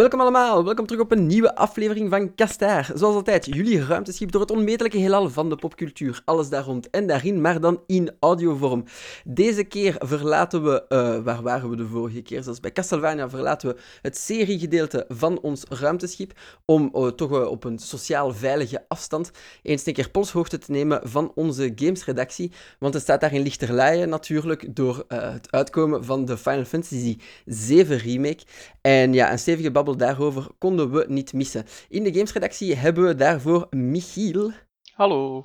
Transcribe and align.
Welkom 0.00 0.20
allemaal, 0.20 0.64
welkom 0.64 0.86
terug 0.86 1.02
op 1.02 1.12
een 1.12 1.26
nieuwe 1.26 1.54
aflevering 1.54 2.10
van 2.10 2.34
Kastaar. 2.34 2.90
Zoals 2.94 3.14
altijd, 3.14 3.44
jullie 3.44 3.84
ruimteschip 3.84 4.32
door 4.32 4.40
het 4.40 4.50
onmetelijke 4.50 4.98
heelal 4.98 5.30
van 5.30 5.48
de 5.48 5.56
popcultuur. 5.56 6.22
Alles 6.24 6.48
daar 6.48 6.64
rond 6.64 6.90
en 6.90 7.06
daarin, 7.06 7.40
maar 7.40 7.60
dan 7.60 7.82
in 7.86 8.10
audiovorm. 8.20 8.84
Deze 9.24 9.64
keer 9.64 9.96
verlaten 9.98 10.62
we, 10.64 10.84
uh, 10.88 11.24
waar 11.24 11.42
waren 11.42 11.70
we 11.70 11.76
de 11.76 11.86
vorige 11.86 12.22
keer? 12.22 12.42
Zoals 12.42 12.60
bij 12.60 12.72
Castlevania 12.72 13.28
verlaten 13.28 13.68
we 13.68 13.80
het 14.02 14.16
seriegedeelte 14.16 15.04
van 15.08 15.40
ons 15.40 15.64
ruimteschip 15.68 16.32
om 16.64 16.90
uh, 16.94 17.06
toch 17.06 17.48
op 17.48 17.64
een 17.64 17.78
sociaal 17.78 18.32
veilige 18.32 18.84
afstand 18.88 19.30
eens 19.62 19.86
een 19.86 19.92
keer 19.92 20.10
polshoogte 20.10 20.58
te 20.58 20.70
nemen 20.70 21.00
van 21.02 21.32
onze 21.34 21.72
gamesredactie. 21.74 22.52
Want 22.78 22.94
het 22.94 23.02
staat 23.02 23.20
daar 23.20 23.34
in 23.34 23.42
lichterlaaien 23.42 24.08
natuurlijk 24.08 24.76
door 24.76 25.04
het 25.08 25.50
uitkomen 25.50 26.04
van 26.04 26.24
de 26.24 26.38
Final 26.38 26.64
Fantasy 26.64 27.18
VII 27.46 27.82
Remake. 27.82 28.42
En 28.80 29.12
ja, 29.12 29.32
een 29.32 29.38
stevige 29.38 29.70
babbel 29.70 29.88
daarover 29.96 30.46
konden 30.58 30.90
we 30.90 31.04
niet 31.08 31.32
missen. 31.32 31.64
In 31.88 32.02
de 32.02 32.12
gamesredactie 32.12 32.74
hebben 32.74 33.06
we 33.06 33.14
daarvoor 33.14 33.66
Michiel. 33.70 34.50
Hallo. 34.92 35.42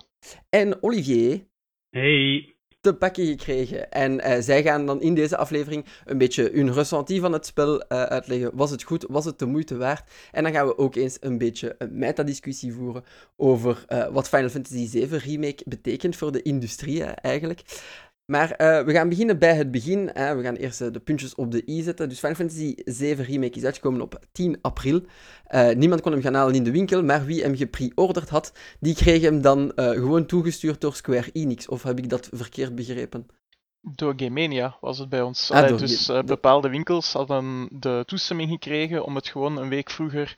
En 0.49 0.83
Olivier. 0.83 1.47
Hey. 1.89 2.49
Te 2.81 2.93
pakken 2.93 3.25
gekregen. 3.25 3.91
En 3.91 4.11
uh, 4.13 4.35
zij 4.39 4.63
gaan 4.63 4.85
dan 4.85 5.01
in 5.01 5.15
deze 5.15 5.37
aflevering 5.37 5.85
een 6.05 6.17
beetje 6.17 6.49
hun 6.53 6.73
ressenti 6.73 7.19
van 7.19 7.33
het 7.33 7.45
spel 7.45 7.75
uh, 7.75 8.03
uitleggen. 8.03 8.51
Was 8.53 8.71
het 8.71 8.83
goed? 8.83 9.05
Was 9.09 9.25
het 9.25 9.39
de 9.39 9.45
moeite 9.45 9.77
waard? 9.77 10.11
En 10.31 10.43
dan 10.43 10.51
gaan 10.53 10.67
we 10.67 10.77
ook 10.77 10.95
eens 10.95 11.17
een 11.19 11.37
beetje 11.37 11.75
een 11.77 11.97
metadiscussie 11.97 12.73
voeren 12.73 13.03
over 13.35 13.85
uh, 13.89 14.07
wat 14.07 14.29
Final 14.29 14.49
Fantasy 14.49 14.89
VII 14.89 15.17
Remake 15.17 15.63
betekent 15.65 16.15
voor 16.15 16.31
de 16.31 16.41
industrie 16.41 17.03
eigenlijk. 17.03 17.61
Maar 18.25 18.49
uh, 18.49 18.85
we 18.85 18.91
gaan 18.91 19.09
beginnen 19.09 19.39
bij 19.39 19.55
het 19.55 19.71
begin. 19.71 20.09
Hè. 20.13 20.35
We 20.35 20.43
gaan 20.43 20.55
eerst 20.55 20.81
uh, 20.81 20.91
de 20.91 20.99
puntjes 20.99 21.35
op 21.35 21.51
de 21.51 21.69
i 21.69 21.81
zetten. 21.81 22.09
Dus 22.09 22.19
Final 22.19 22.35
Fantasy 22.35 22.75
7 22.85 23.25
Remake 23.25 23.57
is 23.57 23.63
uitgekomen 23.63 24.01
op 24.01 24.19
10 24.31 24.57
april. 24.61 25.01
Uh, 25.49 25.69
niemand 25.71 26.01
kon 26.01 26.11
hem 26.11 26.21
gaan 26.21 26.33
halen 26.33 26.55
in 26.55 26.63
de 26.63 26.71
winkel, 26.71 27.03
maar 27.03 27.25
wie 27.25 27.41
hem 27.41 27.55
gepreorderd 27.55 28.29
had, 28.29 28.53
die 28.79 28.95
kreeg 28.95 29.21
hem 29.21 29.41
dan 29.41 29.71
gewoon 29.75 30.25
toegestuurd 30.25 30.81
door 30.81 30.95
Square 30.95 31.29
Enix. 31.31 31.67
Of 31.67 31.83
heb 31.83 31.97
ik 31.97 32.09
dat 32.09 32.29
verkeerd 32.31 32.75
begrepen? 32.75 33.25
Door 33.81 34.13
Gamemania 34.15 34.77
was 34.81 34.97
het 34.97 35.09
bij 35.09 35.21
ons. 35.21 35.51
Ah, 35.51 35.57
Allee, 35.57 35.75
dus 35.75 36.11
bepaalde 36.25 36.69
winkels 36.69 37.13
hadden 37.13 37.69
de 37.71 38.03
toestemming 38.05 38.49
gekregen 38.49 39.05
om 39.05 39.15
het 39.15 39.27
gewoon 39.27 39.57
een 39.57 39.69
week 39.69 39.89
vroeger 39.89 40.37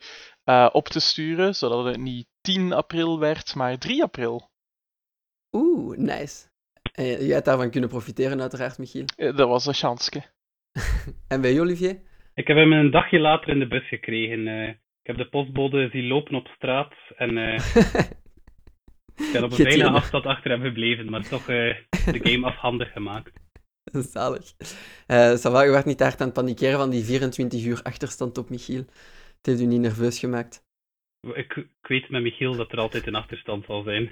op 0.72 0.88
te 0.88 1.00
sturen, 1.00 1.56
zodat 1.56 1.86
het 1.86 1.98
niet 1.98 2.28
10 2.42 2.74
april 2.74 3.20
werd, 3.20 3.56
maar 3.56 3.78
3 3.78 4.04
april. 4.04 4.50
Oeh, 5.52 5.98
nice. 5.98 6.46
En 6.98 7.06
jij 7.06 7.34
hebt 7.34 7.46
daarvan 7.46 7.72
kunnen 7.72 7.90
profiteren, 7.90 8.42
uiteraard, 8.42 8.78
Michiel. 8.78 9.06
Dat 9.16 9.48
was 9.48 9.66
een 9.66 9.74
chanske. 9.74 10.24
en 11.34 11.42
bij 11.42 11.60
Olivier? 11.60 12.00
Ik 12.34 12.48
heb 12.48 12.58
hem 12.58 12.74
een 12.74 12.92
dagje 12.92 13.20
later 13.20 13.50
in 13.50 13.60
de 13.60 13.68
bus 13.68 13.88
gekregen. 13.88 14.48
Uh, 14.48 14.68
ik 14.68 14.78
heb 15.04 15.18
de 15.18 15.30
postbode 15.30 15.90
zien 15.92 16.08
lopen 16.08 16.36
op 16.36 16.48
straat 16.48 16.94
en 17.16 17.38
uh, 17.38 17.54
ik 19.26 19.30
ben 19.34 19.44
op 19.44 19.52
een 19.52 19.58
veilige 19.58 19.90
afstand 19.90 20.26
achter 20.26 20.52
hem 20.52 20.62
gebleven, 20.62 21.10
maar 21.10 21.28
toch 21.28 21.50
uh, 21.50 21.76
de 21.90 22.20
game 22.24 22.46
afhandig 22.46 22.92
gemaakt. 22.92 23.32
Zalig. 24.14 24.54
Uh, 25.08 25.36
je 25.42 25.72
werd 25.72 25.86
niet 25.86 26.02
echt 26.02 26.20
aan 26.22 26.26
het 26.26 26.36
panikeren 26.36 26.78
van 26.78 26.90
die 26.90 27.04
24 27.04 27.66
uur 27.66 27.82
achterstand 27.84 28.38
op 28.38 28.50
Michiel. 28.50 28.86
Het 29.38 29.46
heeft 29.46 29.62
u 29.62 29.66
niet 29.66 29.82
nerveus 29.82 30.20
gemaakt. 30.20 30.66
Ik, 31.34 31.56
ik 31.56 31.88
weet 31.88 32.10
met 32.10 32.22
Michiel 32.22 32.56
dat 32.56 32.72
er 32.72 32.80
altijd 32.80 33.08
een 33.08 33.16
achterstand 33.16 33.66
zal 33.66 33.84
zijn. 33.84 34.10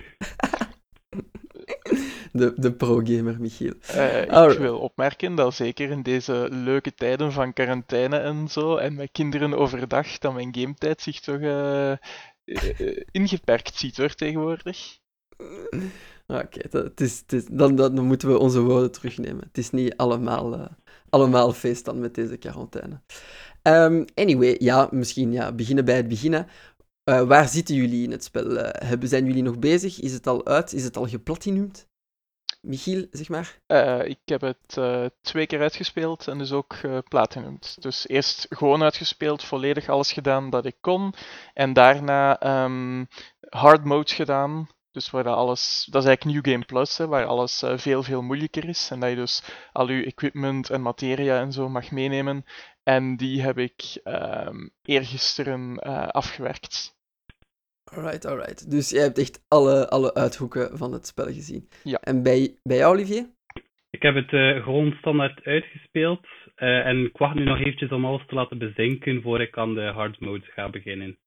De, 2.36 2.53
de 2.55 2.73
pro-gamer, 2.73 3.39
Michiel. 3.39 3.73
Uh, 3.95 4.52
ik 4.52 4.58
wil 4.58 4.78
opmerken 4.78 5.36
dat 5.36 5.53
zeker 5.53 5.89
in 5.89 6.03
deze 6.03 6.47
leuke 6.52 6.94
tijden 6.94 7.31
van 7.31 7.53
quarantaine 7.53 8.17
en 8.17 8.47
zo, 8.47 8.75
en 8.75 8.95
met 8.95 9.09
kinderen 9.11 9.53
overdag, 9.53 10.17
dat 10.17 10.33
mijn 10.33 10.55
gametijd 10.58 11.02
zich 11.02 11.20
toch 11.20 11.39
uh, 11.39 11.93
ingeperkt 13.11 13.76
ziet 13.76 13.98
hoor, 13.98 14.14
tegenwoordig. 14.15 14.99
Oké, 16.27 16.59
okay, 16.67 17.43
dan, 17.52 17.76
dan 17.76 18.05
moeten 18.05 18.27
we 18.27 18.38
onze 18.38 18.61
woorden 18.61 18.92
terugnemen. 18.92 19.43
Het 19.48 19.58
is 19.58 19.70
niet 19.70 19.98
allemaal, 19.98 20.70
allemaal 21.09 21.54
feest 21.54 21.86
dan 21.86 21.99
met 21.99 22.15
deze 22.15 22.38
quarantaine. 22.38 23.02
Um, 23.64 24.05
anyway, 24.14 24.55
ja, 24.59 24.88
misschien 24.92 25.32
ja, 25.32 25.52
beginnen 25.52 25.86
bij 25.86 25.95
het 25.95 26.08
beginnen. 26.08 26.48
Uh, 27.09 27.21
waar 27.21 27.48
zitten 27.48 27.76
jullie 27.76 28.04
in 28.04 28.11
het 28.11 28.23
spel? 28.23 28.52
Uh, 28.52 28.70
hebben, 28.71 29.09
zijn 29.09 29.26
jullie 29.26 29.43
nog 29.43 29.59
bezig? 29.59 30.02
Is 30.02 30.14
het 30.14 30.27
al 30.27 30.45
uit? 30.45 30.73
Is 30.73 30.83
het 30.83 30.98
al 30.98 31.08
geplatinumd? 31.08 31.88
Michiel, 32.65 33.08
zeg 33.11 33.30
maar. 33.30 33.59
Uh, 33.67 34.05
ik 34.05 34.20
heb 34.26 34.42
het 34.42 34.80
twee 35.21 35.48
keer 35.48 35.61
uitgespeeld 35.61 36.27
en 36.27 36.37
dus 36.37 36.52
ook 36.52 36.76
platinumd. 37.08 37.81
Dus 37.81 38.08
eerst 38.08 38.45
gewoon 38.49 38.83
uitgespeeld, 38.83 39.43
volledig 39.43 39.89
alles 39.89 40.11
gedaan 40.11 40.49
dat 40.49 40.65
ik 40.65 40.76
kon. 40.81 41.14
En 41.53 41.73
daarna 41.73 42.64
um, 42.64 43.08
hard 43.49 43.83
modes 43.83 44.14
gedaan. 44.14 44.67
Dus 44.92 45.09
waar 45.09 45.23
dat 45.23 45.36
alles, 45.36 45.87
dat 45.92 46.02
is 46.02 46.08
eigenlijk 46.08 46.37
New 46.37 46.53
Game 46.53 46.65
Plus, 46.65 46.98
hè, 46.98 47.08
waar 47.08 47.26
alles 47.26 47.64
veel, 47.76 48.03
veel 48.03 48.21
moeilijker 48.21 48.70
is. 48.70 48.89
En 48.92 48.99
dat 48.99 49.09
je 49.09 49.15
dus 49.15 49.43
al 49.71 49.89
je 49.89 50.05
equipment 50.05 50.70
en 50.70 50.82
materia 50.82 51.39
en 51.39 51.52
zo 51.52 51.70
mag 51.70 51.92
meenemen. 51.92 52.45
En 52.83 53.17
die 53.17 53.42
heb 53.42 53.58
ik 53.58 54.02
um, 54.03 54.71
eergisteren 54.83 55.80
afgewerkt. 56.11 56.95
Alright, 57.93 58.25
alright. 58.25 58.71
Dus 58.71 58.89
jij 58.89 59.01
hebt 59.01 59.19
echt 59.19 59.45
alle, 59.47 59.89
alle 59.89 60.13
uithoeken 60.13 60.77
van 60.77 60.93
het 60.93 61.07
spel 61.07 61.25
gezien. 61.25 61.69
Ja. 61.83 61.99
En 61.99 62.23
bij, 62.23 62.55
bij 62.63 62.77
jou, 62.77 62.93
Olivier? 62.93 63.25
Ik 63.89 64.01
heb 64.01 64.15
het 64.15 64.31
uh, 64.31 64.63
gewoon 64.63 64.95
standaard 64.97 65.43
uitgespeeld. 65.43 66.25
Uh, 66.57 66.85
en 66.85 67.05
ik 67.05 67.17
wacht 67.17 67.35
nu 67.35 67.43
nog 67.43 67.59
eventjes 67.59 67.91
om 67.91 68.05
alles 68.05 68.25
te 68.27 68.35
laten 68.35 68.57
bezinken 68.57 69.21
voor 69.21 69.41
ik 69.41 69.57
aan 69.57 69.73
de 69.73 69.81
hard 69.81 70.19
mode 70.19 70.45
ga 70.45 70.69
beginnen. 70.69 71.17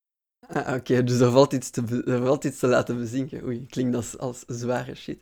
Ah, 0.47 0.75
Oké, 0.75 1.05
dus 1.05 1.21
er 1.21 1.31
valt, 1.31 1.53
iets 1.53 1.71
te, 1.71 1.83
valt 2.25 2.45
iets 2.45 2.59
te 2.59 2.67
laten 2.67 2.99
bezinken. 2.99 3.45
Oei, 3.45 3.67
klinkt 3.67 3.97
als, 3.97 4.19
als 4.19 4.45
zware 4.47 4.95
shit. 4.95 5.19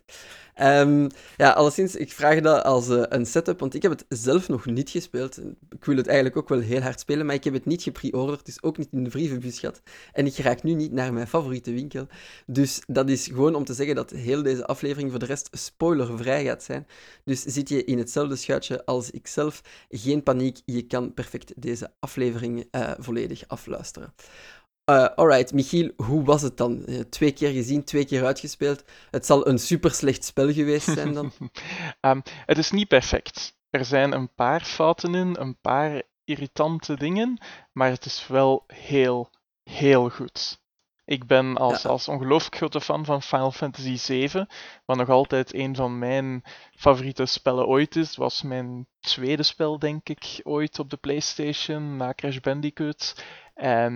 Um, 0.61 1.07
ja, 1.37 1.51
alleszins, 1.51 1.95
ik 1.95 2.11
vraag 2.11 2.41
dat 2.41 2.63
als 2.63 2.89
uh, 2.89 3.03
een 3.09 3.25
setup, 3.25 3.59
want 3.59 3.73
ik 3.73 3.81
heb 3.81 3.91
het 3.91 4.05
zelf 4.09 4.47
nog 4.47 4.65
niet 4.65 4.89
gespeeld. 4.89 5.37
Ik 5.69 5.85
wil 5.85 5.95
het 5.95 6.07
eigenlijk 6.07 6.37
ook 6.37 6.49
wel 6.49 6.59
heel 6.59 6.81
hard 6.81 6.99
spelen, 6.99 7.25
maar 7.25 7.35
ik 7.35 7.43
heb 7.43 7.53
het 7.53 7.65
niet 7.65 7.83
gepreorderd, 7.83 8.45
dus 8.45 8.63
ook 8.63 8.77
niet 8.77 8.87
in 8.91 9.03
de 9.03 9.09
brievenbus 9.09 9.59
gehad. 9.59 9.81
En 10.13 10.25
ik 10.25 10.37
raak 10.37 10.63
nu 10.63 10.73
niet 10.73 10.91
naar 10.91 11.13
mijn 11.13 11.27
favoriete 11.27 11.73
winkel. 11.73 12.07
Dus 12.45 12.81
dat 12.87 13.09
is 13.09 13.27
gewoon 13.27 13.55
om 13.55 13.63
te 13.63 13.73
zeggen 13.73 13.95
dat 13.95 14.09
heel 14.09 14.43
deze 14.43 14.65
aflevering 14.65 15.09
voor 15.09 15.19
de 15.19 15.25
rest 15.25 15.49
spoilervrij 15.51 16.45
gaat 16.45 16.63
zijn. 16.63 16.87
Dus 17.23 17.41
zit 17.41 17.69
je 17.69 17.83
in 17.83 17.97
hetzelfde 17.97 18.35
schuitje 18.35 18.85
als 18.85 19.11
ik 19.11 19.27
zelf, 19.27 19.61
geen 19.89 20.23
paniek, 20.23 20.59
je 20.65 20.81
kan 20.81 21.13
perfect 21.13 21.53
deze 21.55 21.91
aflevering 21.99 22.67
uh, 22.71 22.91
volledig 22.97 23.43
afluisteren. 23.47 24.13
Uh, 24.89 25.05
alright, 25.15 25.53
Michiel, 25.53 25.91
hoe 25.95 26.23
was 26.23 26.41
het 26.41 26.57
dan? 26.57 26.85
Twee 27.09 27.31
keer 27.31 27.51
gezien, 27.51 27.83
twee 27.83 28.05
keer 28.05 28.25
uitgespeeld. 28.25 28.83
Het 29.11 29.25
zal 29.25 29.47
een 29.47 29.59
super 29.59 29.91
slecht 29.91 30.23
spel 30.23 30.53
geweest 30.53 30.93
zijn 30.93 31.13
dan? 31.13 31.31
um, 32.01 32.21
het 32.45 32.57
is 32.57 32.71
niet 32.71 32.87
perfect. 32.87 33.57
Er 33.69 33.85
zijn 33.85 34.11
een 34.11 34.33
paar 34.33 34.61
fouten 34.61 35.15
in, 35.15 35.35
een 35.39 35.57
paar 35.61 36.01
irritante 36.23 36.95
dingen, 36.95 37.41
maar 37.73 37.89
het 37.89 38.05
is 38.05 38.27
wel 38.27 38.63
heel, 38.67 39.29
heel 39.63 40.09
goed. 40.09 40.59
Ik 41.05 41.27
ben 41.27 41.57
als, 41.57 41.81
ja. 41.81 41.89
als 41.89 42.07
ongelooflijk 42.07 42.55
grote 42.55 42.81
fan 42.81 43.05
van 43.05 43.21
Final 43.21 43.51
Fantasy 43.51 43.97
VII, 43.97 44.45
wat 44.85 44.97
nog 44.97 45.09
altijd 45.09 45.53
een 45.53 45.75
van 45.75 45.99
mijn 45.99 46.43
favoriete 46.75 47.25
spellen 47.25 47.67
ooit 47.67 47.95
is. 47.95 48.15
was 48.15 48.41
mijn 48.41 48.87
tweede 48.99 49.43
spel, 49.43 49.79
denk 49.79 50.09
ik, 50.09 50.39
ooit 50.43 50.79
op 50.79 50.89
de 50.89 50.97
PlayStation, 50.97 51.95
na 51.95 52.13
Crash 52.13 52.39
Bandicoot. 52.39 53.23
En 53.57 53.93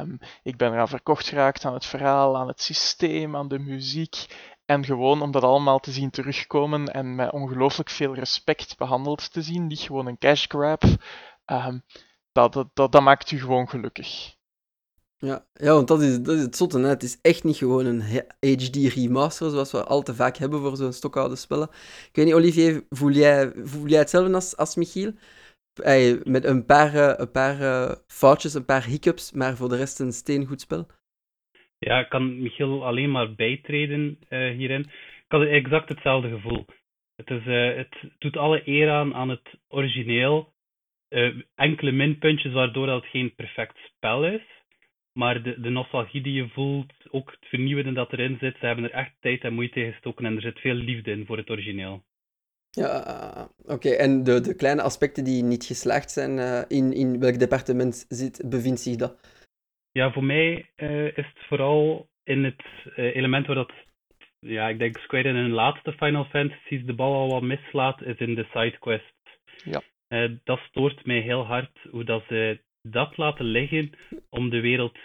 um, 0.00 0.18
ik 0.42 0.56
ben 0.56 0.72
eraan 0.72 0.88
verkocht 0.88 1.28
geraakt 1.28 1.64
aan 1.64 1.74
het 1.74 1.86
verhaal, 1.86 2.36
aan 2.36 2.48
het 2.48 2.62
systeem, 2.62 3.36
aan 3.36 3.48
de 3.48 3.58
muziek. 3.58 4.26
En 4.64 4.84
gewoon 4.84 5.22
om 5.22 5.30
dat 5.30 5.42
allemaal 5.42 5.78
te 5.78 5.90
zien 5.90 6.10
terugkomen 6.10 6.86
en 6.86 7.14
met 7.14 7.32
ongelooflijk 7.32 7.90
veel 7.90 8.14
respect 8.14 8.76
behandeld 8.76 9.32
te 9.32 9.42
zien. 9.42 9.66
Niet 9.66 9.80
gewoon 9.80 10.06
een 10.06 10.18
cash 10.18 10.46
grab. 10.48 10.82
Um, 11.46 11.82
dat, 12.32 12.52
dat, 12.52 12.92
dat, 12.92 13.00
maakt 13.00 13.30
u 13.30 13.40
gewoon 13.40 13.68
gelukkig. 13.68 14.36
Ja, 15.16 15.44
ja 15.52 15.72
want 15.72 15.88
dat 15.88 16.02
is, 16.02 16.20
dat 16.20 16.34
is 16.36 16.42
het 16.42 16.56
zotte. 16.56 16.78
Het 16.78 17.02
is 17.02 17.18
echt 17.20 17.44
niet 17.44 17.56
gewoon 17.56 17.86
een 17.86 18.02
HD 18.40 18.76
remaster, 18.94 19.50
zoals 19.50 19.72
we 19.72 19.84
al 19.84 20.02
te 20.02 20.14
vaak 20.14 20.36
hebben 20.36 20.60
voor 20.60 20.76
zo'n 20.76 20.92
stokoude 20.92 21.36
spellen. 21.36 21.68
Ik 22.08 22.16
weet 22.16 22.24
niet, 22.24 22.34
Olivier, 22.34 22.84
voel 22.90 23.10
jij, 23.10 23.52
voel 23.64 23.86
jij 23.86 23.98
hetzelfde 23.98 24.34
als, 24.34 24.56
als 24.56 24.74
Michiel? 24.74 25.12
Met 26.24 26.44
een 26.44 26.64
paar, 26.66 26.94
uh, 26.94 27.12
een 27.16 27.30
paar 27.30 27.60
uh, 27.60 27.92
foutjes, 28.06 28.54
een 28.54 28.64
paar 28.64 28.84
hiccups, 28.84 29.32
maar 29.32 29.56
voor 29.56 29.68
de 29.68 29.76
rest 29.76 30.00
een 30.00 30.12
steengoed 30.12 30.60
spel. 30.60 30.86
Ja, 31.78 32.00
ik 32.00 32.08
kan 32.08 32.42
Michiel 32.42 32.86
alleen 32.86 33.10
maar 33.10 33.34
bijtreden 33.34 34.18
uh, 34.28 34.56
hierin. 34.56 34.80
Ik 34.80 35.24
had 35.28 35.42
exact 35.42 35.88
hetzelfde 35.88 36.28
gevoel. 36.28 36.64
Het, 37.16 37.30
is, 37.30 37.44
het 37.76 37.94
doet 38.18 38.36
alle 38.36 38.62
eer 38.64 38.90
aan 38.90 39.14
aan 39.14 39.28
het 39.28 39.48
origineel. 39.68 40.52
enkele 41.54 41.92
minpuntjes 41.92 42.52
waardoor 42.52 42.88
het 42.88 43.06
geen 43.06 43.34
perfect 43.34 43.78
spel 43.96 44.26
is. 44.26 44.42
Maar 45.12 45.42
de, 45.42 45.60
de 45.60 45.70
nostalgie 45.70 46.22
die 46.22 46.32
je 46.32 46.48
voelt, 46.48 46.92
ook 47.10 47.30
het 47.30 47.48
vernieuwende 47.48 47.92
dat 47.92 48.12
erin 48.12 48.38
zit, 48.40 48.56
ze 48.58 48.66
hebben 48.66 48.84
er 48.84 48.90
echt 48.90 49.12
tijd 49.20 49.42
en 49.42 49.54
moeite 49.54 49.80
in 49.80 49.92
gestoken 49.92 50.24
en 50.24 50.36
er 50.36 50.42
zit 50.42 50.58
veel 50.58 50.74
liefde 50.74 51.10
in 51.10 51.26
voor 51.26 51.36
het 51.36 51.50
origineel. 51.50 52.04
Ja, 52.74 53.48
oké. 53.64 53.88
En 53.88 54.24
de, 54.24 54.40
de 54.40 54.56
kleine 54.56 54.82
aspecten 54.82 55.24
die 55.24 55.42
niet 55.42 55.64
geslaagd 55.64 56.10
zijn, 56.10 56.38
uh, 56.38 56.62
in, 56.68 56.92
in 56.92 57.20
welk 57.20 57.38
departement 57.38 58.04
zit, 58.08 58.42
bevindt 58.50 58.80
zich 58.80 58.96
dat? 58.96 59.14
Ja, 59.90 60.12
voor 60.12 60.24
mij 60.24 60.70
uh, 60.76 61.06
is 61.06 61.26
het 61.34 61.46
vooral 61.48 62.08
in 62.24 62.44
het 62.44 62.62
uh, 62.96 63.16
element 63.16 63.46
waar 63.46 63.56
dat, 63.56 63.72
ja, 64.38 64.68
ik 64.68 64.78
denk 64.78 64.98
Square 64.98 65.28
in 65.28 65.34
hun 65.34 65.50
laatste 65.50 65.92
Final 65.92 66.24
Fantasies 66.24 66.84
de 66.84 66.94
bal 66.94 67.14
al 67.14 67.28
wat 67.28 67.42
mislaat, 67.42 68.02
is 68.02 68.16
in 68.16 68.34
de 68.34 68.46
sidequests. 68.52 69.10
Ja. 69.64 69.82
dat 70.44 70.58
stoort 70.58 71.06
mij 71.06 71.20
heel 71.20 71.46
hard, 71.46 71.78
hoe 71.90 72.04
dat 72.04 72.22
ze 72.28 72.60
dat 72.82 73.16
laten 73.16 73.44
liggen 73.44 73.90
om 74.30 74.50
de 74.50 74.60
wereld 74.60 74.98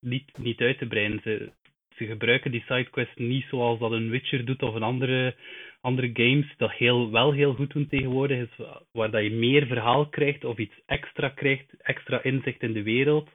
niet, 0.00 0.38
niet 0.38 0.60
uit 0.60 0.78
te 0.78 0.86
breiden. 0.86 1.20
Ze, 1.22 1.52
ze 1.96 2.06
gebruiken 2.06 2.50
die 2.50 2.64
sidequests 2.66 3.16
niet 3.16 3.44
zoals 3.48 3.78
dat 3.78 3.92
een 3.92 4.10
Witcher 4.10 4.44
doet 4.44 4.62
of 4.62 4.74
een 4.74 4.82
andere 4.82 5.34
andere 5.82 6.10
games 6.12 6.54
dat 6.56 6.72
heel, 6.72 7.10
wel 7.10 7.32
heel 7.32 7.54
goed 7.54 7.72
doen 7.72 7.86
tegenwoordig, 7.86 8.48
is 8.48 8.66
waar 8.92 9.10
dat 9.10 9.22
je 9.22 9.30
meer 9.30 9.66
verhaal 9.66 10.08
krijgt 10.08 10.44
of 10.44 10.58
iets 10.58 10.82
extra 10.86 11.28
krijgt, 11.28 11.74
extra 11.78 12.22
inzicht 12.22 12.62
in 12.62 12.72
de 12.72 12.82
wereld. 12.82 13.30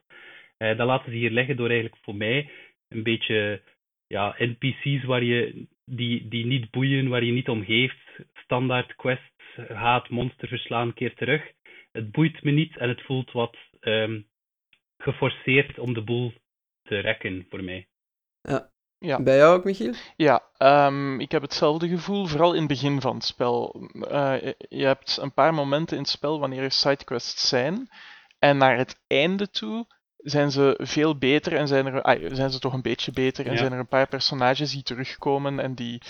Uh, 0.58 0.78
dat 0.78 0.88
laten 0.88 1.12
ze 1.12 1.18
hier 1.18 1.32
liggen 1.32 1.58
door 1.58 1.70
eigenlijk 1.70 2.02
voor 2.02 2.16
mij 2.16 2.50
een 2.88 3.04
beetje 3.04 3.62
ja, 4.08 4.36
NPC's 4.38 5.04
waar 5.04 5.24
je, 5.24 5.68
die, 5.86 6.28
die 6.28 6.46
niet 6.46 6.72
boeien, 6.72 7.10
waar 7.10 7.24
je 7.24 7.32
niet 7.32 7.50
om 7.50 7.64
geeft. 7.64 8.20
Standaard 8.34 8.96
quests, 8.96 9.56
haat, 9.68 10.10
monster 10.10 10.48
verslaan, 10.48 10.94
keer 10.94 11.16
terug. 11.16 11.52
Het 11.92 12.12
boeit 12.12 12.44
me 12.44 12.52
niet 12.52 12.78
en 12.78 12.90
het 12.90 13.02
voelt 13.02 13.32
wat 13.32 13.58
um, 13.82 14.28
geforceerd 14.98 15.80
om 15.80 15.94
de 15.94 16.02
boel 16.02 16.34
te 16.84 17.00
rekken 17.00 17.46
voor 17.50 17.64
mij. 17.64 17.88
Ja, 18.42 18.70
ja. 19.00 19.22
Bij 19.22 19.38
jou 19.38 19.58
ook, 19.58 19.64
Michiel? 19.64 19.94
Ja, 20.16 20.42
um, 20.58 21.20
ik 21.20 21.32
heb 21.32 21.42
hetzelfde 21.42 21.88
gevoel, 21.88 22.26
vooral 22.26 22.54
in 22.54 22.60
het 22.60 22.68
begin 22.68 23.02
van 23.02 23.16
het 23.16 23.26
spel. 23.26 23.90
Uh, 23.94 24.34
je 24.70 24.86
hebt 24.86 25.18
een 25.22 25.34
paar 25.34 25.54
momenten 25.54 25.96
in 25.96 26.02
het 26.02 26.12
spel 26.12 26.40
wanneer 26.40 26.64
er 26.64 26.72
sidequests 26.72 27.48
zijn. 27.48 27.90
En 28.40 28.58
naar 28.58 28.78
het 28.78 29.00
einde 29.08 29.50
toe 29.50 29.86
zijn 30.18 30.52
ze 30.52 30.80
veel 30.82 31.18
beter 31.18 31.56
en 31.56 31.68
zijn, 31.68 31.86
er, 31.86 32.02
ah, 32.02 32.26
zijn 32.32 32.52
ze 32.52 32.60
toch 32.60 32.74
een 32.74 32.82
beetje 32.82 33.12
beter. 33.12 33.48
En 33.48 33.58
zijn 33.58 33.74
er 33.74 33.80
een 33.80 33.88
paar 33.88 34.08
personages 34.08 34.72
die 34.72 34.84
terugkomen 34.84 35.60
en 35.60 35.76
die 35.76 36.02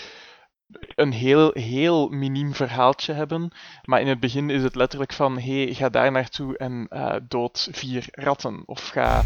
een 0.94 1.12
heel, 1.12 1.50
heel 1.52 2.08
miniem 2.08 2.54
verhaaltje 2.54 3.12
hebben. 3.12 3.50
Maar 3.84 4.00
in 4.00 4.08
het 4.08 4.20
begin 4.20 4.50
is 4.50 4.62
het 4.62 4.74
letterlijk 4.74 5.12
van: 5.12 5.38
hey, 5.38 5.74
ga 5.74 5.88
daar 5.88 6.12
naartoe 6.12 6.56
en 6.56 6.86
uh, 6.90 7.14
dood 7.28 7.68
vier 7.72 8.06
ratten. 8.10 8.62
Of 8.66 8.88
ga, 8.88 9.22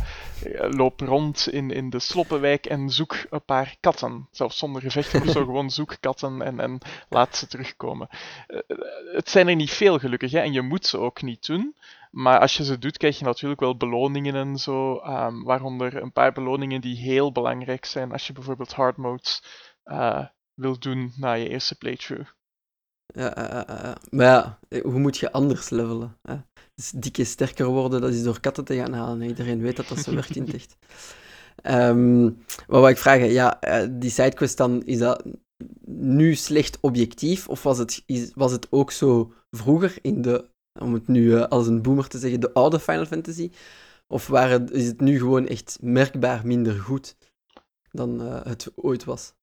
uh, 0.46 0.70
loop 0.70 1.00
rond 1.00 1.48
in, 1.48 1.70
in 1.70 1.90
de 1.90 1.98
sloppenwijk 1.98 2.66
en 2.66 2.90
zoek 2.90 3.16
een 3.30 3.44
paar 3.44 3.76
katten. 3.80 4.28
Zelfs 4.30 4.58
zonder 4.58 4.82
gevechten 4.82 5.22
of 5.22 5.28
zo, 5.28 5.44
gewoon 5.52 5.70
zoek 5.70 5.96
katten 6.00 6.42
en, 6.42 6.60
en 6.60 6.78
laat 7.08 7.36
ze 7.36 7.46
terugkomen. 7.46 8.08
Uh, 8.48 8.58
het 9.14 9.30
zijn 9.30 9.48
er 9.48 9.56
niet 9.56 9.70
veel 9.70 9.98
gelukkig, 9.98 10.32
hè, 10.32 10.38
en 10.38 10.52
je 10.52 10.62
moet 10.62 10.86
ze 10.86 10.98
ook 10.98 11.22
niet 11.22 11.46
doen. 11.46 11.74
Maar 12.10 12.38
als 12.38 12.56
je 12.56 12.64
ze 12.64 12.78
doet, 12.78 12.96
krijg 12.96 13.18
je 13.18 13.24
natuurlijk 13.24 13.60
wel 13.60 13.76
beloningen 13.76 14.34
en 14.34 14.56
zo. 14.56 15.02
Um, 15.06 15.44
waaronder 15.44 16.02
een 16.02 16.12
paar 16.12 16.32
beloningen 16.32 16.80
die 16.80 16.96
heel 16.96 17.32
belangrijk 17.32 17.84
zijn 17.84 18.12
als 18.12 18.26
je 18.26 18.32
bijvoorbeeld 18.32 18.72
hard 18.72 18.96
modes 18.96 19.42
wil 20.54 20.78
doen 20.78 21.12
na 21.16 21.32
je 21.32 21.48
eerste 21.48 21.78
playthrough. 21.78 22.30
Ja, 23.14 23.68
uh, 23.68 23.94
maar 24.10 24.26
ja, 24.26 24.58
hoe 24.82 24.98
moet 24.98 25.18
je 25.18 25.32
anders 25.32 25.70
levelen? 25.70 26.18
Hè? 26.22 26.36
Dus 26.74 26.90
dikke 26.90 27.24
sterker 27.24 27.66
worden, 27.66 28.00
dat 28.00 28.12
is 28.12 28.22
door 28.22 28.40
katten 28.40 28.64
te 28.64 28.76
gaan 28.76 28.92
halen. 28.92 29.26
Iedereen 29.26 29.60
weet 29.60 29.76
dat 29.76 29.88
dat 29.88 29.98
zo 29.98 30.14
werkt 30.14 30.36
in 30.36 30.52
echt. 30.52 30.76
Um, 31.62 32.24
wat 32.66 32.80
wil 32.80 32.88
ik 32.88 32.98
vragen? 32.98 33.30
Ja, 33.30 33.58
die 33.90 34.10
sidequest 34.10 34.56
dan, 34.56 34.84
is 34.84 34.98
dat 34.98 35.24
nu 35.84 36.34
slecht 36.34 36.78
objectief? 36.80 37.48
Of 37.48 37.62
was 37.62 37.78
het, 37.78 38.02
is, 38.06 38.30
was 38.34 38.52
het 38.52 38.66
ook 38.70 38.90
zo 38.90 39.32
vroeger 39.50 39.98
in 40.02 40.22
de, 40.22 40.48
om 40.80 40.94
het 40.94 41.08
nu 41.08 41.40
als 41.40 41.66
een 41.66 41.82
boomer 41.82 42.08
te 42.08 42.18
zeggen, 42.18 42.40
de 42.40 42.52
oude 42.52 42.80
Final 42.80 43.06
Fantasy? 43.06 43.50
Of 44.06 44.26
waren, 44.26 44.72
is 44.72 44.86
het 44.86 45.00
nu 45.00 45.18
gewoon 45.18 45.46
echt 45.46 45.78
merkbaar 45.80 46.46
minder 46.46 46.80
goed 46.80 47.16
dan 47.90 48.20
het 48.20 48.72
ooit 48.74 49.04
was? 49.04 49.34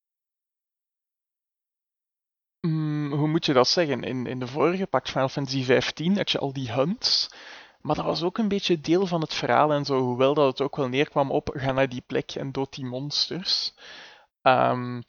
Mm, 2.61 3.13
hoe 3.13 3.27
moet 3.27 3.45
je 3.45 3.53
dat 3.53 3.67
zeggen? 3.67 4.03
In, 4.03 4.27
in 4.27 4.39
de 4.39 4.47
vorige, 4.47 4.87
pak 4.87 5.07
Final 5.07 5.29
Fantasy 5.29 5.63
15, 5.63 6.17
had 6.17 6.31
je 6.31 6.39
al 6.39 6.53
die 6.53 6.71
hunts. 6.71 7.29
Maar 7.81 7.95
dat 7.95 8.05
was 8.05 8.23
ook 8.23 8.37
een 8.37 8.47
beetje 8.47 8.81
deel 8.81 9.05
van 9.05 9.21
het 9.21 9.33
verhaal 9.33 9.71
en 9.71 9.85
zo. 9.85 9.99
Hoewel 9.99 10.33
dat 10.33 10.47
het 10.47 10.61
ook 10.61 10.75
wel 10.75 10.87
neerkwam 10.87 11.31
op 11.31 11.49
ga 11.53 11.71
naar 11.71 11.89
die 11.89 12.03
plek 12.07 12.31
en 12.31 12.51
dood 12.51 12.73
die 12.73 12.85
monsters. 12.85 13.73
Um, 14.41 15.03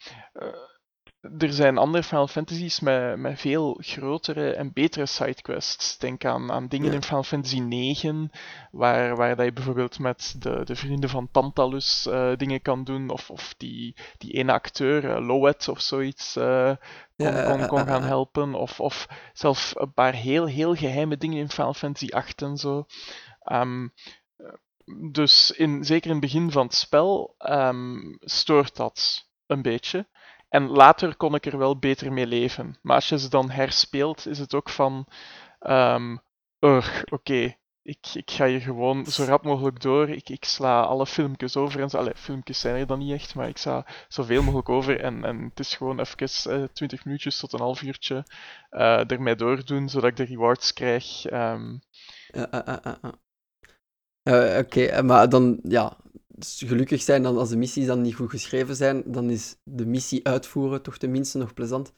er 1.21 1.53
zijn 1.53 1.79
andere 1.79 2.03
Final 2.03 2.29
Fantasies 2.29 2.81
met, 2.81 3.19
met 3.19 3.41
veel 3.41 3.79
grotere 3.81 4.53
en 4.53 4.73
betere 4.73 5.07
sidequests. 5.07 5.99
Denk 5.99 6.25
aan, 6.25 6.53
aan 6.53 6.69
dingen 6.69 6.93
in 6.93 7.03
Final 7.03 7.23
Fantasy 7.23 7.59
9, 7.59 8.31
waar, 8.71 9.17
waar 9.17 9.37
dat 9.37 9.45
je 9.45 9.53
bijvoorbeeld 9.53 9.99
met 9.99 10.35
de, 10.39 10.65
de 10.65 10.77
vrienden 10.77 11.11
van 11.11 11.29
Tantalus 11.31 12.07
uh, 12.07 12.37
dingen 12.37 12.63
kan 12.63 12.85
doen, 12.85 13.11
of, 13.11 13.31
of 13.31 13.55
die, 13.57 13.97
die 14.19 14.33
ene 14.33 14.53
acteur, 14.53 15.05
uh, 15.05 15.27
Loet 15.27 15.69
of 15.69 15.81
zoiets, 15.81 16.37
uh, 16.37 16.73
kon, 17.17 17.45
kon, 17.45 17.67
kon, 17.67 17.87
gaan 17.87 18.03
helpen. 18.03 18.55
Of, 18.55 18.81
of 18.81 19.09
zelfs 19.33 19.73
een 19.75 19.93
paar 19.93 20.15
heel, 20.15 20.47
heel 20.47 20.75
geheime 20.75 21.17
dingen 21.17 21.39
in 21.39 21.51
Final 21.51 21.75
Fantasy 21.75 22.13
8 22.13 22.43
en 22.43 22.57
zo. 22.57 22.87
Um, 23.53 23.93
dus 25.11 25.51
in, 25.51 25.85
zeker 25.85 26.07
in 26.07 26.17
het 26.17 26.21
begin 26.21 26.51
van 26.51 26.67
het 26.67 26.75
spel 26.75 27.35
um, 27.39 28.17
stoort 28.21 28.77
dat 28.77 29.29
een 29.47 29.63
beetje. 29.63 30.07
En 30.51 30.69
later 30.69 31.17
kon 31.17 31.35
ik 31.35 31.47
er 31.47 31.59
wel 31.59 31.79
beter 31.79 32.13
mee 32.13 32.27
leven. 32.27 32.77
Maar 32.83 32.95
als 32.95 33.09
je 33.09 33.19
ze 33.19 33.29
dan 33.29 33.51
herspeelt, 33.51 34.27
is 34.27 34.39
het 34.39 34.55
ook 34.55 34.69
van. 34.69 35.07
Um, 35.61 36.21
oké. 37.11 37.55
Ik, 37.83 38.07
ik 38.15 38.31
ga 38.31 38.47
hier 38.47 38.61
gewoon 38.61 39.07
zo 39.07 39.25
rap 39.25 39.45
mogelijk 39.45 39.81
door. 39.81 40.09
Ik, 40.09 40.29
ik 40.29 40.45
sla 40.45 40.81
alle 40.83 41.07
filmpjes 41.07 41.57
over 41.57 41.81
en 41.81 41.91
zo. 41.91 41.99
Allee, 41.99 42.15
filmpjes 42.17 42.61
zijn 42.61 42.77
er 42.77 42.87
dan 42.87 42.99
niet 42.99 43.13
echt, 43.13 43.35
maar 43.35 43.49
ik 43.49 43.57
sla 43.57 43.87
zoveel 44.09 44.43
mogelijk 44.43 44.69
over. 44.69 45.01
En, 45.01 45.25
en 45.25 45.45
het 45.45 45.59
is 45.59 45.75
gewoon 45.75 46.01
even 46.01 46.61
uh, 46.61 46.65
20 46.73 47.05
minuutjes 47.05 47.39
tot 47.39 47.53
een 47.53 47.61
half 47.61 47.83
uurtje 47.83 48.25
uh, 48.71 49.11
ermee 49.11 49.35
doordoen, 49.37 49.89
zodat 49.89 50.11
ik 50.11 50.17
de 50.17 50.25
rewards 50.25 50.73
krijg. 50.73 51.31
Um... 51.33 51.81
Uh, 54.23 54.59
Oké, 54.59 55.03
maar 55.03 55.29
dan, 55.29 55.59
ja, 55.63 55.97
dus 56.35 56.63
gelukkig 56.67 57.03
zijn 57.03 57.23
dan 57.23 57.39
als 57.39 57.49
de 57.49 57.57
missies 57.57 57.87
dan 57.87 58.01
niet 58.01 58.15
goed 58.15 58.31
geschreven 58.31 58.77
zijn, 58.77 59.03
dan 59.07 59.31
is 59.31 59.57
de 59.65 59.87
missie 59.87 60.27
uitvoeren 60.27 60.83
toch 60.83 60.99
tenminste 60.99 61.39
nog 61.39 61.55
plezant. 61.55 61.93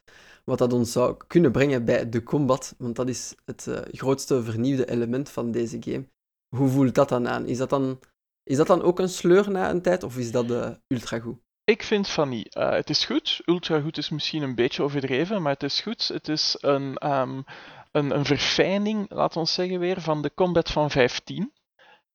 Wat 0.45 0.59
dat 0.59 0.73
ons 0.73 0.93
zou 0.93 1.17
kunnen 1.27 1.53
brengen 1.53 1.85
bij 1.85 2.09
de 2.09 2.23
combat, 2.23 2.75
want 2.79 2.97
dat 2.97 3.09
is 3.09 3.35
het 3.45 3.67
uh, 3.69 3.79
grootste 3.91 4.43
vernieuwde 4.43 4.91
element 4.91 5.31
van 5.31 5.51
deze 5.51 5.77
game. 5.81 6.09
Hoe 6.57 6.69
voelt 6.69 6.95
dat 6.95 7.09
dan 7.09 7.29
aan? 7.29 7.47
Is 7.47 7.59
dat 7.59 7.71
dan, 7.71 8.01
is 8.43 8.57
dat 8.57 8.67
dan 8.67 8.83
ook 8.83 8.99
een 8.99 9.09
sleur 9.09 9.51
na 9.51 9.71
een 9.71 9.83
tijd, 9.83 10.03
of 10.03 10.19
is 10.19 10.31
dat 10.31 10.51
uh, 10.51 10.71
ultra 10.87 11.19
goed? 11.19 11.39
Ik 11.65 11.83
vind 11.83 12.09
van 12.09 12.29
niet. 12.29 12.57
Uh, 12.57 12.71
het 12.71 12.91
is 12.91 13.05
goed. 13.05 13.41
Ultra 13.45 13.81
goed 13.81 13.99
is 13.99 14.11
misschien 14.11 14.43
een 14.43 14.55
beetje 14.55 14.83
overdreven, 14.83 15.43
maar 15.43 15.53
het 15.53 15.63
is 15.63 15.81
goed. 15.81 16.09
Het 16.09 16.29
is 16.29 16.57
een, 16.61 17.11
um, 17.11 17.45
een, 17.93 18.11
een 18.11 18.25
verfijning, 18.25 19.11
laten 19.11 19.41
we 19.41 19.49
zeggen 19.49 19.79
weer, 19.79 20.01
van 20.01 20.23
de 20.23 20.35
combat 20.35 20.71
van 20.71 20.91
15. 20.91 21.53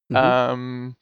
Mm 0.07 0.15
-hmm. 0.15 0.49
um, 0.49 0.95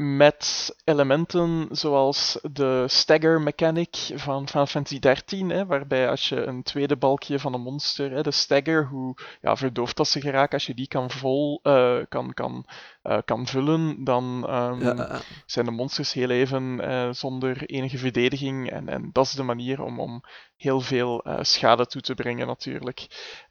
met 0.00 0.74
elementen 0.84 1.68
zoals 1.70 2.38
de 2.52 2.84
stagger 2.88 3.40
mechanic 3.40 3.96
van 4.14 4.48
Final 4.48 4.66
Fantasy 4.66 4.98
XIII, 4.98 5.52
hè, 5.52 5.66
waarbij 5.66 6.08
als 6.08 6.28
je 6.28 6.44
een 6.44 6.62
tweede 6.62 6.96
balkje 6.96 7.38
van 7.38 7.54
een 7.54 7.60
monster, 7.60 8.10
hè, 8.10 8.22
de 8.22 8.30
stagger, 8.30 8.86
hoe 8.86 9.16
ja, 9.40 9.56
verdoofd 9.56 9.96
dat 9.96 10.08
ze 10.08 10.20
geraken, 10.20 10.52
als 10.52 10.66
je 10.66 10.74
die 10.74 10.88
kan, 10.88 11.10
vol, 11.10 11.60
uh, 11.62 11.98
kan, 12.08 12.34
kan, 12.34 12.66
uh, 13.02 13.18
kan 13.24 13.46
vullen, 13.46 14.04
dan 14.04 14.54
um, 14.54 14.80
ja. 14.80 15.20
zijn 15.46 15.64
de 15.64 15.70
monsters 15.70 16.12
heel 16.12 16.30
even 16.30 16.80
uh, 16.80 17.12
zonder 17.12 17.66
enige 17.66 17.98
verdediging. 17.98 18.70
En, 18.70 18.88
en 18.88 19.10
dat 19.12 19.24
is 19.24 19.32
de 19.32 19.42
manier 19.42 19.82
om, 19.82 20.00
om 20.00 20.22
heel 20.56 20.80
veel 20.80 21.24
schade 21.40 21.86
toe 21.86 22.00
te 22.00 22.14
brengen 22.14 22.46
natuurlijk. 22.46 23.06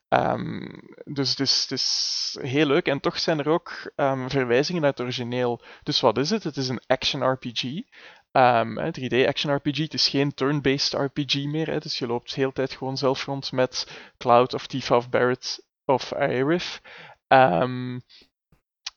Um, 0.10 0.80
dus 1.04 1.30
het 1.30 1.72
is, 1.72 2.38
heel 2.42 2.66
leuk. 2.66 2.88
En 2.88 3.00
toch 3.00 3.20
zijn 3.20 3.40
er 3.40 3.50
ook 3.50 3.92
um, 3.96 4.30
verwijzingen 4.30 4.82
naar 4.82 4.92
het 4.92 5.02
origineel. 5.02 5.62
Dus 5.84 6.00
wat 6.00 6.18
is 6.18 6.30
het? 6.30 6.44
Het 6.44 6.58
is 6.58 6.70
een 6.70 6.82
action 6.88 7.32
RPG. 7.32 7.64
Um, 8.32 8.78
3D 8.80 9.28
action 9.28 9.56
RPG. 9.56 9.78
Het 9.78 9.94
is 9.94 10.08
geen 10.08 10.34
turn-based 10.34 10.94
RPG 10.94 11.46
meer. 11.46 11.68
Hè. 11.68 11.80
Dus 11.80 12.00
je 12.00 12.08
loopt 12.08 12.30
de 12.30 12.42
hele 12.42 12.54
tijd 12.54 12.74
gewoon 12.74 12.98
zelf 12.98 13.26
rond 13.26 13.52
met 13.52 14.00
Cloud 14.18 14.54
of 14.54 14.68
Tifa 14.68 14.96
of 14.96 15.10
Barrett 15.10 15.66
of 15.86 16.14
Aerith. 16.14 16.82
Um, 17.28 18.02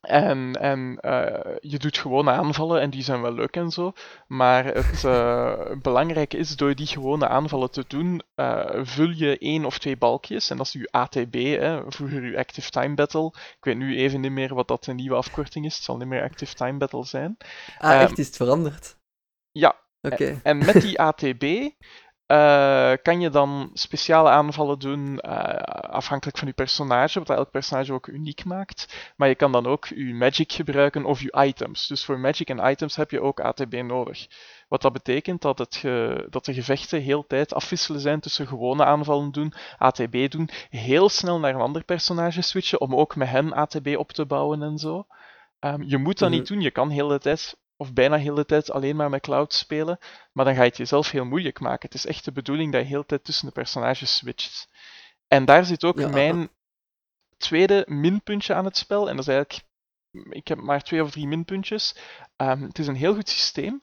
en, 0.01 0.53
en 0.61 0.99
uh, 1.01 1.57
je 1.61 1.79
doet 1.79 1.99
gewone 1.99 2.31
aanvallen 2.31 2.81
en 2.81 2.91
die 2.91 3.03
zijn 3.03 3.23
wel 3.23 3.33
leuk 3.33 3.57
en 3.57 3.71
zo. 3.71 3.93
Maar 4.27 4.65
het 4.65 5.03
uh, 5.07 5.71
belangrijke 5.83 6.37
is, 6.37 6.57
door 6.57 6.75
die 6.75 6.87
gewone 6.87 7.29
aanvallen 7.29 7.71
te 7.71 7.85
doen, 7.89 8.23
uh, 8.37 8.71
vul 8.83 9.11
je 9.11 9.39
één 9.39 9.65
of 9.65 9.79
twee 9.79 9.97
balkjes. 9.97 10.51
En 10.51 10.57
dat 10.57 10.67
is 10.67 10.73
je 10.73 10.89
ATB, 10.91 11.35
hè, 11.35 11.83
vroeger 11.87 12.25
je 12.25 12.39
Active 12.39 12.71
Time 12.71 12.95
Battle. 12.95 13.27
Ik 13.37 13.65
weet 13.65 13.77
nu 13.77 13.97
even 13.97 14.21
niet 14.21 14.33
meer 14.33 14.55
wat 14.55 14.69
dat 14.69 14.85
de 14.85 14.93
nieuwe 14.93 15.17
afkorting 15.17 15.65
is. 15.65 15.75
Het 15.75 15.85
zal 15.85 15.97
niet 15.97 16.09
meer 16.09 16.23
Active 16.23 16.55
Time 16.55 16.79
Battle 16.79 17.05
zijn. 17.05 17.37
Ah, 17.79 18.01
echt? 18.01 18.19
Is 18.19 18.27
het 18.27 18.37
veranderd? 18.37 18.97
Ja. 19.53 19.77
Oké. 20.03 20.15
Okay. 20.15 20.29
En, 20.29 20.41
en 20.43 20.59
met 20.59 20.81
die 20.83 21.01
ATB 21.01 21.71
uh, 22.31 22.93
kan 23.03 23.21
je 23.21 23.31
dan 23.31 23.71
speciale 23.73 24.29
aanvallen 24.29 24.79
doen 24.79 25.21
uh, 25.27 25.33
afhankelijk 25.91 26.39
van 26.39 26.49
je 26.49 26.55
personage, 26.55 27.19
wat 27.19 27.31
elk 27.31 27.51
personage 27.51 27.93
ook 27.93 28.07
uniek 28.07 28.45
maakt. 28.45 29.13
Maar 29.17 29.29
je 29.29 29.35
kan 29.35 29.53
dan 29.53 29.67
ook 29.67 29.87
je 29.87 30.15
magic 30.15 30.53
gebruiken 30.53 31.05
of 31.05 31.21
je 31.21 31.45
items. 31.45 31.87
Dus 31.87 32.05
voor 32.05 32.19
magic 32.19 32.49
en 32.49 32.71
items 32.71 32.97
heb 32.97 33.11
je 33.11 33.21
ook 33.21 33.41
ATB 33.41 33.83
nodig. 33.83 34.27
Wat 34.69 34.83
dat 34.83 34.93
betekent 34.93 35.43
dat, 35.43 35.59
het 35.59 35.77
ge, 35.77 36.27
dat 36.31 36.45
de 36.45 36.55
gevechten 36.55 37.01
heel 37.01 37.27
tijd 37.27 37.55
afwisselen 37.55 38.01
zijn 38.01 38.21
tussen 38.21 38.47
gewone 38.47 38.85
aanvallen 38.85 39.33
doen, 39.33 39.53
ATB 39.79 40.31
doen, 40.31 40.49
heel 40.71 41.09
snel 41.09 41.39
naar 41.39 41.55
een 41.55 41.61
ander 41.61 41.85
personage 41.85 42.43
switchen 42.43 42.81
om 42.81 42.95
ook 42.95 43.17
met 43.17 43.29
hen 43.29 43.53
ATB 43.53 43.95
op 43.97 44.13
te 44.13 44.27
bouwen 44.27 44.63
en 44.63 44.79
zo. 44.79 45.07
Um, 45.61 45.83
je 45.83 45.99
moet 45.99 46.19
dat 46.19 46.29
mm 46.29 46.35
-hmm. 46.35 46.43
niet 46.43 46.49
doen, 46.49 46.61
je 46.61 46.71
kan 46.71 46.91
heel 46.91 47.09
de 47.09 47.19
tijd 47.19 47.57
of 47.81 47.93
bijna 47.93 48.17
heel 48.17 48.35
de 48.35 48.45
tijd 48.45 48.71
alleen 48.71 48.97
maar 48.97 49.11
met 49.11 49.21
cloud 49.21 49.53
spelen, 49.53 49.99
maar 50.33 50.45
dan 50.45 50.55
ga 50.55 50.63
je 50.63 50.69
het 50.69 50.77
jezelf 50.77 51.11
heel 51.11 51.25
moeilijk 51.25 51.61
maken. 51.61 51.89
Het 51.89 51.95
is 51.95 52.07
echt 52.07 52.25
de 52.25 52.33
bedoeling 52.33 52.73
dat 52.73 52.81
je 52.83 52.87
heel 52.89 53.01
de 53.01 53.07
tijd 53.07 53.25
tussen 53.25 53.47
de 53.47 53.53
personages 53.53 54.17
switcht. 54.17 54.69
En 55.29 55.45
daar 55.45 55.65
zit 55.65 55.85
ook 55.85 55.99
Ja. 55.99 56.09
mijn 56.09 56.51
tweede 57.37 57.85
minpuntje 57.89 58.55
aan 58.55 58.65
het 58.65 58.77
spel. 58.77 59.09
En 59.09 59.17
dat 59.17 59.29
is 59.29 59.35
eigenlijk, 59.35 59.67
ik 60.31 60.49
heb 60.49 60.59
maar 60.61 60.83
twee 60.83 61.03
of 61.03 61.11
drie 61.11 61.27
minpuntjes. 61.27 61.97
Ehm, 62.37 62.63
het 62.63 62.79
is 62.79 62.87
een 62.87 62.97
heel 62.97 63.15
goed 63.15 63.29
systeem, 63.29 63.83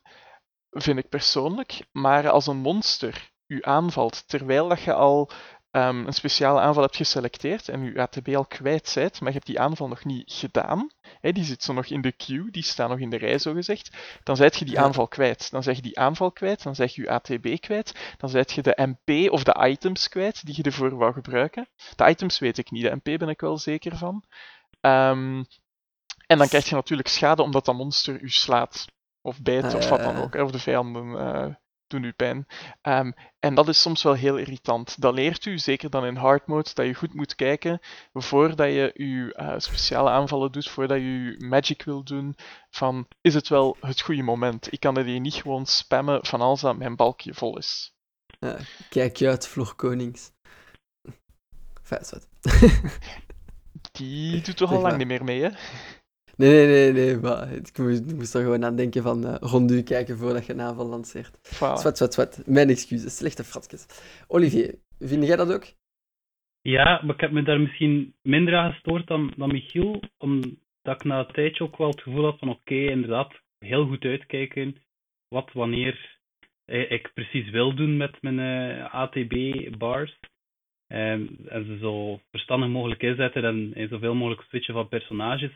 vind 0.69 0.97
ik 0.99 1.09
persoonlijk. 1.09 1.79
Maar 1.91 2.29
als 2.29 2.47
een 2.47 2.57
monster 2.57 3.31
u 3.47 3.59
aanvalt 3.63 4.27
terwijl 4.27 4.67
dat 4.67 4.81
je 4.81 4.93
al 4.93 5.31
ehm, 5.77 6.05
een 6.05 6.13
speciale 6.13 6.59
aanval 6.59 6.83
hebt 6.83 6.95
geselecteerd 6.95 7.69
en 7.69 7.83
je 7.83 8.01
ATB 8.01 8.27
al 8.35 8.45
kwijt 8.45 8.91
bent, 8.95 9.19
maar 9.19 9.29
je 9.29 9.35
hebt 9.35 9.45
die 9.45 9.59
aanval 9.59 9.87
nog 9.87 10.05
niet 10.05 10.31
gedaan, 10.31 10.89
hè, 11.21 11.31
die 11.31 11.43
zit 11.43 11.63
zo 11.63 11.73
nog 11.73 11.85
in 11.85 12.01
de 12.01 12.11
queue, 12.11 12.51
die 12.51 12.63
staat 12.63 12.89
nog 12.89 12.99
in 12.99 13.09
de 13.09 13.17
rij 13.17 13.37
zo 13.37 13.53
gezegd, 13.53 13.97
dan 14.23 14.35
zet 14.35 14.55
je 14.55 14.65
die 14.65 14.79
aanval 14.79 15.07
kwijt. 15.07 15.51
Dan 15.51 15.63
zeg 15.63 15.75
je 15.75 15.81
die 15.81 15.99
aanval 15.99 16.31
kwijt, 16.31 16.63
dan 16.63 16.75
zeg 16.75 16.95
je 16.95 17.01
je 17.01 17.09
ATB 17.09 17.59
kwijt, 17.59 18.15
dan 18.17 18.29
zet 18.29 18.51
je 18.51 18.61
de 18.61 18.95
MP 18.97 19.31
of 19.31 19.43
de 19.43 19.67
items 19.69 20.09
kwijt 20.09 20.45
die 20.45 20.55
je 20.57 20.63
ervoor 20.63 20.97
wou 20.97 21.13
gebruiken. 21.13 21.67
De 21.95 22.09
items 22.09 22.39
weet 22.39 22.57
ik 22.57 22.71
niet, 22.71 22.83
de 22.83 22.95
MP 23.03 23.19
ben 23.19 23.29
ik 23.29 23.41
wel 23.41 23.57
zeker 23.57 23.97
van. 23.97 24.23
Ehm, 24.81 25.43
en 26.27 26.37
dan 26.37 26.47
krijg 26.47 26.69
je 26.69 26.75
natuurlijk 26.75 27.07
schade 27.07 27.41
omdat 27.41 27.65
dat 27.65 27.75
monster 27.75 28.21
u 28.21 28.29
slaat. 28.29 28.85
Of 29.21 29.41
bijt, 29.41 29.73
of 29.73 29.89
wat 29.89 29.99
dan 29.99 30.15
ja. 30.15 30.21
ook. 30.21 30.35
Of 30.35 30.51
de 30.51 30.59
vijanden 30.59 31.19
eh, 31.19 31.53
doen 31.87 32.03
u 32.03 32.11
pijn. 32.11 32.47
Ehm, 32.81 33.11
en 33.39 33.55
dat 33.55 33.67
is 33.67 33.81
soms 33.81 34.03
wel 34.03 34.13
heel 34.13 34.37
irritant. 34.37 35.01
Dat 35.01 35.13
leert 35.13 35.45
u, 35.45 35.59
zeker 35.59 35.89
dan 35.89 36.05
in 36.05 36.15
hard 36.15 36.47
mode, 36.47 36.69
dat 36.73 36.85
je 36.85 36.93
goed 36.93 37.13
moet 37.13 37.35
kijken 37.35 37.79
voordat 38.13 38.67
je 38.67 38.91
je 38.93 39.33
eh, 39.33 39.53
speciale 39.57 40.09
aanvallen 40.09 40.51
doet, 40.51 40.69
voordat 40.69 40.97
je 40.97 41.35
magic 41.37 41.83
wil 41.83 42.03
doen, 42.03 42.35
van 42.69 43.07
is 43.21 43.33
het 43.33 43.47
wel 43.47 43.77
het 43.79 44.01
goede 44.01 44.23
moment? 44.23 44.71
Ik 44.71 44.79
kan 44.79 44.97
er 44.97 45.05
hier 45.05 45.19
niet 45.19 45.33
gewoon 45.33 45.65
spammen 45.65 46.25
van 46.25 46.41
als 46.41 46.61
dat 46.61 46.77
mijn 46.77 46.95
balkje 46.95 47.33
vol 47.33 47.57
is. 47.57 47.95
Ja, 48.39 48.57
kijk 48.89 49.17
je 49.17 49.27
uit, 49.27 49.47
Floor 49.47 49.75
Konings. 49.75 50.31
Enfin. 51.89 52.21
Die 53.91 54.41
doet 54.41 54.57
toch 54.57 54.71
al 54.71 54.81
lang 54.81 54.97
niet 54.97 55.07
meer 55.07 55.23
mee, 55.23 55.41
hè? 55.41 55.49
Nee, 56.37 56.49
nee, 56.49 56.67
nee, 56.67 56.91
nee, 56.91 57.17
maar 57.17 57.51
ik 57.51 57.77
moest, 57.77 58.11
ik 58.11 58.15
moest 58.15 58.33
er 58.33 58.41
gewoon 58.41 58.65
aan 58.65 58.75
denken 58.75 59.03
van 59.03 59.25
eh, 59.25 59.35
rond 59.39 59.71
u 59.71 59.83
kijken 59.83 60.17
voordat 60.17 60.45
je 60.45 60.53
een 60.53 60.61
aanval 60.61 60.85
lanceert. 60.85 61.37
Voilà. 61.37 61.77
Zwart, 61.81 61.97
zwart, 61.97 62.13
zwart. 62.13 62.47
Mijn 62.47 62.69
excuses, 62.69 63.17
slechte 63.17 63.43
fratjes. 63.43 63.85
Olivier, 64.27 64.75
vind 64.99 65.27
jij 65.27 65.35
dat 65.35 65.53
ook? 65.53 65.65
Ja, 66.61 67.01
maar 67.03 67.15
ik 67.15 67.21
heb 67.21 67.31
me 67.31 67.43
daar 67.43 67.59
misschien 67.59 68.13
minder 68.21 68.55
aan 68.55 68.71
gestoord 68.71 69.07
dan, 69.07 69.33
dan 69.37 69.51
Michiel, 69.51 70.01
omdat 70.17 70.95
ik 70.95 71.03
na 71.03 71.19
een 71.19 71.33
tijdje 71.33 71.63
ook 71.63 71.77
wel 71.77 71.89
het 71.89 72.01
gevoel 72.01 72.23
had 72.23 72.39
van 72.39 72.49
oké, 72.49 72.75
inderdaad, 72.75 73.33
heel 73.59 73.87
goed 73.87 74.03
uitkijken 74.03 74.75
wat 75.27 75.51
wanneer 75.53 76.19
eh, 76.65 76.91
ik 76.91 77.11
precies 77.13 77.49
wil 77.49 77.75
doen 77.75 77.97
met 77.97 78.21
mijn 78.21 78.39
eh, 78.39 78.93
ATB-bars. 78.93 80.19
en 80.87 81.37
ze 81.49 81.77
zo 81.81 82.19
verstandig 82.31 82.69
mogelijk 82.69 83.03
inzetten 83.03 83.43
en, 83.43 83.73
en 83.73 83.87
zoveel 83.87 84.15
mogelijk 84.15 84.41
switchen 84.41 84.73
van 84.73 84.87
personages. 84.87 85.51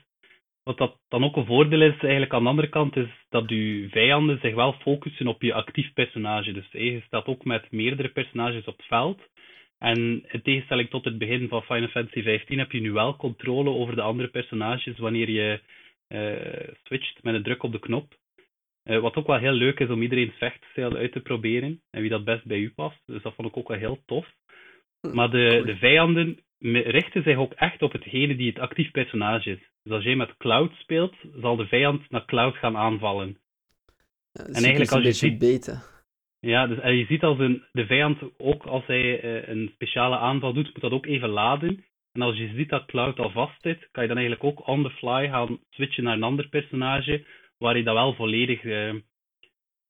Wat 0.64 0.78
dat 0.78 0.98
dan 1.08 1.24
ook 1.24 1.36
een 1.36 1.46
voordeel 1.46 1.82
is, 1.82 1.98
eigenlijk 1.98 2.34
aan 2.34 2.44
de 2.44 2.50
andere 2.50 2.70
kant, 2.70 2.96
is 2.96 3.10
dat 3.30 3.50
je 3.50 3.88
vijanden 3.92 4.40
zich 4.42 4.56
wel 4.56 4.74
focussen 4.74 5.28
op 5.28 5.42
je 5.42 5.54
actief 5.54 5.94
personage. 5.94 6.52
Dus 6.52 6.72
eh, 6.72 6.94
je 6.94 7.02
staat 7.02 7.26
ook 7.26 7.44
met 7.46 7.72
meerdere 7.72 8.10
personages 8.10 8.66
op 8.66 8.78
het 8.78 8.86
veld. 8.86 9.22
En 9.78 10.24
in 10.28 10.42
tegenstelling 10.42 10.90
tot 10.90 11.06
het 11.06 11.18
begin 11.18 11.48
van 11.48 11.64
Final 11.64 11.88
Fantasy 11.88 12.22
XV 12.22 12.56
heb 12.56 12.72
je 12.72 12.82
nu 12.82 12.92
wel 12.92 13.16
controle 13.16 13.70
over 13.70 13.96
de 13.96 14.02
andere 14.02 14.30
personages 14.30 14.98
wanneer 14.98 15.30
je 15.30 15.60
eh, 16.08 16.74
switcht 16.84 17.24
met 17.24 17.34
een 17.34 17.44
druk 17.44 17.64
op 17.64 17.72
de 17.72 17.80
knop. 17.80 18.20
Eh, 18.84 19.00
wat 19.00 19.16
ook 19.16 19.28
wel 19.28 19.38
heel 19.38 19.52
leuk 19.52 19.80
is 19.80 19.90
om 19.90 20.02
iedereen's 20.02 20.38
vechtstijl 20.38 20.96
uit 20.96 21.12
te 21.12 21.20
proberen 21.20 21.82
en 21.90 22.02
wie 22.02 22.10
dat 22.10 22.24
best 22.24 22.46
bij 22.46 22.58
u 22.58 22.72
past. 22.72 23.02
Dus 23.06 23.22
dat 23.22 23.34
vond 23.36 23.48
ik 23.48 23.58
ook 23.58 23.68
wel 23.68 23.78
heel 23.78 24.02
tof. 24.06 24.28
Maar 25.14 25.30
de, 25.30 25.62
de 25.66 25.78
vijanden 25.78 26.40
richten 26.70 27.24
zich 27.24 27.38
ook 27.38 27.54
echt 27.54 27.82
op 27.82 27.92
hetgene 27.92 28.36
die 28.36 28.50
het 28.50 28.60
actief 28.60 28.92
personage 28.92 29.50
is. 29.52 29.60
Dus 29.84 29.94
als 29.94 30.04
jij 30.04 30.16
met 30.16 30.38
Cloud 30.38 30.72
speelt, 30.76 31.16
zal 31.42 31.56
de 31.56 31.68
vijand 31.68 32.10
naar 32.10 32.26
Cloud 32.26 32.56
gaan 32.56 32.78
aanvallen. 32.78 33.38
Ja, 34.32 34.44
En 34.46 34.54
eigenlijk 34.54 34.92
een 34.92 34.98
als 34.98 35.06
je 35.06 35.14
ziet- 35.14 35.40
beten. 35.40 35.82
Ja, 36.40 36.68
dus 36.68 36.80
en 36.80 36.96
je 36.96 37.06
ziet 37.06 37.24
als 37.24 37.40
een, 37.40 37.64
de 37.72 37.86
vijand 37.86 38.20
ook 38.38 38.64
als 38.66 38.86
hij 38.86 39.20
eh, 39.22 39.48
een 39.48 39.70
speciale 39.74 40.18
aanval 40.18 40.54
doet, 40.54 40.66
moet 40.66 40.82
dat 40.82 40.92
ook 40.92 41.06
even 41.06 41.30
laden. 41.30 41.86
En 42.12 42.22
als 42.22 42.38
je 42.38 42.52
ziet 42.56 42.70
dat 42.70 42.86
Cloud 42.86 43.20
al 43.20 43.32
vast 43.32 43.62
zit, 43.62 43.88
kan 43.92 44.04
je 44.04 44.10
dan 44.10 44.18
eigenlijk 44.18 44.46
ook 44.48 44.68
on 44.68 44.84
the 44.84 44.90
fly 44.90 45.28
gaan 45.30 45.60
switchen 45.70 46.04
naar 46.04 46.14
een 46.16 46.24
ander 46.24 46.50
personage, 46.50 47.26
waar 47.58 47.78
je 47.78 47.84
dan 47.84 47.94
wel 47.94 48.14
volledig 48.14 48.64
eh, 48.64 48.94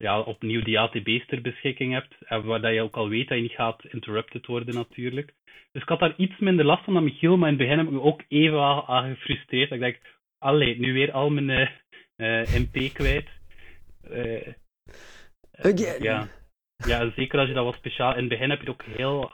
ja, 0.02 0.20
opnieuw 0.20 0.62
die 0.62 0.78
ATB's 0.78 1.26
ter 1.26 1.40
beschikking 1.40 1.92
hebt. 1.92 2.14
En 2.24 2.44
waar 2.44 2.60
dat 2.60 2.74
je 2.74 2.82
ook 2.82 2.96
al 2.96 3.08
weet 3.08 3.28
dat 3.28 3.36
je 3.36 3.42
niet 3.42 3.52
gaat 3.52 3.84
interrupted 3.84 4.46
worden 4.46 4.74
natuurlijk. 4.74 5.34
Dus 5.72 5.82
ik 5.82 5.88
had 5.88 5.98
daar 5.98 6.14
iets 6.16 6.38
minder 6.38 6.64
last 6.64 6.84
van 6.84 6.94
dan 6.94 7.04
Michiel, 7.04 7.36
maar 7.36 7.48
in 7.48 7.54
het 7.54 7.62
begin 7.62 7.78
heb 7.78 7.86
ik 7.86 7.92
me 7.92 8.00
ook 8.00 8.22
even 8.28 8.86
aan 8.86 9.14
gefrustreerd. 9.14 9.68
Dat 9.68 9.78
ik 9.78 9.84
denk, 9.84 10.00
allee, 10.38 10.78
nu 10.78 10.92
weer 10.92 11.12
al 11.12 11.30
mijn 11.30 11.50
eh, 12.16 12.40
eh, 12.40 12.60
MP 12.60 12.92
kwijt. 12.92 13.28
Again. 15.52 16.02
ja. 16.02 16.28
Ja, 16.76 17.10
zeker 17.10 17.38
als 17.38 17.48
je 17.48 17.54
dat 17.54 17.64
wat 17.64 17.74
speciaal... 17.74 18.12
In 18.12 18.18
het 18.18 18.28
begin 18.28 18.50
heb 18.50 18.60
je 18.60 18.70
het 18.70 18.74
ook 18.74 18.96
heel... 18.96 19.32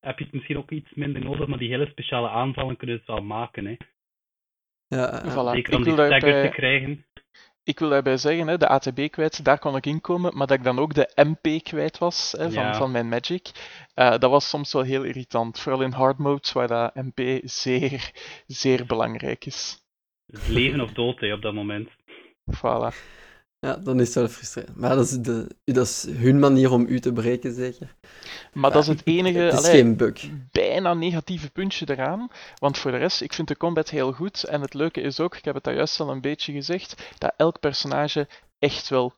Heb 0.00 0.18
je 0.18 0.24
het 0.24 0.32
misschien 0.32 0.58
ook 0.58 0.70
iets 0.70 0.94
minder 0.94 1.24
nodig, 1.24 1.46
maar 1.46 1.58
die 1.58 1.68
hele 1.68 1.86
speciale 1.86 2.28
aanvallen 2.28 2.76
kunnen 2.76 2.96
het 2.96 3.06
wel 3.06 3.22
maken, 3.22 3.66
hè. 3.66 3.76
Ja. 4.86 5.22
Voilà. 5.22 5.54
Zeker 5.54 5.72
Ik 5.72 5.78
om 5.78 5.82
die 5.82 5.92
stagger 5.92 6.42
te 6.42 6.48
krijgen. 6.54 7.04
Ik 7.68 7.78
wil 7.78 7.88
daarbij 7.88 8.16
zeggen, 8.16 8.46
hè, 8.48 8.56
de 8.58 8.68
ATB 8.68 9.10
kwijt, 9.10 9.44
daar 9.44 9.58
kon 9.58 9.76
ik 9.76 9.86
inkomen, 9.86 10.36
maar 10.36 10.46
dat 10.46 10.56
ik 10.56 10.64
dan 10.64 10.78
ook 10.78 10.94
de 10.94 11.10
MP 11.14 11.62
kwijt 11.64 11.98
was 11.98 12.34
hè, 12.38 12.50
van, 12.52 12.62
Ja. 12.62 12.74
van 12.74 12.90
mijn 12.90 13.08
Magic, 13.08 13.50
eh, 13.94 14.10
dat 14.10 14.30
was 14.30 14.48
soms 14.48 14.72
wel 14.72 14.82
heel 14.82 15.02
irritant. 15.02 15.60
Vooral 15.60 15.82
in 15.82 15.92
hard 15.92 16.18
modes, 16.18 16.52
waar 16.52 16.68
dat 16.68 16.94
MP 16.94 17.40
zeer, 17.44 18.10
zeer 18.46 18.86
belangrijk 18.86 19.44
is. 19.46 19.78
Het 20.26 20.40
is 20.40 20.46
leven 20.48 20.80
of 20.80 20.92
dood, 20.92 21.20
hè, 21.20 21.32
op 21.32 21.42
dat 21.42 21.54
moment. 21.54 21.88
Voilà. 22.56 22.94
Ja, 23.60 23.76
dan 23.76 24.00
is 24.00 24.06
het 24.06 24.14
wel 24.14 24.28
frustrerend. 24.28 24.76
Maar 24.76 24.94
dat 24.96 25.04
is, 25.04 25.18
de, 25.18 25.46
dat 25.64 25.86
is 25.86 26.06
hun 26.10 26.38
manier 26.38 26.72
om 26.72 26.86
u 26.88 27.00
te 27.00 27.12
breken, 27.12 27.54
zeker. 27.54 27.94
Maar 28.52 28.70
dat 28.70 28.82
is 28.82 28.88
het 28.88 29.00
enige 29.04 29.38
Het 29.38 29.52
is 29.52 29.58
allee, 29.58 29.70
geen 29.70 29.96
bug. 29.96 30.28
bijna 30.50 30.94
negatieve 30.94 31.50
puntje 31.50 31.86
eraan. 31.90 32.28
Want 32.58 32.78
voor 32.78 32.90
de 32.90 32.96
rest, 32.96 33.20
ik 33.20 33.32
vind 33.32 33.48
de 33.48 33.56
combat 33.56 33.88
heel 33.90 34.12
goed. 34.12 34.44
En 34.44 34.60
het 34.60 34.74
leuke 34.74 35.00
is 35.00 35.20
ook, 35.20 35.36
ik 35.36 35.44
heb 35.44 35.54
het 35.54 35.64
daar 35.64 35.74
juist 35.74 36.00
al 36.00 36.10
een 36.10 36.20
beetje 36.20 36.52
gezegd, 36.52 37.14
dat 37.18 37.32
elk 37.36 37.60
personage 37.60 38.28
echt 38.58 38.88
wel 38.88 39.12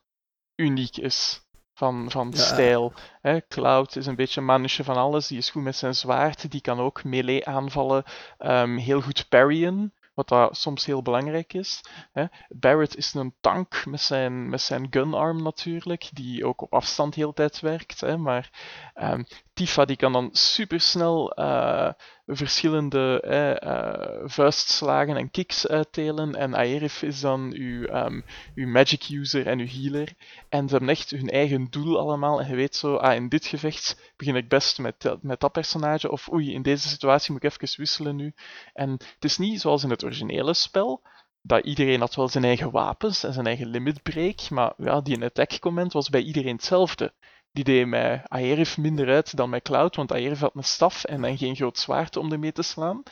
uniek 0.55 0.97
is. 0.97 1.41
Van, 1.73 2.11
van 2.11 2.31
Ja. 2.35 2.41
stijl. 2.43 2.93
Hè, 3.21 3.37
Cloud 3.47 3.95
is 3.95 4.05
een 4.05 4.15
beetje 4.15 4.39
een 4.39 4.45
mannetje 4.45 4.83
van 4.83 4.95
alles. 4.95 5.27
Die 5.27 5.37
is 5.37 5.49
goed 5.49 5.63
met 5.63 5.75
zijn 5.75 5.95
zwaard. 5.95 6.51
Die 6.51 6.61
kan 6.61 6.79
ook 6.79 7.03
melee 7.03 7.45
aanvallen. 7.45 8.03
ehm, 8.37 8.75
heel 8.77 9.01
goed 9.01 9.25
parryen. 9.29 9.93
Wat 10.13 10.27
dat 10.27 10.57
soms 10.57 10.85
heel 10.85 11.01
belangrijk 11.01 11.53
is. 11.53 11.81
Hè. 12.11 12.25
Barrett 12.49 12.97
is 12.97 13.13
een 13.13 13.35
tank 13.41 13.85
met 13.85 14.01
zijn, 14.01 14.49
met 14.49 14.61
zijn 14.61 14.87
gunarm 14.89 15.43
natuurlijk. 15.43 16.09
Die 16.13 16.45
ook 16.45 16.61
op 16.61 16.73
afstand 16.73 17.15
heel 17.15 17.33
tijd 17.33 17.59
werkt. 17.59 18.01
Hè. 18.01 18.17
Maar 18.17 18.49
ehm, 18.93 19.23
Tifa 19.53 19.85
die 19.85 19.95
kan 19.95 20.11
dan 20.13 20.29
supersnel 20.31 21.31
eh 21.31 21.93
verschillende 22.35 23.21
eh, 23.21 24.29
vuistslagen 24.29 25.15
en 25.17 25.31
kicks 25.31 25.67
uitdelen. 25.67 26.35
En 26.35 26.55
Aerith 26.55 27.01
is 27.01 27.19
dan 27.19 27.53
uw, 27.53 27.85
ehm, 27.85 28.21
uw 28.55 28.67
magic 28.67 29.07
user 29.09 29.47
en 29.47 29.59
uw 29.59 29.67
healer. 29.67 30.13
En 30.49 30.67
ze 30.67 30.71
hebben 30.71 30.89
echt 30.89 31.09
hun 31.09 31.29
eigen 31.29 31.67
doel 31.69 31.99
allemaal. 31.99 32.41
En 32.41 32.49
je 32.49 32.55
weet 32.55 32.75
zo, 32.75 32.95
ah, 32.95 33.15
in 33.15 33.29
dit 33.29 33.45
gevecht 33.45 34.13
begin 34.17 34.35
ik 34.35 34.49
best 34.49 34.79
met, 34.79 35.15
met 35.21 35.39
dat 35.39 35.51
personage. 35.51 36.11
Of 36.11 36.31
oei, 36.31 36.53
in 36.53 36.61
deze 36.61 36.87
situatie 36.87 37.31
moet 37.31 37.43
ik 37.43 37.51
even 37.51 37.77
wisselen 37.77 38.15
nu. 38.15 38.33
En 38.73 38.91
het 38.91 39.23
is 39.23 39.37
niet 39.37 39.61
zoals 39.61 39.83
in 39.83 39.89
het 39.89 40.03
originele 40.03 40.53
spel. 40.53 41.01
Dat 41.41 41.65
iedereen 41.65 41.99
had 41.99 42.15
wel 42.15 42.27
zijn 42.27 42.43
eigen 42.43 42.71
wapens 42.71 43.23
en 43.23 43.33
zijn 43.33 43.47
eigen 43.47 43.67
limit 43.67 44.03
break. 44.03 44.49
Maar 44.49 44.73
ja, 44.77 45.01
die 45.01 45.23
attack 45.23 45.59
comment 45.59 45.93
was 45.93 46.09
bij 46.09 46.21
iedereen 46.21 46.55
hetzelfde. 46.55 47.13
Die 47.51 47.63
deed 47.63 47.87
met 47.87 48.21
Aerith 48.27 48.77
minder 48.77 49.09
uit 49.09 49.35
dan 49.35 49.49
met 49.49 49.63
Cloud, 49.63 49.95
want 49.95 50.11
Aerith 50.11 50.39
had 50.39 50.55
een 50.55 50.63
staf 50.63 51.03
en 51.03 51.21
dan 51.21 51.37
geen 51.37 51.55
groot 51.55 51.77
zwaard 51.77 52.17
om 52.17 52.31
ermee 52.31 52.51
te 52.51 52.61
slaan. 52.61 53.03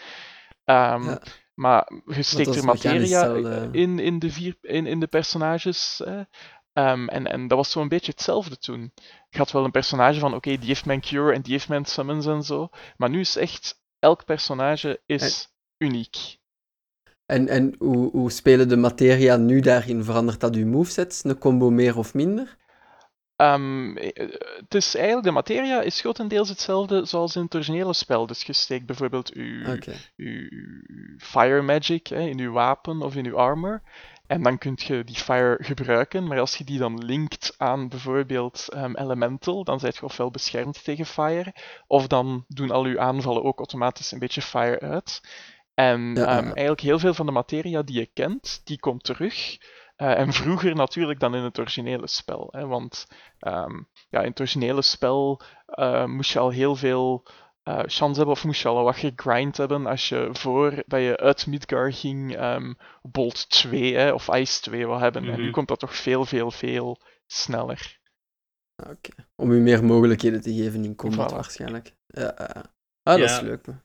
Ehm, 0.63 1.03
Ja. 1.03 1.21
Maar 1.53 1.91
je 2.05 2.23
steekt 2.23 2.55
er 2.55 2.63
materia 2.65 3.23
in, 3.71 3.99
in, 3.99 4.19
de 4.19 4.31
vier, 4.31 4.55
in, 4.61 4.85
in 4.85 4.99
de 4.99 5.07
personages. 5.07 6.01
Ehm, 6.73 7.07
en, 7.07 7.27
en 7.27 7.47
dat 7.47 7.57
was 7.57 7.71
zo'n 7.71 7.87
beetje 7.87 8.11
hetzelfde 8.11 8.57
toen. 8.57 8.91
Je 9.29 9.37
had 9.37 9.51
wel 9.51 9.63
een 9.63 9.71
personage 9.71 10.19
van, 10.19 10.33
oké, 10.33 10.57
die 10.57 10.67
heeft 10.67 10.85
mijn 10.85 11.01
cure 11.01 11.33
en 11.33 11.41
die 11.41 11.51
heeft 11.51 11.69
mijn 11.69 11.85
summons 11.85 12.25
en 12.25 12.43
zo. 12.43 12.69
Maar 12.97 13.09
nu 13.09 13.19
is 13.19 13.35
echt, 13.35 13.81
elk 13.99 14.25
personage 14.25 15.01
is 15.05 15.47
uniek. 15.77 16.37
En, 17.25 17.47
en 17.47 17.75
hoe, 17.79 18.11
hoe 18.11 18.31
spelen 18.31 18.69
de 18.69 18.77
materia 18.77 19.35
nu 19.37 19.59
daarin? 19.59 20.03
Verandert 20.03 20.39
dat 20.39 20.55
uw 20.55 20.67
movesets? 20.67 21.23
Een 21.23 21.37
combo 21.37 21.69
meer 21.69 21.97
of 21.97 22.13
minder? 22.13 22.57
Um, 23.41 23.97
het 24.57 24.75
is 24.75 24.95
eigenlijk, 24.95 25.25
de 25.25 25.31
materia 25.31 25.81
is 25.81 25.99
grotendeels 25.99 26.49
hetzelfde 26.49 27.05
zoals 27.05 27.35
in 27.35 27.41
het 27.41 27.55
originele 27.55 27.93
spel. 27.93 28.25
Dus 28.27 28.43
je 28.43 28.53
steekt 28.53 28.85
bijvoorbeeld 28.85 29.33
uw, 29.33 29.77
uw, 30.15 30.49
fire 31.17 31.61
magic 31.61 32.07
hè, 32.07 32.19
in 32.19 32.39
uw 32.39 32.51
wapen 32.51 33.01
of 33.01 33.15
in 33.15 33.25
uw 33.25 33.37
armor. 33.37 33.81
En 34.27 34.43
dan 34.43 34.57
kun 34.57 34.73
je 34.75 35.03
die 35.03 35.15
fire 35.15 35.57
gebruiken, 35.61 36.27
maar 36.27 36.39
als 36.39 36.55
je 36.55 36.63
die 36.63 36.79
dan 36.79 37.05
linkt 37.05 37.53
aan 37.57 37.87
bijvoorbeeld 37.87 38.67
um, 38.75 38.95
elemental, 38.95 39.63
dan 39.63 39.79
zijt 39.79 39.95
je 39.95 40.03
ofwel 40.03 40.31
beschermd 40.31 40.83
tegen 40.83 41.05
fire, 41.05 41.53
of 41.87 42.07
dan 42.07 42.45
doen 42.47 42.71
al 42.71 42.83
uw 42.83 42.99
aanvallen 42.99 43.43
ook 43.43 43.57
automatisch 43.57 44.11
een 44.11 44.19
beetje 44.19 44.41
fire 44.41 44.79
uit. 44.79 45.21
En 45.73 46.15
ja, 46.15 46.37
um, 46.37 46.45
eigenlijk 46.45 46.81
heel 46.81 46.99
veel 46.99 47.13
van 47.13 47.25
de 47.25 47.31
materia 47.31 47.81
die 47.81 47.99
je 47.99 48.09
kent, 48.13 48.61
die 48.63 48.79
komt 48.79 49.03
terug. 49.03 49.57
Uh, 50.01 50.19
en 50.19 50.33
vroeger 50.33 50.75
natuurlijk 50.75 51.19
dan 51.19 51.35
in 51.35 51.43
het 51.43 51.59
originele 51.59 52.07
spel. 52.07 52.47
Hè, 52.51 52.67
want 52.67 53.07
um, 53.47 53.87
ja, 54.09 54.19
in 54.19 54.29
het 54.29 54.39
originele 54.39 54.81
spel 54.81 55.41
uh, 55.67 56.05
moest 56.05 56.31
je 56.31 56.39
al 56.39 56.49
heel 56.49 56.75
veel 56.75 57.27
uh, 57.63 57.79
chance 57.85 58.17
hebben, 58.17 58.35
of 58.35 58.43
moest 58.43 58.61
je 58.61 58.67
al 58.67 58.83
wat 58.83 58.95
gegrind 58.95 59.57
hebben 59.57 59.85
als 59.85 60.09
je 60.09 60.29
voor 60.31 60.83
dat 60.85 61.01
je 61.01 61.17
uit 61.17 61.47
Midgar 61.47 61.93
ging 61.93 62.41
um, 62.41 62.77
Bolt 63.01 63.49
2 63.49 63.95
hè, 63.95 64.11
of 64.11 64.35
Ice 64.35 64.61
2 64.61 64.85
wil 64.87 64.99
hebben. 64.99 65.21
Mm 65.21 65.27
-hmm. 65.27 65.35
En 65.35 65.41
nu 65.41 65.45
mhm. 65.45 65.55
komt 65.55 65.67
dat 65.67 65.79
toch 65.79 65.95
veel, 65.95 66.25
veel, 66.25 66.51
veel 66.51 67.01
sneller. 67.25 67.99
Oké. 68.75 68.91
Okay. 68.91 69.25
Om 69.35 69.51
u 69.51 69.59
meer 69.59 69.83
mogelijkheden 69.83 70.41
te 70.41 70.53
geven 70.53 70.83
in 70.83 70.95
combat 70.95 71.31
voilà. 71.31 71.35
waarschijnlijk. 71.35 71.93
Ja, 72.07 72.27
ah, 72.27 72.63
dat 73.03 73.17
ja. 73.17 73.23
is 73.23 73.41
leuk. 73.41 73.65
Man. 73.67 73.81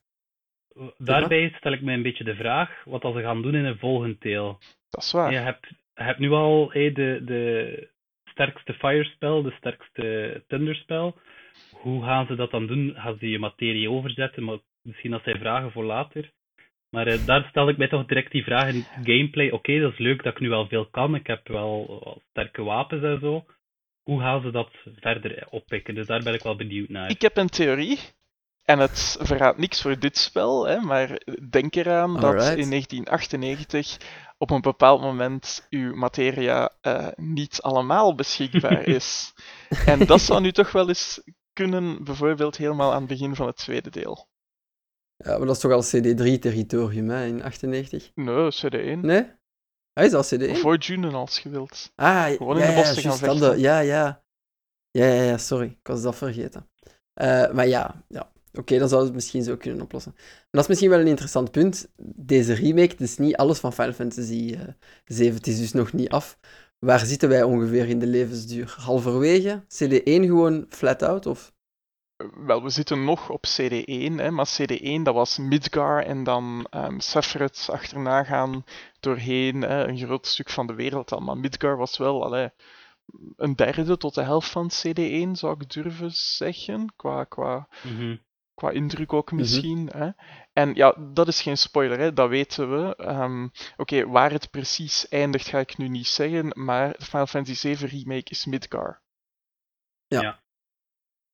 Daarbij 0.99 1.55
stel 1.57 1.73
ik 1.73 1.83
mij 1.83 1.95
een 1.95 2.03
beetje 2.03 2.25
de 2.25 2.35
vraag 2.35 2.85
wat 2.85 3.03
ze 3.03 3.23
gaan 3.23 3.43
doen 3.43 3.55
in 3.55 3.65
een 3.65 3.79
volgend 3.79 4.21
deel. 4.21 4.59
Dat 4.89 5.03
is 5.03 5.13
waar. 5.13 5.33
Je 5.33 5.39
hebt, 5.39 5.67
hebt 5.95 6.19
nu 6.19 6.31
al 6.31 6.69
de, 6.73 7.21
de 7.25 7.89
sterkste 8.25 8.75
Fire-spel, 8.75 9.43
de 9.43 9.55
sterkste 9.59 10.43
Thunder-spel. 10.49 11.17
Hoe 11.71 12.03
gaan 12.03 12.27
ze 12.27 12.35
dat 12.35 12.51
dan 12.51 12.67
doen? 12.67 12.95
Gaan 12.97 13.17
ze 13.19 13.31
je 13.31 13.39
materie 13.39 13.91
overzetten? 13.91 14.45
Maar 14.45 14.59
misschien 14.83 15.11
dat 15.11 15.23
zij 15.23 15.39
vragen 15.39 15.73
voor 15.73 15.85
later. 15.85 16.31
Maar 16.91 17.09
uh, 17.09 17.27
daar 17.27 17.47
stel 17.49 17.69
ik 17.69 17.77
mij 17.77 17.89
toch 17.89 18.07
direct 18.07 18.33
die 18.33 18.45
vraag 18.45 18.75
in 18.75 18.85
gameplay. 19.05 19.51
Oké, 19.51 19.81
dat 19.81 19.93
is 19.93 19.99
leuk 19.99 20.23
dat 20.23 20.33
ik 20.33 20.41
nu 20.41 20.53
al 20.53 20.67
veel 20.67 20.87
kan. 20.87 21.15
Ik 21.15 21.27
heb 21.27 21.49
wel, 21.49 21.87
wel 21.89 22.23
sterke 22.31 22.63
wapens 22.63 23.03
en 23.03 23.21
zo. 23.21 23.45
Hoe 24.03 24.21
gaan 24.21 24.43
ze 24.43 24.51
dat 24.51 24.71
verder 25.01 25.47
oppikken? 25.51 25.95
Dus 25.95 26.07
daar 26.07 26.23
ben 26.23 26.35
ik 26.35 26.43
wel 26.43 26.57
benieuwd 26.57 26.89
naar. 26.89 27.11
Ik 27.11 27.23
heb 27.23 27.37
een 27.37 27.49
theorie. 27.49 27.99
En 28.65 28.79
het 28.79 29.17
verraadt 29.21 29.59
niks 29.59 29.83
voor 29.83 29.99
dit 29.99 30.19
spel, 30.19 30.67
hè, 30.67 30.81
maar 30.81 31.21
denk 31.51 31.75
eraan 31.75 32.21
dat 32.21 32.35
in 32.35 32.71
1998 32.71 33.97
op 34.39 34.51
een 34.51 34.61
bepaald 34.61 35.01
moment 35.01 35.67
uw 35.71 35.95
materia 35.95 36.73
uh, 36.83 37.09
niet 37.15 37.63
allemaal 37.63 38.15
beschikbaar 38.15 38.87
is. 38.99 39.35
en 39.87 40.07
dat 40.07 40.21
zou 40.21 40.41
nu 40.41 40.53
toch 40.53 40.73
wel 40.73 40.89
eens 40.89 41.23
kunnen, 41.53 42.05
bijvoorbeeld 42.05 42.57
helemaal 42.57 42.93
aan 42.93 42.99
het 42.99 43.09
begin 43.09 43.35
van 43.35 43.47
het 43.47 43.57
tweede 43.57 43.91
deel. 43.91 44.29
Ja, 45.17 45.39
maar 45.39 45.47
dat 45.47 45.57
is 45.57 45.63
toch 45.63 45.73
al 45.73 45.85
CD3-territorium 45.85 47.09
hè, 47.09 47.27
in 47.27 47.43
98? 47.43 48.11
Nee, 48.15 48.53
CD1. 48.53 49.01
Nee? 49.01 49.33
Hij 49.93 50.07
is 50.07 50.13
al 50.13 50.25
CD1? 50.25 50.53
Voor 50.53 50.77
June 50.77 51.11
als 51.11 51.39
je 51.39 51.49
wilt. 51.49 51.93
Ah, 51.95 52.25
Gewoon 52.25 52.59
ja, 52.59 52.65
in 52.65 52.71
de 52.71 52.77
bos 52.77 52.95
te 52.95 53.01
gaan 53.01 53.17
vechten. 53.17 53.59
Ja, 53.59 53.79
ja. 53.79 54.25
Ja, 54.91 55.07
ja, 55.07 55.23
ja, 55.23 55.39
sorry. 55.39 55.67
Ik 55.67 55.87
was 55.87 56.03
dat 56.03 56.17
vergeten. 56.17 56.71
Uh, 57.23 57.51
maar 57.53 57.67
ja, 57.67 58.05
ja. 58.09 58.33
Oké, 58.55 58.63
okay, 58.63 58.79
dan 58.79 58.89
zou 58.89 59.05
het 59.05 59.15
misschien 59.15 59.43
zo 59.43 59.57
kunnen 59.57 59.81
oplossen. 59.81 60.13
En 60.17 60.49
dat 60.51 60.63
is 60.63 60.69
misschien 60.69 60.91
wel 60.91 61.01
een 61.01 61.07
interessant 61.07 61.51
punt. 61.51 61.89
Deze 62.17 62.55
remake, 62.55 62.91
het 62.91 63.01
is 63.01 63.19
niet 63.19 63.37
alles 63.37 63.59
van 63.59 63.73
Final 63.73 63.93
Fantasy 63.93 64.53
uh, 64.55 64.61
7. 65.05 65.35
Het 65.35 65.47
is 65.47 65.59
dus 65.59 65.73
nog 65.73 65.93
niet 65.93 66.09
af. 66.09 66.39
Waar 66.79 67.07
zitten 67.07 67.29
wij 67.29 67.43
ongeveer 67.43 67.89
in 67.89 67.99
de 67.99 68.07
levensduur? 68.07 68.75
Halverwege? 68.79 69.63
CD1 69.63 70.03
gewoon 70.05 70.67
flat 70.69 71.03
out? 71.03 71.27
Of? 71.27 71.53
Wel, 72.35 72.63
we 72.63 72.71
zitten 72.71 73.05
nog 73.05 73.31
op 73.31 73.47
CD1, 73.47 74.15
hè, 74.17 74.31
maar 74.31 74.49
CD1 74.61 75.03
dat 75.03 75.15
was 75.15 75.39
Midgar 75.39 76.03
en 76.03 76.25
dan 76.25 76.67
um, 76.71 77.01
Sephiroth 77.01 77.69
achterna 77.71 78.25
gaan 78.25 78.65
doorheen 79.01 79.63
hè, 79.63 79.87
een 79.89 79.99
groot 79.99 80.27
stuk 80.27 80.51
van 80.51 80.67
de 80.67 80.75
wereld 80.75 81.13
al. 81.13 81.21
Maar 81.21 81.39
Midgar 81.39 81.77
was 81.77 81.99
wel 81.99 82.25
allee, 82.25 82.51
een 83.37 83.55
derde 83.55 83.97
tot 83.97 84.15
de 84.15 84.23
helft 84.23 84.51
van 84.51 84.71
CD1, 84.71 85.31
zou 85.33 85.55
ik 85.61 85.71
durven 85.71 86.11
zeggen, 86.13 86.93
qua, 86.97 87.25
qua, 87.25 87.69
mm 87.83 87.97
-hmm. 87.97 88.21
Qua 88.55 88.71
indruk 88.71 89.13
ook 89.13 89.33
misschien. 89.33 89.79
Mm 89.79 89.89
-hmm. 89.89 90.01
hè. 90.01 90.11
En 90.53 90.75
ja, 90.75 90.95
dat 91.13 91.29
is 91.29 91.43
geen 91.43 91.59
spoiler, 91.59 91.99
hè, 91.99 92.13
dat 92.13 92.29
weten 92.29 92.71
we. 92.71 92.97
Um, 92.99 93.45
Oké, 93.45 93.63
okay, 93.77 94.07
waar 94.07 94.33
het 94.33 94.51
precies 94.51 95.09
eindigt 95.09 95.47
ga 95.47 95.59
ik 95.59 95.77
nu 95.77 95.89
niet 95.89 96.07
zeggen, 96.07 96.65
maar 96.65 96.95
Final 96.99 97.27
Fantasy 97.27 97.55
7 97.55 97.89
Remake 97.89 98.31
is 98.31 98.45
Midgar. 98.45 99.01
Ja. 100.07 100.21
ja. 100.21 100.43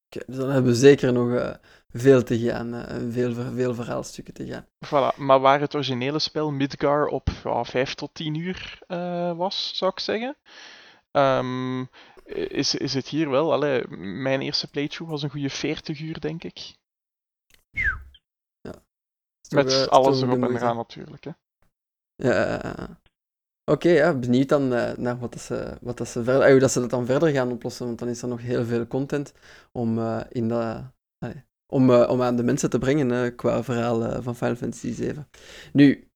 Okay, 0.06 0.22
dus 0.26 0.36
dan 0.36 0.50
hebben 0.50 0.72
we 0.72 0.78
zeker 0.78 1.12
nog 1.12 1.28
uh, 1.28 1.54
veel 1.92 2.22
te 2.22 2.38
gaan, 2.38 2.74
uh, 2.74 3.12
veel, 3.12 3.34
veel 3.34 3.74
verhaalstukken 3.74 4.34
te 4.34 4.46
gaan. 4.46 4.66
Voilà, 4.86 5.16
maar 5.16 5.40
waar 5.40 5.60
het 5.60 5.74
originele 5.74 6.18
spel 6.18 6.50
Midgar 6.50 7.06
op 7.06 7.28
ja, 7.44 7.64
5 7.64 7.94
tot 7.94 8.14
10 8.14 8.34
uur 8.34 8.78
uh, 8.88 9.36
was, 9.36 9.76
zou 9.76 9.90
ik 9.90 10.00
zeggen, 10.00 10.36
um, 11.12 11.88
is, 12.34 12.74
is 12.74 12.94
het 12.94 13.08
hier 13.08 13.30
wel. 13.30 13.52
Allee, 13.52 13.88
mijn 13.98 14.40
eerste 14.40 14.70
playthrough 14.70 15.12
was 15.12 15.22
een 15.22 15.30
goede 15.30 15.50
40 15.50 16.00
uur, 16.00 16.20
denk 16.20 16.44
ik. 16.44 16.78
Ja. 17.70 18.82
Met 19.50 19.88
alles 19.88 20.22
erop 20.22 20.42
en 20.42 20.56
eraan 20.56 20.76
natuurlijk. 20.76 21.24
Hè. 21.24 21.30
Ja, 22.14 22.98
Oké, 23.70 23.86
okay, 23.86 23.98
ja, 23.98 24.14
benieuwd 24.14 24.48
dan 24.48 24.72
uh, 24.72 24.92
naar 24.92 25.18
wat, 25.18 25.32
dat 25.32 25.42
ze, 25.42 25.76
wat 25.80 25.98
dat 25.98 26.08
ze 26.08 26.24
verder, 26.24 26.44
uh, 26.44 26.50
hoe 26.50 26.60
dat 26.60 26.70
ze 26.70 26.80
dat 26.80 26.90
dan 26.90 27.06
verder 27.06 27.30
gaan 27.30 27.52
oplossen, 27.52 27.86
want 27.86 27.98
dan 27.98 28.08
is 28.08 28.22
er 28.22 28.28
nog 28.28 28.40
heel 28.40 28.64
veel 28.64 28.86
content 28.86 29.32
om, 29.72 29.98
uh, 29.98 30.20
in 30.28 30.48
de, 30.48 30.82
om, 31.72 31.90
om 31.90 32.22
aan 32.22 32.36
de 32.36 32.42
mensen 32.42 32.70
te 32.70 32.78
brengen 32.78 33.34
qua 33.34 33.64
verhaal 33.64 34.22
van 34.22 34.36
Final 34.36 34.56
Fantasy 34.56 34.92
7. 34.92 35.28
Nu, 35.72 36.08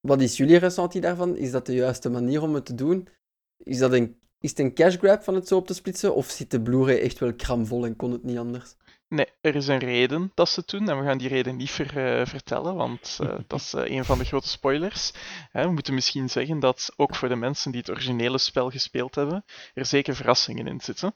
wat 0.00 0.20
is 0.20 0.36
jullie 0.36 0.56
ressenti 0.56 1.00
daarvan? 1.00 1.36
Is 1.36 1.50
dat 1.50 1.66
de 1.66 1.74
juiste 1.74 2.10
manier 2.10 2.42
om 2.42 2.54
het 2.54 2.64
te 2.64 2.74
doen? 2.74 3.08
Is, 3.56 3.78
dat 3.78 3.92
een, 3.92 4.20
is 4.38 4.50
het 4.50 4.58
een 4.58 4.74
cash 4.74 4.96
grab 4.96 5.22
van 5.22 5.34
het 5.34 5.48
zo 5.48 5.56
op 5.56 5.66
te 5.66 5.74
splitsen, 5.74 6.14
of 6.14 6.30
zit 6.30 6.50
de 6.50 6.60
Blu-ray 6.60 6.98
echt 6.98 7.18
wel 7.18 7.34
kramvol 7.34 7.84
en 7.84 7.96
kon 7.96 8.12
het 8.12 8.22
niet 8.22 8.38
anders? 8.38 8.74
Nee, 9.12 9.26
er 9.40 9.54
is 9.54 9.66
een 9.66 9.78
reden 9.78 10.32
dat 10.34 10.48
ze 10.48 10.60
het 10.60 10.68
doen 10.68 10.88
en 10.88 10.98
we 10.98 11.04
gaan 11.04 11.18
die 11.18 11.28
reden 11.28 11.56
niet 11.56 11.70
ver, 11.70 12.18
uh, 12.18 12.26
vertellen, 12.26 12.74
want 12.74 13.18
uh, 13.22 13.34
dat 13.46 13.60
is 13.60 13.74
uh, 13.74 13.90
een 13.90 14.04
van 14.04 14.18
de 14.18 14.24
grote 14.24 14.48
spoilers. 14.48 15.12
we 15.52 15.70
moeten 15.70 15.94
misschien 15.94 16.30
zeggen 16.30 16.60
dat 16.60 16.92
ook 16.96 17.14
voor 17.14 17.28
de 17.28 17.36
mensen 17.36 17.70
die 17.70 17.80
het 17.80 17.90
originele 17.90 18.38
spel 18.38 18.70
gespeeld 18.70 19.14
hebben, 19.14 19.44
er 19.74 19.86
zeker 19.86 20.14
verrassingen 20.14 20.66
in 20.66 20.80
zitten. 20.80 21.14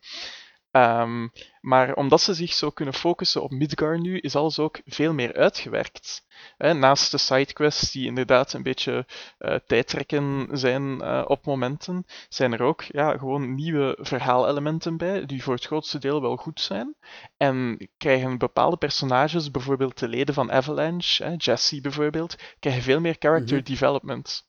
Um, 0.77 1.33
maar 1.61 1.95
omdat 1.95 2.21
ze 2.21 2.35
zich 2.35 2.53
zo 2.53 2.71
kunnen 2.71 2.95
focussen 2.95 3.43
op 3.43 3.51
Midgar 3.51 4.01
nu, 4.01 4.19
is 4.19 4.37
alles 4.37 4.59
ook 4.59 4.81
veel 4.85 5.13
meer 5.13 5.35
uitgewerkt. 5.35 6.25
Hè, 6.57 6.75
naast 6.75 7.11
de 7.11 7.19
sidequests 7.19 7.93
die 7.93 8.07
inderdaad 8.07 8.53
een 8.53 8.63
beetje 8.63 9.07
uh, 9.39 9.55
tijdtrekken 9.67 10.49
zijn 10.53 10.83
uh, 10.83 11.25
op 11.27 11.47
momenten, 11.47 12.07
zijn 12.29 12.53
er 12.53 12.63
ook 12.63 12.83
ja, 12.83 13.17
gewoon 13.17 13.55
nieuwe 13.55 13.99
verhaalelementen 14.01 14.97
bij, 14.97 15.27
die 15.27 15.43
voor 15.43 15.55
het 15.55 15.65
grootste 15.65 15.99
deel 15.99 16.21
wel 16.21 16.37
goed 16.37 16.61
zijn. 16.61 16.95
En 17.37 17.89
krijgen 17.97 18.39
bepaalde 18.39 18.77
personages, 18.77 19.51
bijvoorbeeld 19.51 19.99
de 19.99 20.09
leden 20.09 20.35
van 20.35 20.53
Avalanche, 20.53 21.25
hè, 21.25 21.35
Jesse 21.37 21.81
bijvoorbeeld, 21.81 22.37
krijgen 22.59 22.83
veel 22.83 23.01
meer 23.01 23.17
character 23.19 23.57
mm 23.57 23.65
-hmm. 23.65 23.75
development. 23.75 24.47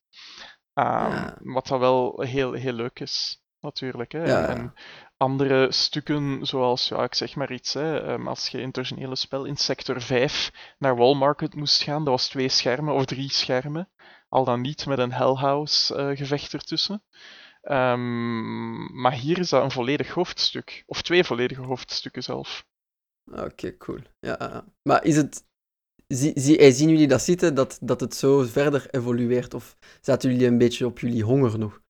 Um, 0.73 0.83
ja. 0.83 1.37
Wat 1.39 1.67
dan 1.67 1.79
wel 1.79 2.21
heel, 2.21 2.53
heel 2.53 2.73
leuk 2.73 2.99
is 2.99 3.41
natuurlijk. 3.59 4.11
Hè. 4.11 4.25
Ja. 4.25 4.47
En 4.47 4.73
andere 5.17 5.71
stukken, 5.71 6.45
zoals, 6.45 6.87
ja, 6.87 7.03
ik 7.03 7.15
zeg 7.15 7.35
maar 7.35 7.51
iets, 7.51 7.73
hè, 7.73 8.13
um, 8.13 8.27
als 8.27 8.47
je 8.47 8.59
in 8.59 8.67
het 8.67 8.77
originele 8.77 9.15
spel 9.15 9.45
in 9.45 9.57
sector 9.57 10.01
5 10.01 10.51
naar 10.77 10.95
Wallmarket 10.95 11.55
moest 11.55 11.83
gaan, 11.83 12.03
dat 12.03 12.13
was 12.13 12.27
twee 12.27 12.49
schermen 12.49 12.93
of 12.93 13.05
drie 13.05 13.31
schermen. 13.31 13.89
Al 14.29 14.43
dan 14.43 14.61
niet 14.61 14.85
met 14.85 14.97
een 14.97 15.11
Hellhouse 15.11 15.95
uh, 15.95 16.17
gevecht 16.17 16.53
ertussen. 16.53 17.03
Um, 17.63 19.01
maar 19.01 19.13
hier 19.13 19.39
is 19.39 19.49
dat 19.49 19.63
een 19.63 19.71
volledig 19.71 20.09
hoofdstuk. 20.09 20.83
Of 20.85 21.01
twee 21.01 21.23
volledige 21.23 21.61
hoofdstukken 21.61 22.23
zelf. 22.23 22.65
Oké, 23.31 23.77
cool. 23.77 23.99
Ja, 24.19 24.65
maar 24.81 25.03
is 25.03 25.15
het... 25.15 25.45
Zie, 26.07 26.31
zie, 26.35 26.71
zien 26.71 26.89
jullie 26.89 27.07
dat 27.07 27.21
zitten, 27.21 27.55
dat, 27.55 27.77
dat 27.81 27.99
het 27.99 28.15
zo 28.15 28.43
verder 28.43 28.89
evolueert? 28.89 29.53
Of 29.53 29.77
zaten 30.01 30.31
jullie 30.31 30.47
een 30.47 30.57
beetje 30.57 30.85
op 30.85 30.99
jullie 30.99 31.23
honger 31.23 31.59
nog? 31.59 31.81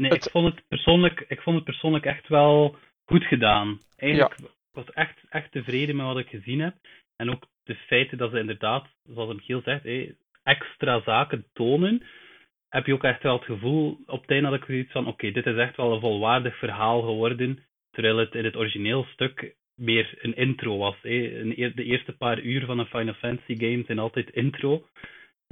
Nee, 0.00 0.10
het... 0.10 0.24
ik, 0.24 0.30
vond 0.30 0.54
het 0.54 0.68
persoonlijk, 0.68 1.24
ik 1.28 1.40
vond 1.40 1.56
het 1.56 1.64
persoonlijk 1.64 2.04
echt 2.04 2.28
wel 2.28 2.76
goed 3.04 3.24
gedaan. 3.24 3.78
Eigenlijk 3.96 4.38
ja. 4.38 4.46
was 4.72 4.90
echt, 4.90 5.18
echt 5.28 5.52
tevreden 5.52 5.96
met 5.96 6.06
wat 6.06 6.18
ik 6.18 6.28
gezien 6.28 6.60
heb. 6.60 6.74
En 7.16 7.30
ook 7.30 7.46
de 7.64 7.74
feiten 7.74 8.18
dat 8.18 8.30
ze 8.30 8.38
inderdaad, 8.38 8.88
zoals 9.02 9.34
Michiel 9.34 9.60
zegt, 9.64 9.84
extra 10.42 11.00
zaken 11.00 11.46
tonen. 11.52 12.02
heb 12.68 12.86
je 12.86 12.92
ook 12.92 13.04
echt 13.04 13.22
wel 13.22 13.36
het 13.36 13.44
gevoel, 13.44 13.98
op 14.06 14.20
het 14.20 14.30
einde 14.30 14.48
had 14.48 14.58
ik 14.58 14.64
zoiets 14.64 14.92
van, 14.92 15.06
oké, 15.06 15.30
dit 15.30 15.46
is 15.46 15.56
echt 15.56 15.76
wel 15.76 15.92
een 15.92 16.00
volwaardig 16.00 16.58
verhaal 16.58 17.02
geworden, 17.02 17.58
terwijl 17.90 18.16
het 18.16 18.34
in 18.34 18.44
het 18.44 18.56
origineel 18.56 19.04
stuk 19.04 19.54
meer 19.74 20.14
een 20.18 20.36
intro 20.36 20.76
was. 20.76 21.00
De 21.02 21.84
eerste 21.84 22.16
paar 22.16 22.40
uur 22.40 22.64
van 22.66 22.78
een 22.78 22.86
Final 22.86 23.14
Fantasy 23.14 23.56
game 23.56 23.82
zijn 23.86 23.98
altijd 23.98 24.30
intro. 24.30 24.86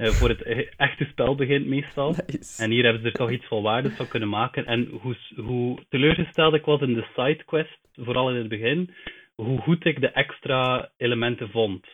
Uh, 0.01 0.07
voor 0.07 0.29
het 0.29 0.45
e-, 0.45 0.69
echte 0.77 1.05
spel 1.05 1.35
begint 1.35 1.65
meestal. 1.65 2.15
En 2.57 2.71
hier 2.71 2.83
hebben 2.83 3.01
ze 3.01 3.07
er 3.07 3.13
toch 3.13 3.31
iets 3.31 3.45
volwaardigs 3.45 3.95
van 3.95 4.07
kunnen 4.07 4.29
maken. 4.29 4.65
En 4.65 4.87
hoe, 4.87 5.15
hoe 5.35 5.85
teleurgesteld 5.89 6.53
ik 6.53 6.65
was 6.65 6.81
in 6.81 6.93
de 6.93 7.07
sidequest, 7.15 7.79
vooral 7.93 8.29
in 8.29 8.35
het 8.35 8.47
begin, 8.47 8.93
hoe 9.35 9.59
goed 9.59 9.85
ik 9.85 10.01
de 10.01 10.09
extra 10.09 10.91
elementen 10.97 11.49
vond. 11.49 11.87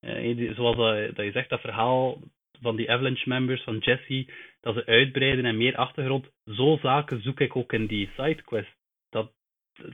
Uh, 0.00 0.54
zoals 0.54 0.76
dat, 0.76 1.16
dat, 1.16 1.24
je 1.24 1.32
zegt, 1.32 1.48
dat 1.48 1.60
verhaal 1.60 2.20
van 2.60 2.76
die 2.76 2.90
Avalanche 2.90 3.28
members, 3.28 3.62
van 3.62 3.78
Jesse, 3.78 4.28
dat 4.60 4.74
ze 4.74 4.86
uitbreiden 4.86 5.44
en 5.44 5.56
meer 5.56 5.76
achtergrond. 5.76 6.30
Zo 6.44 6.78
zaken 6.82 7.22
zoek 7.22 7.40
ik 7.40 7.56
ook 7.56 7.72
in 7.72 7.86
die 7.86 8.10
sidequest. 8.16 8.76
Dat, 9.10 9.32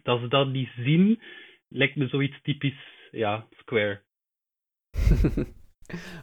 dat 0.03 0.21
ze 0.21 0.29
dat 0.29 0.49
niet 0.49 0.71
zien, 0.77 1.23
lijkt 1.69 1.97
me 1.97 2.09
zoiets 2.09 2.43
typisch, 2.43 3.09
ja, 3.11 3.47
Square. 3.51 4.03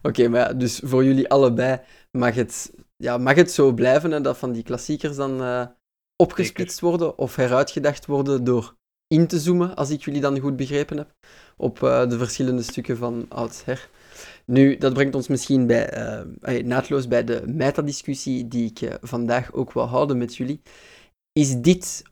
Oké, 0.01 0.27
maar 0.27 0.57
dus 0.57 0.81
voor 0.83 1.03
jullie 1.03 1.29
allebei 1.29 1.79
mag 2.11 2.35
het, 2.35 2.73
ja, 2.95 3.17
mag 3.17 3.35
het 3.35 3.51
zo 3.51 3.71
blijven 3.71 4.13
en 4.13 4.23
dat 4.23 4.37
van 4.37 4.51
die 4.51 4.63
klassiekers 4.63 5.15
dan 5.15 5.41
uh, 5.41 5.65
opgesplitst 6.15 6.79
worden 6.79 7.17
of 7.17 7.35
heruitgedacht 7.35 8.05
worden 8.05 8.43
door 8.43 8.75
in 9.07 9.27
te 9.27 9.39
zoomen, 9.39 9.75
als 9.75 9.89
ik 9.89 10.03
jullie 10.03 10.21
dan 10.21 10.39
goed 10.39 10.55
begrepen 10.55 10.97
heb, 10.97 11.15
op 11.57 11.79
uh, 11.79 12.09
de 12.09 12.17
verschillende 12.17 12.61
stukken 12.61 12.97
van 12.97 13.25
oudsher. 13.29 13.89
Nu, 14.45 14.77
dat 14.77 14.93
brengt 14.93 15.15
ons 15.15 15.27
misschien 15.27 15.67
bij, 15.67 15.97
uh, 16.41 16.63
naadloos 16.63 17.07
bij 17.07 17.23
de 17.23 17.43
metadiscussie 17.45 18.47
die 18.47 18.71
ik 18.75 18.97
vandaag 19.01 19.53
ook 19.53 19.73
wil 19.73 19.85
houden 19.85 20.17
met 20.17 20.35
jullie. 20.35 20.61
Is 21.31 21.55
dit 21.55 22.03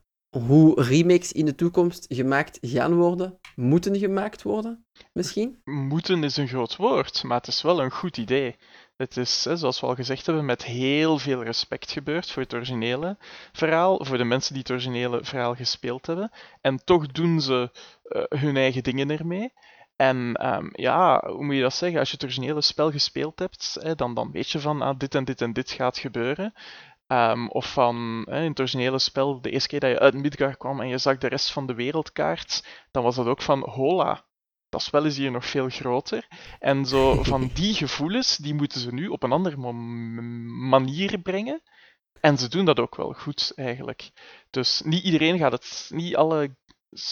hoe 0.44 0.82
remakes 0.82 1.32
in 1.32 1.46
de 1.46 1.56
toekomst 1.56 2.06
gemaakt 2.10 2.58
gaan 2.62 2.96
worden? 2.96 3.40
Moeten 3.56 3.98
gemaakt 3.98 4.42
worden, 4.42 4.86
misschien? 5.14 5.62
Moeten 5.64 6.24
is 6.24 6.38
een 6.38 6.48
groot 6.48 6.76
woord, 6.76 7.24
maar 7.24 7.38
het 7.38 7.48
is 7.48 7.62
wel 7.62 7.82
een 7.82 7.92
goed 7.92 8.18
idee. 8.18 8.56
Het 8.98 9.18
is, 9.18 9.42
zoals 9.42 9.80
we 9.80 9.88
al 9.88 9.96
gezegd 9.96 10.26
hebben, 10.26 10.46
met 10.46 10.64
heel 10.64 11.18
veel 11.18 11.44
respect 11.44 11.92
gebeurd 11.92 12.32
voor 12.32 12.42
het 12.42 12.54
originele 12.54 13.18
verhaal, 13.52 14.06
voor 14.06 14.18
de 14.18 14.24
mensen 14.24 14.54
die 14.54 14.62
het 14.62 14.72
originele 14.72 15.24
verhaal 15.24 15.56
gespeeld 15.56 16.06
hebben. 16.06 16.32
En 16.62 16.84
toch 16.84 17.08
doen 17.08 17.42
ze 17.42 17.70
uh, 18.04 18.40
hun 18.42 18.58
eigen 18.58 18.84
dingen 18.84 19.10
ermee. 19.10 19.54
En 19.96 20.48
um, 20.56 20.70
ja, 20.72 21.24
hoe 21.28 21.44
moet 21.44 21.56
je 21.56 21.62
dat 21.62 21.74
zeggen? 21.74 22.00
Als 22.00 22.10
je 22.10 22.16
het 22.16 22.24
originele 22.24 22.62
spel 22.62 22.92
gespeeld 22.92 23.40
hebt, 23.40 23.98
dan, 23.98 24.14
dan 24.14 24.32
weet 24.32 24.50
je 24.50 24.60
van 24.60 24.82
ah, 24.82 24.98
dit 25.00 25.16
en 25.16 25.26
dit 25.26 25.42
en 25.42 25.54
dit 25.54 25.72
gaat 25.72 25.98
gebeuren. 25.98 26.54
Um, 27.08 27.50
of 27.50 27.74
van 27.74 28.26
hè, 28.30 28.44
in 28.44 28.50
het 28.50 28.60
originele 28.60 29.00
spel, 29.00 29.42
de 29.42 29.50
eerste 29.50 29.68
keer 29.70 29.80
dat 29.80 29.90
je 29.90 30.00
uit 30.00 30.14
Midgar 30.14 30.58
kwam 30.58 30.82
en 30.82 30.88
je 30.88 30.98
zag 30.98 31.18
de 31.18 31.28
rest 31.28 31.52
van 31.52 31.66
de 31.66 31.74
wereldkaart, 31.74 32.68
dan 32.92 33.04
was 33.04 33.16
dat 33.16 33.26
ook 33.26 33.42
van 33.42 33.70
hola, 33.70 34.26
dat 34.70 34.82
spel 34.82 35.06
is 35.06 35.18
hier 35.18 35.32
nog 35.32 35.46
veel 35.46 35.70
groter. 35.70 36.28
En 36.60 36.86
zo 36.86 37.16
van 37.24 37.50
die 37.54 37.74
gevoelens, 37.74 38.38
die 38.38 38.54
moeten 38.54 38.80
ze 38.80 38.94
nu 38.94 39.08
op 39.08 39.24
een 39.24 39.32
andere 39.32 39.58
manier 40.70 41.20
brengen. 41.20 41.62
En 42.20 42.38
ze 42.38 42.50
doen 42.50 42.66
dat 42.66 42.80
ook 42.80 42.96
wel 42.96 43.14
goed, 43.14 43.52
eigenlijk. 43.56 44.12
Dus 44.50 44.82
niet 44.86 45.04
iedereen 45.04 45.38
gaat 45.38 45.52
het, 45.52 45.90
niet 45.94 46.16
alle 46.16 46.56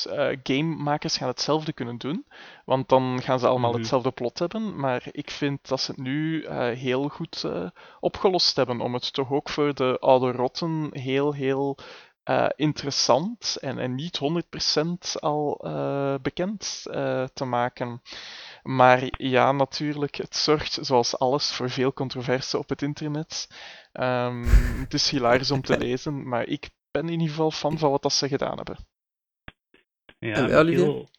uh, 0.08 0.38
gamemakers 0.44 1.18
gaan 1.18 1.28
hetzelfde 1.28 1.74
kunnen 1.74 1.98
doen. 1.98 2.26
Want 2.66 2.90
dan 2.90 3.22
gaan 3.22 3.40
ze 3.40 3.48
allemaal 3.48 3.70
mhm. 3.70 3.80
hetzelfde 3.80 4.12
plot 4.12 4.40
hebben. 4.40 4.80
Maar 4.80 5.04
ik 5.12 5.32
vind 5.32 5.68
dat 5.68 5.82
ze 5.82 5.92
het 5.92 6.00
nu 6.00 6.42
uh, 6.42 6.50
heel 6.70 7.08
goed 7.08 7.44
uh, 7.46 7.70
opgelost 8.00 8.56
hebben. 8.56 8.82
Om 8.82 8.94
het 8.94 9.14
toch 9.14 9.32
ook 9.32 9.50
voor 9.50 9.74
de 9.74 9.98
oude 10.00 10.32
rotten 10.32 10.90
heel, 10.92 11.34
heel 11.34 11.78
interessant 12.56 13.58
en, 13.62 13.80
en 13.80 13.96
niet 13.96 14.20
100% 14.20 15.20
al 15.20 15.58
bekend 16.22 16.82
te 17.34 17.46
maken. 17.46 18.02
Maar 18.64 19.04
ja, 19.18 19.52
natuurlijk, 19.52 20.16
het 20.16 20.36
zorgt 20.36 20.78
zoals 20.82 21.18
alles 21.18 21.52
voor 21.52 21.70
veel 21.70 21.94
controverse 21.94 22.58
op 22.58 22.70
het 22.70 22.82
internet. 22.82 23.48
Um, 23.94 24.44
het 24.80 24.94
is 24.94 25.10
hilarisch 25.10 25.52
om 25.52 25.62
te 25.62 25.78
lezen, 25.86 26.28
maar 26.28 26.48
ik 26.48 26.70
ben 26.92 27.06
in 27.06 27.12
ieder 27.12 27.28
geval 27.28 27.52
fan 27.52 27.78
van 27.78 27.92
wat 27.92 28.02
dat 28.02 28.14
ze 28.14 28.28
gedaan 28.28 28.56
hebben. 28.56 28.78
Ja, 30.24 30.64
Michiel, 30.64 31.10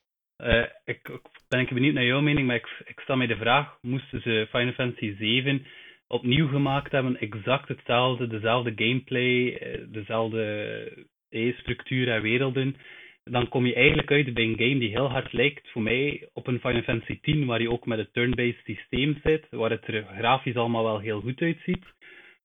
uh, 0.42 0.64
ik, 0.84 1.08
ik, 1.08 1.20
ben 1.48 1.60
ik 1.60 1.72
benieuwd 1.72 1.94
naar 1.94 2.04
jouw 2.04 2.20
mening, 2.20 2.46
maar 2.46 2.56
ik, 2.56 2.82
ik 2.84 3.00
stel 3.00 3.16
mij 3.16 3.26
de 3.26 3.36
vraag, 3.36 3.78
moesten 3.80 4.20
ze 4.20 4.46
Final 4.50 4.72
Fantasy 4.72 5.14
7 5.18 5.66
opnieuw 6.06 6.48
gemaakt 6.48 6.92
hebben, 6.92 7.18
exact 7.20 7.68
hetzelfde, 7.68 8.26
dezelfde 8.26 8.72
gameplay, 8.76 9.56
eh, 9.56 9.80
dezelfde 9.88 11.06
eh, 11.28 11.56
structuur 11.56 12.08
en 12.08 12.22
werelden, 12.22 12.76
dan 13.24 13.48
kom 13.48 13.66
je 13.66 13.74
eigenlijk 13.74 14.10
uit 14.10 14.34
bij 14.34 14.44
een 14.44 14.58
game 14.58 14.78
die 14.78 14.90
heel 14.90 15.10
hard 15.10 15.32
lijkt 15.32 15.70
voor 15.70 15.82
mij 15.82 16.28
op 16.32 16.46
een 16.46 16.60
Final 16.60 16.82
Fantasy 16.82 17.20
10, 17.20 17.46
waar 17.46 17.60
je 17.60 17.70
ook 17.70 17.86
met 17.86 17.98
het 17.98 18.12
turn-based 18.12 18.64
systeem 18.64 19.20
zit, 19.22 19.46
waar 19.50 19.70
het 19.70 19.86
er 19.86 20.04
grafisch 20.16 20.56
allemaal 20.56 20.84
wel 20.84 20.98
heel 20.98 21.20
goed 21.20 21.40
uitziet. 21.40 21.84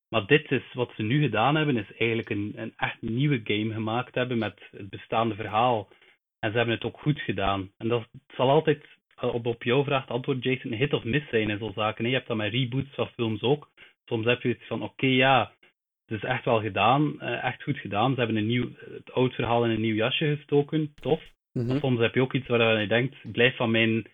Maar 0.10 0.26
dit 0.26 0.52
is 0.52 0.74
wat 0.74 0.91
ze 0.95 1.04
nu 1.04 1.22
gedaan 1.22 1.56
hebben, 1.56 1.78
is 1.78 1.98
eigenlijk 1.98 2.30
een, 2.30 2.54
een 2.56 2.74
echt 2.78 3.02
nieuwe 3.02 3.41
game 3.43 3.74
gemaakt 3.74 4.15
hebben 4.15 4.38
met 4.38 4.60
het 4.72 4.89
bestaande 4.89 5.36
verhaal 5.36 5.89
en 6.39 6.52
ze 6.52 6.58
hebben 6.58 6.75
het 6.75 6.84
ook 6.84 6.99
goed 6.99 7.19
gedaan. 7.19 7.71
En 7.78 7.88
dat 7.88 8.08
zal 8.36 8.49
altijd, 8.49 8.86
eh, 9.15 9.34
op, 9.34 9.45
op 9.45 9.63
jouw 9.63 9.84
vraag 9.84 10.08
antwoord, 10.08 10.43
Jason, 10.43 10.71
een 10.71 10.78
hit 10.78 10.93
of 10.93 11.04
miss 11.04 11.30
zijn 11.30 11.49
in 11.49 11.58
zo'n 11.58 11.73
zaken. 11.75 12.08
Je 12.08 12.13
hebt 12.13 12.28
dat 12.28 12.38
met 12.38 12.52
reboots 12.52 12.95
van 12.95 13.08
films 13.08 13.41
ook. 13.41 13.69
Soms 14.06 14.25
heb 14.25 14.41
je 14.41 14.49
het 14.49 14.67
van, 14.67 14.84
oké, 14.84 15.08
ja, 15.08 15.52
het 16.06 16.23
is 16.23 16.30
echt 16.30 16.45
wel 16.45 16.62
gedaan, 16.62 17.15
uh, 17.21 17.43
echt 17.43 17.63
goed 17.63 17.78
gedaan. 17.78 18.13
Ze 18.13 18.19
hebben 18.19 18.38
een 18.38 18.47
nieuw, 18.47 18.69
het 18.93 19.12
oud 19.12 19.34
verhaal 19.34 19.65
in 19.65 19.71
een 19.71 19.82
nieuw 19.82 19.95
jasje 19.95 20.36
gestoken, 20.36 20.93
tof. 20.99 21.21
Mm 21.52 21.80
Soms 21.80 21.99
heb 21.99 22.13
je 22.13 22.21
ook 22.21 22.34
iets 22.34 22.47
waar 22.47 22.82
je 22.82 22.88
denkt, 22.88 23.15
blijf 23.32 23.56
van 23.56 23.71
mijn 23.71 24.08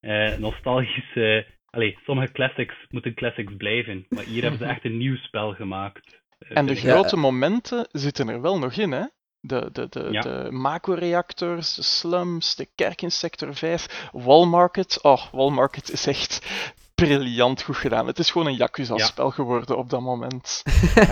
uh, 0.00 0.36
nostalgische... 0.36 1.46
Allee, 1.70 1.98
sommige 2.04 2.32
classics 2.32 2.74
moeten 2.90 3.14
classics 3.14 3.56
blijven. 3.56 4.06
Maar 4.08 4.24
hier 4.24 4.42
hebben 4.42 4.58
ze 4.58 4.64
echt 4.74 4.84
een 4.84 4.96
nieuw 4.96 5.16
spel 5.16 5.52
gemaakt. 5.52 6.22
En 6.48 6.66
de 6.66 6.74
grote 6.74 7.16
momenten 7.16 7.88
zitten 7.92 8.28
er 8.28 8.40
wel 8.40 8.58
nog 8.58 8.76
in, 8.76 8.90
hè? 8.90 9.04
De, 9.44 9.68
de, 9.72 9.86
de, 9.88 10.08
ja. 10.10 10.20
de 10.20 10.48
Mako-reactors, 10.50 11.74
de 11.74 11.82
slums, 11.82 12.54
de 12.54 12.68
kerk 12.74 13.02
in 13.02 13.10
sector 13.10 13.54
5, 13.54 14.08
Wallmarket. 14.12 15.02
Oh, 15.02 15.32
Wallmarket 15.32 15.92
is 15.92 16.06
echt 16.06 16.40
briljant 17.06 17.62
goed 17.62 17.76
gedaan. 17.76 18.06
Het 18.06 18.18
is 18.18 18.30
gewoon 18.30 18.46
een 18.46 18.56
Yakuza-spel 18.56 19.30
geworden 19.30 19.76
op 19.76 19.90
dat 19.90 20.00
moment. 20.00 20.62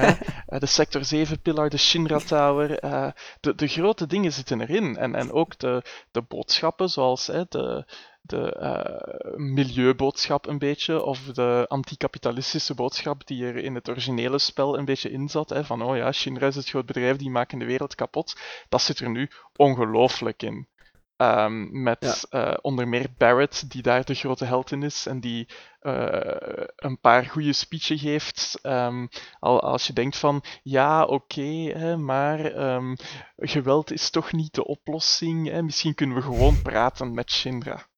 de 0.47 0.67
Sector 0.67 1.03
7-pillar, 1.15 1.69
de 1.69 1.77
Shinra 1.77 2.19
Tower. 2.19 2.85
Uh, 2.85 3.11
de, 3.41 3.55
de 3.55 3.67
grote 3.67 4.07
dingen 4.07 4.33
zitten 4.33 4.61
erin. 4.61 4.97
En, 4.97 5.15
en 5.15 5.33
ook 5.33 5.59
de, 5.59 5.83
de 6.11 6.23
boodschappen, 6.23 6.89
zoals 6.89 7.27
hè, 7.27 7.43
de, 7.49 7.85
de 8.21 8.57
uh, 8.61 9.37
milieuboodschap 9.37 10.47
een 10.47 10.59
beetje, 10.59 11.03
of 11.03 11.19
de 11.21 11.65
anticapitalistische 11.69 12.75
boodschap 12.75 13.27
die 13.27 13.45
er 13.45 13.57
in 13.57 13.75
het 13.75 13.89
originele 13.89 14.39
spel 14.39 14.79
een 14.79 14.85
beetje 14.85 15.11
in 15.11 15.29
zat. 15.29 15.51
Hè, 15.51 15.65
van, 15.65 15.83
oh 15.83 15.97
ja, 15.97 16.13
Shinra 16.13 16.47
is 16.47 16.57
het 16.57 16.69
groot 16.69 16.87
bedrijf, 16.87 17.17
die 17.17 17.31
maken 17.31 17.59
de 17.59 17.65
wereld 17.65 17.95
kapot. 17.95 18.41
Dat 18.69 18.83
zit 18.83 18.99
er 18.99 19.11
nu 19.11 19.31
ongelooflijk 19.57 20.43
in. 20.43 20.69
Um, 21.17 21.83
met 21.83 22.29
uh, 22.31 22.55
onder 22.61 22.89
meer 22.89 23.07
Barrett, 23.19 23.71
die 23.71 23.83
daar 23.83 24.05
de 24.05 24.15
grote 24.15 24.45
held 24.45 24.73
in 24.73 24.83
is 24.83 25.07
en 25.07 25.21
die 25.21 25.49
uh, 25.83 26.67
een 26.77 27.01
paar 27.01 27.25
goede 27.25 27.53
speeches 27.53 28.01
geeft. 28.01 28.59
Um, 28.63 29.09
al, 29.39 29.61
als 29.61 29.87
je 29.87 29.93
denkt 29.93 30.17
van 30.17 30.45
ja, 30.63 31.05
oké, 31.05 31.41
okay, 31.41 31.95
maar 31.95 32.75
um, 32.75 32.97
geweld 33.37 33.93
is 33.93 34.11
toch 34.11 34.33
niet 34.33 34.55
de 34.55 34.65
oplossing. 34.65 35.49
Hè? 35.49 35.63
Misschien 35.63 35.95
kunnen 35.95 36.17
we 36.17 36.23
gewoon 36.23 36.63
praten 36.63 37.15
met 37.15 37.31
Shinra. 37.31 37.89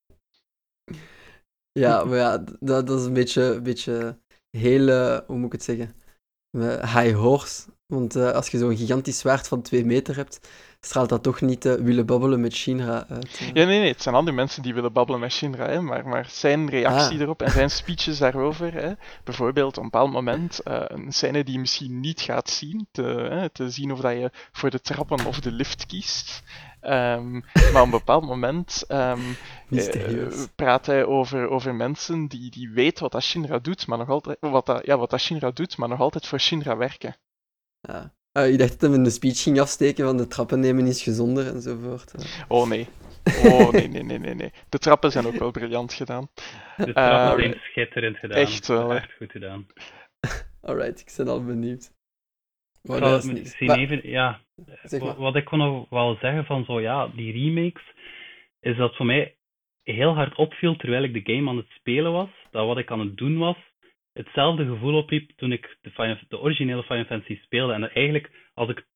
Ja, 1.73 2.05
maar 2.05 2.19
ja, 2.19 2.45
dat, 2.61 2.87
dat 2.87 3.01
is 3.01 3.07
een 3.07 3.13
beetje, 3.13 3.43
een 3.43 3.63
beetje 3.63 4.19
heel, 4.51 4.89
uh, 4.89 5.19
hoe 5.27 5.37
moet 5.37 5.47
ik 5.47 5.53
het 5.53 5.63
zeggen, 5.63 5.95
high 6.81 7.17
horse. 7.17 7.63
Want 7.87 8.17
uh, 8.17 8.31
als 8.31 8.49
je 8.49 8.59
zo'n 8.59 8.77
gigantisch 8.77 9.19
zwaard 9.19 9.49
van 9.49 9.63
twee 9.63 9.85
meter 9.85 10.17
hebt, 10.17 10.49
straalt 10.81 11.09
dat 11.09 11.23
toch 11.23 11.41
niet 11.41 11.65
uh, 11.65 11.75
willen 11.75 12.07
babbelen 12.07 12.41
met 12.41 12.55
Shinra 12.55 13.07
uit. 13.09 13.39
Ja, 13.39 13.53
nee, 13.53 13.65
nee, 13.65 13.89
het 13.89 14.03
zijn 14.03 14.15
andere 14.15 14.37
mensen 14.37 14.63
die 14.63 14.75
willen 14.75 14.93
babbelen 14.93 15.21
met 15.21 15.33
Shinra, 15.33 15.69
hè, 15.69 15.81
maar, 15.81 16.09
maar 16.09 16.27
zijn 16.31 16.71
reactie 16.71 17.17
ah. 17.17 17.21
erop 17.21 17.43
en 17.43 17.51
zijn 17.51 17.71
speeches 17.71 18.19
daarover, 18.19 18.73
hè, 18.73 18.93
bijvoorbeeld 19.25 19.77
op 19.77 19.85
een 19.85 19.91
bepaald 19.91 20.13
moment 20.13 20.61
een 20.65 21.13
scène 21.13 21.45
die 21.45 21.55
je 21.55 21.61
misschien 21.61 22.01
niet 22.01 22.21
gaat 22.21 22.51
zien, 22.51 22.87
te, 22.91 23.03
hè, 23.03 23.51
te 23.51 23.71
zien 23.71 23.93
of 23.93 24.01
dat 24.01 24.13
je 24.13 24.31
voor 24.53 24.71
de 24.71 24.81
trappen 24.81 25.27
of 25.27 25.41
de 25.41 25.53
lift 25.53 25.87
kiest. 25.87 26.43
Um, 26.85 27.45
maar 27.73 27.81
op 27.81 27.85
een 27.85 27.91
bepaald 27.91 28.27
moment 28.27 28.85
um, 28.89 29.37
uh, 29.69 30.27
praat 30.55 30.87
hij 30.87 31.05
over, 31.05 31.49
over 31.49 31.75
mensen 31.75 32.27
die, 32.27 32.51
die 32.51 32.71
weten 32.71 33.03
wat 33.03 33.13
dat 33.13 33.23
Shinra 33.23 33.59
doet, 33.59 33.87
maar 33.87 33.99
nog 33.99 34.09
altijd, 34.09 34.37
wat 34.41 34.67
dat, 34.67 34.87
ja, 34.87 34.99
wat 34.99 35.11
dat 35.11 35.21
Shinra 35.21 35.51
doet, 35.51 35.77
maar 35.77 35.89
nog 35.89 36.01
altijd 36.01 36.27
voor 36.27 36.41
Shinra 36.41 36.77
werken. 36.77 37.17
Ja. 37.81 38.13
Uh, 38.33 38.53
ik 38.53 38.59
dacht 38.59 38.81
dat 38.81 38.91
hij 38.91 38.99
een 38.99 39.11
speech 39.11 39.43
ging 39.43 39.61
afsteken 39.61 40.05
van 40.05 40.17
de 40.17 40.27
trappen 40.27 40.61
nemen 40.61 40.87
is 40.87 41.03
gezonder 41.03 41.47
enzovoort. 41.47 42.13
Oh 42.49 42.69
nee. 42.69 42.89
Oh 43.45 43.71
nee, 43.71 43.89
nee, 43.89 44.03
nee, 44.03 44.19
nee, 44.19 44.35
nee. 44.35 44.53
De 44.69 44.79
trappen 44.79 45.13
zijn 45.13 45.27
ook 45.27 45.39
wel 45.39 45.51
briljant 45.51 45.93
gedaan. 45.93 46.29
De 46.77 46.93
trappen 46.93 47.45
uh, 47.45 47.51
zijn 47.51 47.61
schitterend 47.61 48.17
gedaan. 48.17 48.39
Echt 48.39 48.67
wel. 48.67 48.95
Echt 48.95 49.13
goed 49.13 49.31
gedaan. 49.31 49.67
Alright, 50.61 51.01
ik 51.01 51.13
ben 51.17 51.29
al 51.29 51.45
benieuwd. 51.45 51.93
Dat 52.83 53.25
is 53.25 53.31
misschien 53.31 53.67
maar... 53.67 53.79
even, 53.79 54.09
ja, 54.09 54.41
wat 55.17 55.37
ik 55.37 55.45
kon 55.45 55.59
nog 55.59 55.89
wel 55.89 56.17
zeggen 56.21 56.45
van 56.45 56.65
zo, 56.65 56.81
ja, 56.81 57.09
die 57.15 57.33
remakes, 57.33 57.83
is 58.61 58.77
dat 58.77 58.97
voor 58.97 59.07
mij 59.07 59.35
heel 59.83 60.15
hard 60.15 60.35
opviel 60.35 60.77
terwijl 60.77 61.03
ik 61.03 61.13
de 61.13 61.35
game 61.35 61.51
aan 61.51 61.57
het 61.57 61.71
spelen 61.79 62.13
was, 62.13 62.29
dat 62.51 62.67
wat 62.67 62.79
ik 62.79 62.91
aan 62.91 63.01
het 63.01 63.17
doen 63.17 63.39
was, 63.39 63.57
hetzelfde 64.13 64.65
gevoel 64.67 64.95
opliep 64.95 65.31
toen 65.37 65.53
ik 65.53 65.77
de, 65.81 65.91
Final, 65.91 66.17
de 66.29 66.41
originele 66.41 66.83
Final 66.83 67.05
Fantasy 67.05 67.41
speelde. 67.43 67.73
En 67.73 67.93
eigenlijk, 67.93 68.31
als 68.55 68.69
ik 68.69 68.87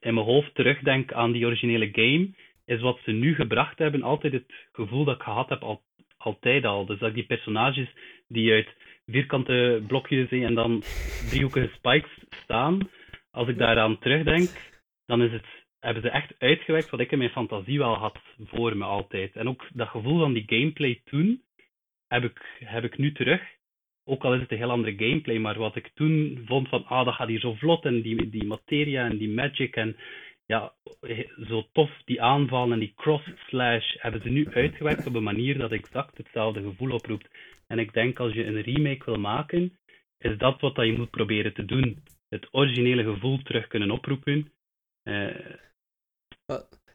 in 0.00 0.14
mijn 0.14 0.26
hoofd 0.26 0.54
terugdenk 0.54 1.12
aan 1.12 1.32
die 1.32 1.46
originele 1.46 1.88
game, 1.92 2.30
is 2.64 2.80
wat 2.80 2.98
ze 3.04 3.10
nu 3.10 3.34
gebracht 3.34 3.78
hebben 3.78 4.02
altijd 4.02 4.32
het 4.32 4.52
gevoel 4.72 5.04
dat 5.04 5.14
ik 5.14 5.22
gehad 5.22 5.48
heb 5.48 5.62
al, 5.62 5.82
altijd 6.16 6.64
al. 6.64 6.86
Dus 6.86 6.98
dat 6.98 7.14
die 7.14 7.26
personages 7.26 7.88
die 8.28 8.52
uit 8.52 8.68
vierkante 9.06 9.82
blokjes 9.86 10.30
en 10.30 10.54
dan 10.54 10.82
driehoekige 11.28 11.70
spikes 11.74 12.10
staan, 12.30 12.88
als 13.30 13.48
ik 13.48 13.58
daaraan 13.58 13.98
terugdenk, 13.98 14.48
dan 15.08 15.22
is 15.22 15.32
het, 15.32 15.46
hebben 15.80 16.02
ze 16.02 16.10
echt 16.10 16.34
uitgewerkt 16.38 16.90
wat 16.90 17.00
ik 17.00 17.12
in 17.12 17.18
mijn 17.18 17.30
fantasie 17.30 17.78
wel 17.78 17.94
had 17.94 18.18
voor 18.44 18.76
me 18.76 18.84
altijd. 18.84 19.36
En 19.36 19.48
ook 19.48 19.66
dat 19.72 19.88
gevoel 19.88 20.18
van 20.18 20.32
die 20.32 20.44
gameplay 20.46 21.00
toen, 21.04 21.42
heb 22.08 22.24
ik, 22.24 22.40
heb 22.58 22.84
ik 22.84 22.98
nu 22.98 23.12
terug. 23.12 23.42
Ook 24.04 24.24
al 24.24 24.34
is 24.34 24.40
het 24.40 24.50
een 24.50 24.58
heel 24.58 24.70
andere 24.70 24.96
gameplay, 24.96 25.38
maar 25.38 25.58
wat 25.58 25.76
ik 25.76 25.90
toen 25.94 26.42
vond 26.44 26.68
van, 26.68 26.84
ah, 26.84 27.04
dat 27.04 27.14
gaat 27.14 27.28
hier 27.28 27.40
zo 27.40 27.54
vlot 27.54 27.84
en 27.84 28.02
die, 28.02 28.28
die 28.28 28.44
materia 28.44 29.04
en 29.04 29.18
die 29.18 29.28
magic 29.28 29.76
en 29.76 29.96
ja, 30.46 30.72
zo 31.48 31.66
tof 31.72 31.90
die 32.04 32.22
aanval 32.22 32.72
en 32.72 32.78
die 32.78 32.92
cross-slash 32.96 33.94
hebben 33.98 34.22
ze 34.22 34.28
nu 34.28 34.48
uitgewerkt 34.52 35.06
op 35.06 35.14
een 35.14 35.22
manier 35.22 35.58
dat 35.58 35.72
exact 35.72 36.16
hetzelfde 36.16 36.62
gevoel 36.62 36.90
oproept. 36.90 37.28
En 37.66 37.78
ik 37.78 37.92
denk 37.92 38.18
als 38.18 38.32
je 38.32 38.44
een 38.44 38.60
remake 38.62 39.04
wil 39.04 39.18
maken, 39.18 39.78
is 40.18 40.38
dat 40.38 40.60
wat 40.60 40.74
dat 40.74 40.86
je 40.86 40.96
moet 40.96 41.10
proberen 41.10 41.54
te 41.54 41.64
doen. 41.64 42.02
Het 42.28 42.48
originele 42.50 43.02
gevoel 43.02 43.42
terug 43.42 43.66
kunnen 43.66 43.90
oproepen. 43.90 44.52
Uh, 45.08 45.34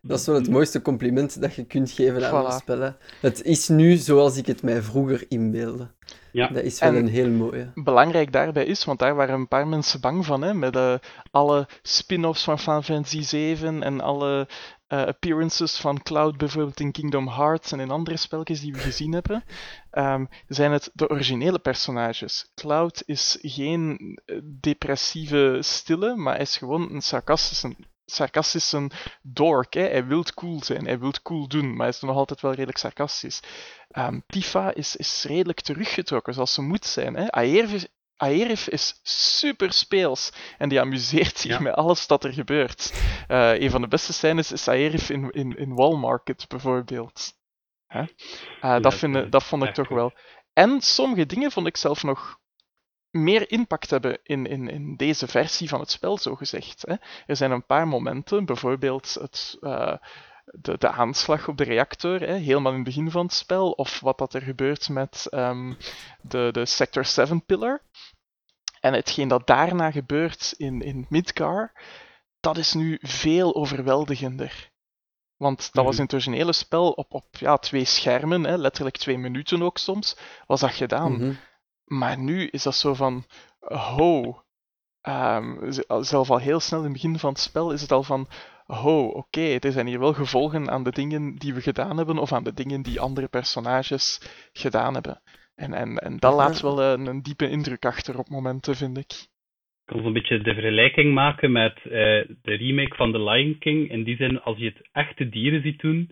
dat 0.05 0.19
is 0.19 0.25
wel 0.25 0.35
het 0.35 0.49
mooiste 0.49 0.81
compliment 0.81 1.41
dat 1.41 1.55
je 1.55 1.65
kunt 1.65 1.91
geven 1.91 2.31
aan 2.31 2.43
voilà. 2.43 2.45
een 2.45 2.59
spel. 2.59 2.95
Het 3.21 3.41
is 3.43 3.67
nu 3.67 3.95
zoals 3.95 4.37
ik 4.37 4.45
het 4.45 4.61
mij 4.61 4.81
vroeger 4.81 5.25
inbeelde. 5.27 5.87
Ja. 6.31 6.47
Dat 6.47 6.63
is 6.63 6.79
wel 6.79 6.95
een 6.95 7.07
heel 7.07 7.29
mooie. 7.29 7.71
Belangrijk 7.75 8.31
daarbij 8.31 8.65
is, 8.65 8.83
want 8.83 8.99
daar 8.99 9.15
waren 9.15 9.35
een 9.35 9.47
paar 9.47 9.67
mensen 9.67 10.01
bang 10.01 10.25
van, 10.25 10.41
hè, 10.41 10.53
met 10.53 10.75
uh, 10.75 10.95
alle 11.31 11.67
spin-offs 11.81 12.43
van 12.43 12.59
Final 12.59 12.81
Fantasy 12.81 13.23
VII 13.23 13.79
en 13.79 14.01
alle 14.01 14.47
uh, 14.93 15.03
appearances 15.05 15.77
van 15.77 16.01
Cloud 16.01 16.37
bijvoorbeeld 16.37 16.79
in 16.79 16.91
Kingdom 16.91 17.27
Hearts 17.27 17.71
en 17.71 17.79
in 17.79 17.91
andere 17.91 18.17
spelletjes 18.17 18.61
die 18.61 18.73
we 18.73 18.79
gezien 18.79 19.13
hebben, 19.13 19.43
um, 19.91 20.29
zijn 20.47 20.71
het 20.71 20.89
de 20.93 21.09
originele 21.09 21.59
personages. 21.59 22.51
Cloud 22.55 23.03
is 23.05 23.37
geen 23.41 23.97
eh, 24.25 24.37
depressieve 24.43 25.57
stille, 25.59 26.15
maar 26.15 26.39
is 26.39 26.57
gewoon 26.57 26.91
een 26.91 27.01
sarcastische 27.01 27.75
sarcastische 28.05 28.89
dork. 29.21 29.73
Hè. 29.73 29.81
Hij 29.81 30.05
wil 30.05 30.23
cool 30.33 30.63
zijn, 30.63 30.85
hij 30.85 30.99
wil 30.99 31.13
cool 31.23 31.47
doen, 31.47 31.69
maar 31.69 31.85
hij 31.85 31.87
is 31.87 31.99
nog 31.99 32.15
altijd 32.15 32.41
wel 32.41 32.51
redelijk 32.51 32.77
sarcastisch. 32.77 33.39
Um, 33.97 34.23
Tifa 34.27 34.73
is, 34.73 34.95
is 34.95 35.23
redelijk 35.23 35.61
teruggetrokken, 35.61 36.33
zoals 36.33 36.53
ze 36.53 36.61
moet 36.61 36.85
zijn. 36.85 37.15
Hè. 37.15 37.31
Aerith, 37.31 37.89
Aerith 38.17 38.69
is 38.69 38.99
super 39.03 39.73
speels 39.73 40.31
en 40.57 40.69
die 40.69 40.79
amuseert 40.79 41.37
zich 41.37 41.59
met 41.59 41.73
alles 41.73 42.07
dat 42.07 42.23
er 42.23 42.33
gebeurt. 42.33 42.93
Uh, 43.27 43.59
een 43.59 43.69
van 43.69 43.81
de 43.81 43.87
beste 43.87 44.13
scènes 44.13 44.51
is 44.51 44.67
Aerith 44.67 45.09
in, 45.09 45.31
in, 45.31 45.57
in 45.57 45.75
Wallmarket 45.75 46.47
bijvoorbeeld. 46.47 47.33
Uh, 48.61 48.79
dat, 48.79 48.93
vind, 48.93 49.31
dat 49.31 49.43
vond 49.43 49.63
ik 49.63 49.73
toch 49.73 49.87
wel. 49.87 50.13
En 50.53 50.81
sommige 50.81 51.25
dingen 51.25 51.51
vond 51.51 51.67
ik 51.67 51.77
zelf 51.77 52.03
nog 52.03 52.39
meer 53.13 53.51
impact 53.51 53.89
hebben 53.89 54.19
in, 54.23 54.45
in, 54.45 54.69
in 54.69 54.95
deze 54.95 55.27
versie 55.27 55.69
van 55.69 55.79
het 55.79 55.91
spel, 55.91 56.17
zo 56.17 56.35
gezegd. 56.35 56.83
Hè. 56.87 56.95
Er 57.25 57.35
zijn 57.35 57.51
een 57.51 57.65
paar 57.65 57.87
momenten, 57.87 58.45
bijvoorbeeld 58.45 59.13
het, 59.13 59.57
uh, 59.61 59.95
de, 60.45 60.77
de 60.77 60.89
aanslag 60.89 61.47
op 61.47 61.57
de 61.57 61.63
reactor, 61.63 62.19
hè, 62.19 62.33
helemaal 62.33 62.71
in 62.71 62.77
het 62.77 62.87
begin 62.87 63.11
van 63.11 63.25
het 63.25 63.33
spel, 63.33 63.71
of 63.71 63.99
wat 63.99 64.17
dat 64.17 64.33
er 64.33 64.41
gebeurt 64.41 64.89
met 64.89 65.27
um, 65.31 65.77
de, 66.21 66.49
de 66.51 66.65
Sector 66.65 67.05
7 67.05 67.45
pillar. 67.45 67.81
En 68.79 68.93
hetgeen 68.93 69.27
dat 69.27 69.47
daarna 69.47 69.91
gebeurt 69.91 70.53
in, 70.57 70.81
in 70.81 71.05
Midgar, 71.09 71.71
dat 72.39 72.57
is 72.57 72.73
nu 72.73 72.97
veel 73.01 73.55
overweldigender. 73.55 74.71
Want 75.37 75.73
dat 75.73 75.83
was 75.85 75.93
mhm. 75.93 75.97
in 75.97 76.03
het 76.03 76.13
originele 76.13 76.53
spel 76.53 76.91
op, 76.91 77.13
op 77.13 77.25
ja, 77.31 77.57
twee 77.57 77.85
schermen, 77.85 78.43
hè, 78.43 78.57
letterlijk 78.57 78.97
twee 78.97 79.17
minuten 79.17 79.61
ook 79.61 79.77
soms, 79.77 80.17
was 80.47 80.59
dat 80.59 80.73
gedaan. 80.73 81.11
Mm 81.11 81.37
maar 81.85 82.19
nu 82.19 82.47
is 82.47 82.63
dat 82.63 82.75
zo 82.75 82.93
van, 82.93 83.25
ho. 83.59 84.41
Um, 85.07 85.71
zelf 86.03 86.29
al 86.29 86.39
heel 86.39 86.59
snel 86.59 86.79
in 86.79 86.85
het 86.85 86.93
begin 86.93 87.19
van 87.19 87.29
het 87.29 87.39
spel 87.39 87.71
is 87.71 87.81
het 87.81 87.91
al 87.91 88.03
van, 88.03 88.27
ho, 88.65 89.07
oké, 89.07 89.57
er 89.59 89.71
zijn 89.71 89.87
hier 89.87 89.99
wel 89.99 90.13
gevolgen 90.13 90.69
aan 90.69 90.83
de 90.83 90.91
dingen 90.91 91.35
die 91.35 91.53
we 91.53 91.61
gedaan 91.61 91.97
hebben, 91.97 92.17
of 92.17 92.31
aan 92.31 92.43
de 92.43 92.53
dingen 92.53 92.81
die 92.81 92.99
andere 92.99 93.27
personages 93.27 94.21
gedaan 94.53 94.93
hebben. 94.93 95.21
En, 95.55 95.73
en, 95.73 95.97
en 95.97 96.17
dat 96.17 96.33
laat 96.33 96.61
wel 96.61 96.81
een, 96.81 97.05
een 97.05 97.21
diepe 97.21 97.49
indruk 97.49 97.85
achter 97.85 98.17
op 98.17 98.29
momenten, 98.29 98.75
vind 98.75 98.97
ik. 98.97 99.11
Ik 99.85 99.93
kan 99.93 100.01
zo'n 100.03 100.13
beetje 100.13 100.41
de 100.41 100.53
vergelijking 100.53 101.13
maken 101.13 101.51
met 101.51 101.77
uh, 101.85 101.91
de 102.41 102.55
remake 102.55 102.95
van 102.95 103.11
The 103.11 103.23
Lion 103.23 103.57
King. 103.57 103.91
In 103.91 104.03
die 104.03 104.15
zin, 104.15 104.41
als 104.41 104.57
je 104.57 104.65
het 104.65 104.89
echte 104.91 105.29
dieren 105.29 105.61
ziet 105.61 105.79
doen, 105.79 106.11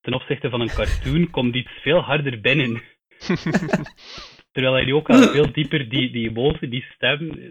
ten 0.00 0.14
opzichte 0.14 0.50
van 0.50 0.60
een 0.60 0.74
cartoon, 0.74 1.30
komt 1.30 1.54
iets 1.54 1.70
veel 1.82 2.00
harder 2.00 2.40
binnen. 2.40 2.82
Terwijl 4.52 4.74
hij 4.74 4.92
ook 4.92 5.08
al 5.08 5.22
veel 5.36 5.52
dieper, 5.52 5.88
die, 5.88 6.12
die 6.12 6.28
emotie, 6.28 6.68
die 6.68 6.84
stem, 6.94 7.50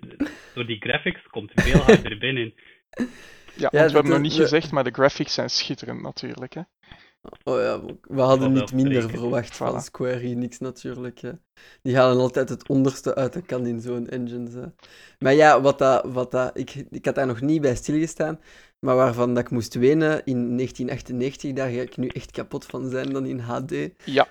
door 0.53 0.65
die 0.65 0.79
graphics, 0.79 1.27
komt 1.29 1.51
veel 1.55 1.79
harder 1.79 2.17
binnen. 2.17 2.53
Ja, 3.55 3.69
want 3.71 3.71
we 3.71 3.77
hebben 3.77 4.11
nog 4.11 4.21
niet 4.21 4.33
gezegd, 4.33 4.71
maar 4.71 4.83
de 4.83 4.91
graphics 4.91 5.33
zijn 5.33 5.49
schitterend 5.49 6.01
natuurlijk. 6.01 6.53
Hè? 6.53 6.61
Oh 7.43 7.59
ja, 7.59 7.81
we 8.01 8.21
hadden 8.21 8.51
niet 8.53 8.73
minder 8.73 9.09
verwacht 9.09 9.55
van 9.55 9.81
Square 9.81 10.19
Enix 10.19 10.59
natuurlijk. 10.59 11.19
Hè. 11.19 11.31
Die 11.81 11.97
halen 11.97 12.21
altijd 12.21 12.49
het 12.49 12.67
onderste 12.67 13.15
uit 13.15 13.33
de 13.33 13.41
kan 13.41 13.65
in 13.65 13.81
zo'n 13.81 14.07
engine. 14.07 14.49
Hè. 14.49 14.65
Maar 15.19 15.33
ja, 15.33 15.61
wat 15.61 15.79
dat, 15.79 16.05
wat 16.05 16.31
dat, 16.31 16.57
ik, 16.57 16.85
ik 16.89 17.05
had 17.05 17.15
daar 17.15 17.27
nog 17.27 17.41
niet 17.41 17.61
bij 17.61 17.75
stilgestaan, 17.75 18.39
maar 18.79 18.95
waarvan 18.95 19.33
dat 19.33 19.43
ik 19.43 19.49
moest 19.49 19.73
wenen 19.73 20.25
in 20.25 20.57
1998, 20.57 21.53
daar 21.53 21.69
ga 21.69 21.81
ik 21.81 21.97
nu 21.97 22.07
echt 22.07 22.31
kapot 22.31 22.65
van 22.65 22.89
zijn 22.89 23.13
dan 23.13 23.25
in 23.25 23.39
HD. 23.39 23.71
Ja. 24.05 24.27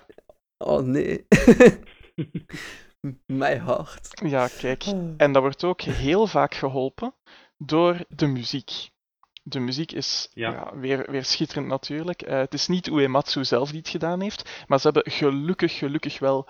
Oh 0.57 0.81
nee. 0.81 1.25
My 3.25 3.59
heart. 3.59 4.21
Ja, 4.25 4.47
kijk. 4.57 4.83
Oh. 4.87 5.13
En 5.17 5.31
dat 5.31 5.41
wordt 5.41 5.63
ook 5.63 5.81
heel 5.81 6.27
vaak 6.27 6.53
geholpen 6.53 7.13
door 7.57 8.05
de 8.07 8.27
muziek. 8.27 8.89
De 9.43 9.59
muziek 9.59 9.91
is 9.91 10.29
ja. 10.33 10.71
weer, 10.75 11.11
weer 11.11 11.25
schitterend 11.25 11.67
natuurlijk. 11.67 12.27
Uh, 12.27 12.37
het 12.37 12.53
is 12.53 12.67
niet 12.67 12.87
Uematsu 12.87 13.43
zelf 13.43 13.69
die 13.69 13.79
het 13.79 13.89
gedaan 13.89 14.21
heeft, 14.21 14.63
maar 14.67 14.79
ze 14.79 14.89
hebben 14.89 15.11
gelukkig, 15.11 15.77
gelukkig 15.77 16.19
wel 16.19 16.47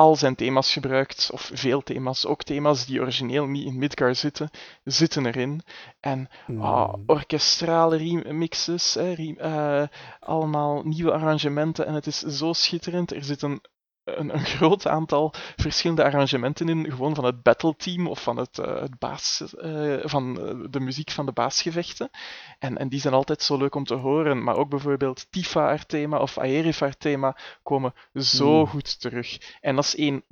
al 0.00 0.16
zijn 0.16 0.34
thema's 0.34 0.72
gebruikt, 0.72 1.30
of 1.32 1.50
veel 1.52 1.82
thema's, 1.82 2.26
ook 2.26 2.42
thema's 2.42 2.86
die 2.86 3.00
origineel 3.00 3.46
niet 3.46 3.66
in 3.66 3.78
Midgar 3.78 4.14
zitten, 4.14 4.50
zitten 4.84 5.26
erin. 5.26 5.62
En 6.00 6.28
oh, 6.46 6.94
orkestrale 7.06 7.96
remixes, 7.96 8.96
uh, 8.96 9.82
allemaal 10.20 10.82
nieuwe 10.82 11.12
arrangementen 11.12 11.86
en 11.86 11.94
het 11.94 12.06
is 12.06 12.18
zo 12.18 12.52
schitterend. 12.52 13.12
Er 13.12 13.24
zit 13.24 13.42
een 13.42 13.60
een, 14.04 14.34
een, 14.34 14.44
groot 14.44 14.86
aantal 14.86 15.32
verschillende 15.56 16.04
arrangementen 16.04 16.68
in, 16.68 16.90
gewoon 16.90 17.14
van 17.14 17.24
het 17.24 17.42
battle 17.42 17.76
team 17.76 18.06
of 18.06 18.22
van, 18.22 18.36
het, 18.36 18.58
uh, 18.58 18.80
het 18.80 18.98
baas, 18.98 19.54
uh, 19.64 20.00
van 20.02 20.40
eh, 20.40 20.54
de 20.70 20.80
muziek 20.80 21.10
van 21.10 21.26
de 21.26 21.32
baasgevechten. 21.32 22.10
En, 22.58 22.78
en 22.78 22.88
die 22.88 23.00
zijn 23.00 23.14
altijd 23.14 23.42
zo 23.42 23.56
leuk 23.56 23.74
om 23.74 23.84
te 23.84 23.94
horen. 23.94 24.42
Maar 24.42 24.56
ook 24.56 24.68
bijvoorbeeld 24.68 25.26
Tifa 25.30 25.60
haar 25.60 25.86
thema 25.86 26.18
of 26.18 26.38
Aerith 26.38 26.80
haar 26.80 26.96
thema 26.96 27.36
komen 27.62 27.94
zo 28.14 28.56
hmm. 28.56 28.66
goed 28.66 29.00
terug. 29.00 29.56
En 29.60 29.74
dat 29.74 29.84
is 29.84 29.96
één 29.96 30.24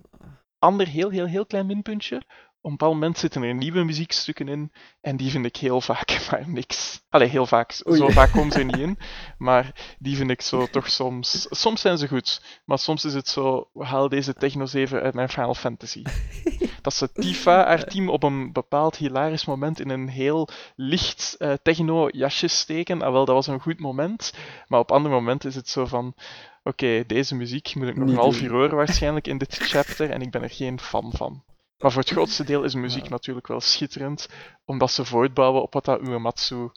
ander 0.58 0.86
heel, 0.86 1.10
heel, 1.10 1.26
heel 1.26 1.46
klein 1.46 1.66
minpuntje 1.66 2.22
een 2.70 2.76
bepaald 2.76 2.94
moment 2.94 3.18
zitten 3.18 3.42
er 3.42 3.54
nieuwe 3.54 3.84
muziekstukken 3.84 4.48
in 4.48 4.72
en 5.00 5.16
die 5.16 5.30
vind 5.30 5.44
ik 5.44 5.56
heel 5.56 5.80
vaak 5.80 6.20
maar 6.30 6.48
niks. 6.48 7.02
Allee, 7.08 7.28
heel 7.28 7.46
vaak. 7.46 7.72
Zo 7.72 8.08
vaak 8.08 8.32
komen 8.32 8.52
ze 8.52 8.62
niet 8.62 8.78
in, 8.86 8.98
maar 9.38 9.94
die 9.98 10.16
vind 10.16 10.30
ik 10.30 10.42
zo 10.42 10.66
toch 10.66 10.90
soms... 10.90 11.46
Soms 11.50 11.80
zijn 11.80 11.98
ze 11.98 12.08
goed, 12.08 12.60
maar 12.64 12.78
soms 12.78 13.04
is 13.04 13.14
het 13.14 13.28
zo, 13.28 13.68
haal 13.78 14.08
deze 14.08 14.34
techno's 14.34 14.72
even 14.72 15.02
uit 15.02 15.14
mijn 15.14 15.28
Final 15.28 15.54
Fantasy. 15.54 16.02
Dat 16.82 16.94
ze 16.94 17.12
Tifa, 17.12 17.64
haar 17.66 17.84
team, 17.84 18.08
op 18.08 18.22
een 18.22 18.52
bepaald 18.52 18.96
hilarisch 18.96 19.44
moment 19.44 19.80
in 19.80 19.88
een 19.88 20.08
heel 20.08 20.48
licht 20.76 21.36
uh, 21.38 21.52
techno-jasje 21.62 22.48
steken. 22.48 23.02
Ah, 23.02 23.12
wel, 23.12 23.24
dat 23.24 23.34
was 23.34 23.46
een 23.46 23.60
goed 23.60 23.78
moment, 23.78 24.32
maar 24.66 24.80
op 24.80 24.92
andere 24.92 25.14
momenten 25.14 25.48
is 25.48 25.54
het 25.54 25.68
zo 25.68 25.86
van... 25.86 26.14
Oké, 26.62 27.04
deze 27.06 27.34
muziek 27.34 27.74
moet 27.74 27.88
ik 27.88 27.96
nog 27.96 28.08
een 28.08 28.14
half 28.14 28.40
uur 28.40 28.50
horen 28.50 28.76
waarschijnlijk 28.76 29.26
in 29.26 29.38
dit 29.38 29.56
chapter 29.56 30.10
en 30.10 30.22
ik 30.22 30.30
ben 30.30 30.42
er 30.42 30.50
geen 30.50 30.80
fan 30.80 31.12
van. 31.12 31.42
Maar 31.78 31.92
voor 31.92 32.02
het 32.02 32.10
grootste 32.10 32.44
deel 32.44 32.64
is 32.64 32.74
muziek 32.74 33.08
natuurlijk 33.08 33.46
wel 33.46 33.60
schitterend, 33.60 34.28
omdat 34.64 34.90
ze 34.90 35.04
voortbouwen 35.04 35.62
op 35.62 35.72
wat 35.72 35.84
dat 35.84 36.00
Uematsu 36.00 36.70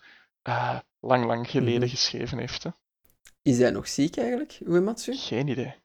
uh, 0.48 0.80
lang, 1.00 1.26
lang 1.26 1.50
geleden 1.50 1.80
mhm. 1.80 1.90
geschreven 1.90 2.38
heeft. 2.38 2.64
Hè. 2.64 2.70
Is 3.42 3.58
hij 3.58 3.72
nog 3.72 3.88
ziek 3.88 4.18
eigenlijk, 4.18 4.60
Uematsu? 4.66 5.16
Geen 5.16 5.48
idee. 5.48 5.76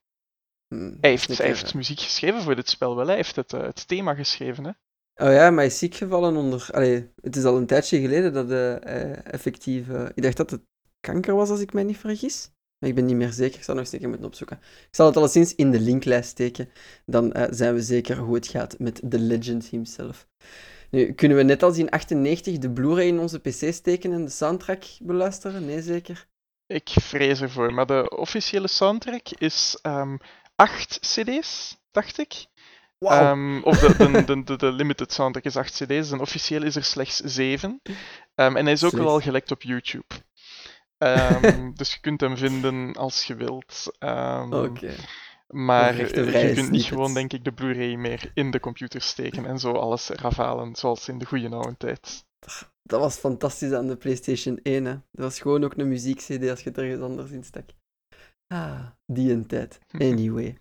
Hmm, 0.68 0.96
hij 1.00 1.11
heeft, 1.11 1.38
hij 1.38 1.46
heeft 1.46 1.74
muziek 1.74 2.00
geschreven 2.00 2.42
voor 2.42 2.55
dit 2.55 2.68
spel 2.68 2.96
wel, 2.96 3.07
hij 3.07 3.16
heeft 3.16 3.37
het, 3.37 3.52
uh, 3.52 3.62
het 3.62 3.88
thema 3.88 4.14
geschreven. 4.14 4.64
Hè. 4.64 4.70
Oh 5.26 5.33
ja, 5.33 5.50
maar 5.50 5.59
hij 5.59 5.66
is 5.66 5.79
ziek 5.79 5.94
gevallen 5.94 6.37
onder... 6.37 6.68
Allee, 6.70 7.12
het 7.20 7.37
is 7.37 7.44
al 7.44 7.57
een 7.57 7.66
tijdje 7.66 8.00
geleden 8.00 8.33
dat 8.33 8.48
hij 8.48 8.87
uh, 8.87 9.33
effectief... 9.33 9.88
Ik 10.14 10.22
dacht 10.22 10.37
dat 10.37 10.50
het 10.50 10.62
kanker 11.00 11.35
was, 11.35 11.50
als 11.50 11.61
ik 11.61 11.72
mij 11.72 11.83
niet 11.83 11.98
vergis. 11.98 12.50
Maar 12.87 12.94
ik 12.94 13.01
ben 13.01 13.16
niet 13.16 13.27
meer 13.27 13.33
zeker. 13.33 13.59
Ik 13.59 13.64
zal 13.64 13.75
nog 13.75 13.92
eens 13.92 14.07
moeten 14.07 14.27
opzoeken. 14.27 14.57
Ik 14.62 14.94
zal 14.94 15.07
het 15.07 15.16
alleszins 15.16 15.55
in 15.55 15.70
de 15.70 15.81
linklijst 15.81 16.29
steken. 16.29 16.68
Dan 17.07 17.37
uh, 17.37 17.44
zijn 17.51 17.75
we 17.75 17.83
zeker 17.83 18.16
hoe 18.16 18.35
het 18.35 18.46
gaat 18.46 18.79
met 18.79 19.01
de 19.05 19.18
legend 19.18 19.66
himself. 19.66 20.27
Nu, 20.90 21.12
kunnen 21.12 21.37
we 21.37 21.42
net 21.42 21.62
als 21.62 21.79
in 21.79 21.90
98 21.90 22.59
de 22.59 22.70
Blu-ray 22.70 23.07
in 23.07 23.18
onze 23.18 23.38
pc 23.38 23.75
steken 23.75 24.12
en 24.12 24.25
de 24.25 24.31
soundtrack 24.31 24.85
beluisteren? 25.01 25.64
Nee, 25.66 25.83
zeker? 25.83 26.27
Ik 26.66 26.88
vrees 26.88 27.40
ervoor, 27.40 27.75
maar 27.75 27.87
de 27.87 28.16
officiële 28.16 28.68
soundtrack 28.68 29.29
is 29.38 29.79
um, 29.83 30.18
acht 30.57 30.99
cd's, 31.01 31.79
dacht 31.90 32.18
ik. 32.18 32.46
Wow. 32.99 33.31
Um, 33.31 33.62
of 33.62 33.79
de, 33.79 33.96
de, 33.96 34.25
de, 34.25 34.44
de, 34.44 34.57
de 34.57 34.72
limited 34.72 35.12
soundtrack 35.12 35.44
is 35.44 35.57
8 35.57 35.72
cd's, 35.72 36.11
en 36.11 36.20
officieel 36.20 36.62
is 36.62 36.77
er 36.77 36.85
slechts 36.85 37.16
7. 37.16 37.81
Um, 38.35 38.57
en 38.57 38.64
hij 38.64 38.72
is 38.72 38.85
ook 38.85 38.92
wel 38.92 39.09
al 39.09 39.20
gelekt 39.20 39.51
op 39.51 39.62
YouTube. 39.62 40.14
Um, 40.98 41.74
dus 41.78 41.94
je 41.94 42.00
kunt 42.00 42.20
hem 42.20 42.37
vinden 42.37 42.92
als 42.94 43.24
je 43.24 43.35
wilt. 43.35 43.96
Oké. 44.50 44.94
Maar 45.48 45.96
je 45.96 46.52
kunt 46.54 46.70
niet 46.70 46.85
gewoon, 46.85 47.14
denk 47.14 47.32
ik, 47.32 47.44
de 47.44 47.52
Blu-ray 47.52 47.94
meer 47.94 48.30
in 48.35 48.50
de 48.50 48.61
computer 48.61 49.00
steken 49.00 49.46
en 49.46 49.59
zo 49.59 49.72
alles 49.72 50.09
rafalen, 50.09 50.76
zoals 50.76 51.09
in 51.09 51.18
de 51.18 51.24
goede 51.24 51.48
oude 51.48 51.76
tijd. 51.76 52.24
Dat 52.82 53.00
was 53.00 53.16
fantastisch 53.16 53.72
aan 53.72 53.87
de 53.87 53.96
PlayStation 53.96 54.61
1. 54.62 54.85
Hè. 54.85 54.92
Dat 54.92 55.24
was 55.24 55.40
gewoon 55.40 55.64
ook 55.64 55.76
een 55.76 55.88
muziek-CD 55.88 56.50
als 56.50 56.62
je 56.62 56.68
het 56.68 56.78
ergens 56.78 57.00
anders 57.00 57.30
in 57.30 57.44
stak. 57.44 57.70
Ah, 58.46 58.87
die 59.06 59.32
een 59.32 59.46
tijd. 59.46 59.78
Anyway. 59.98 60.59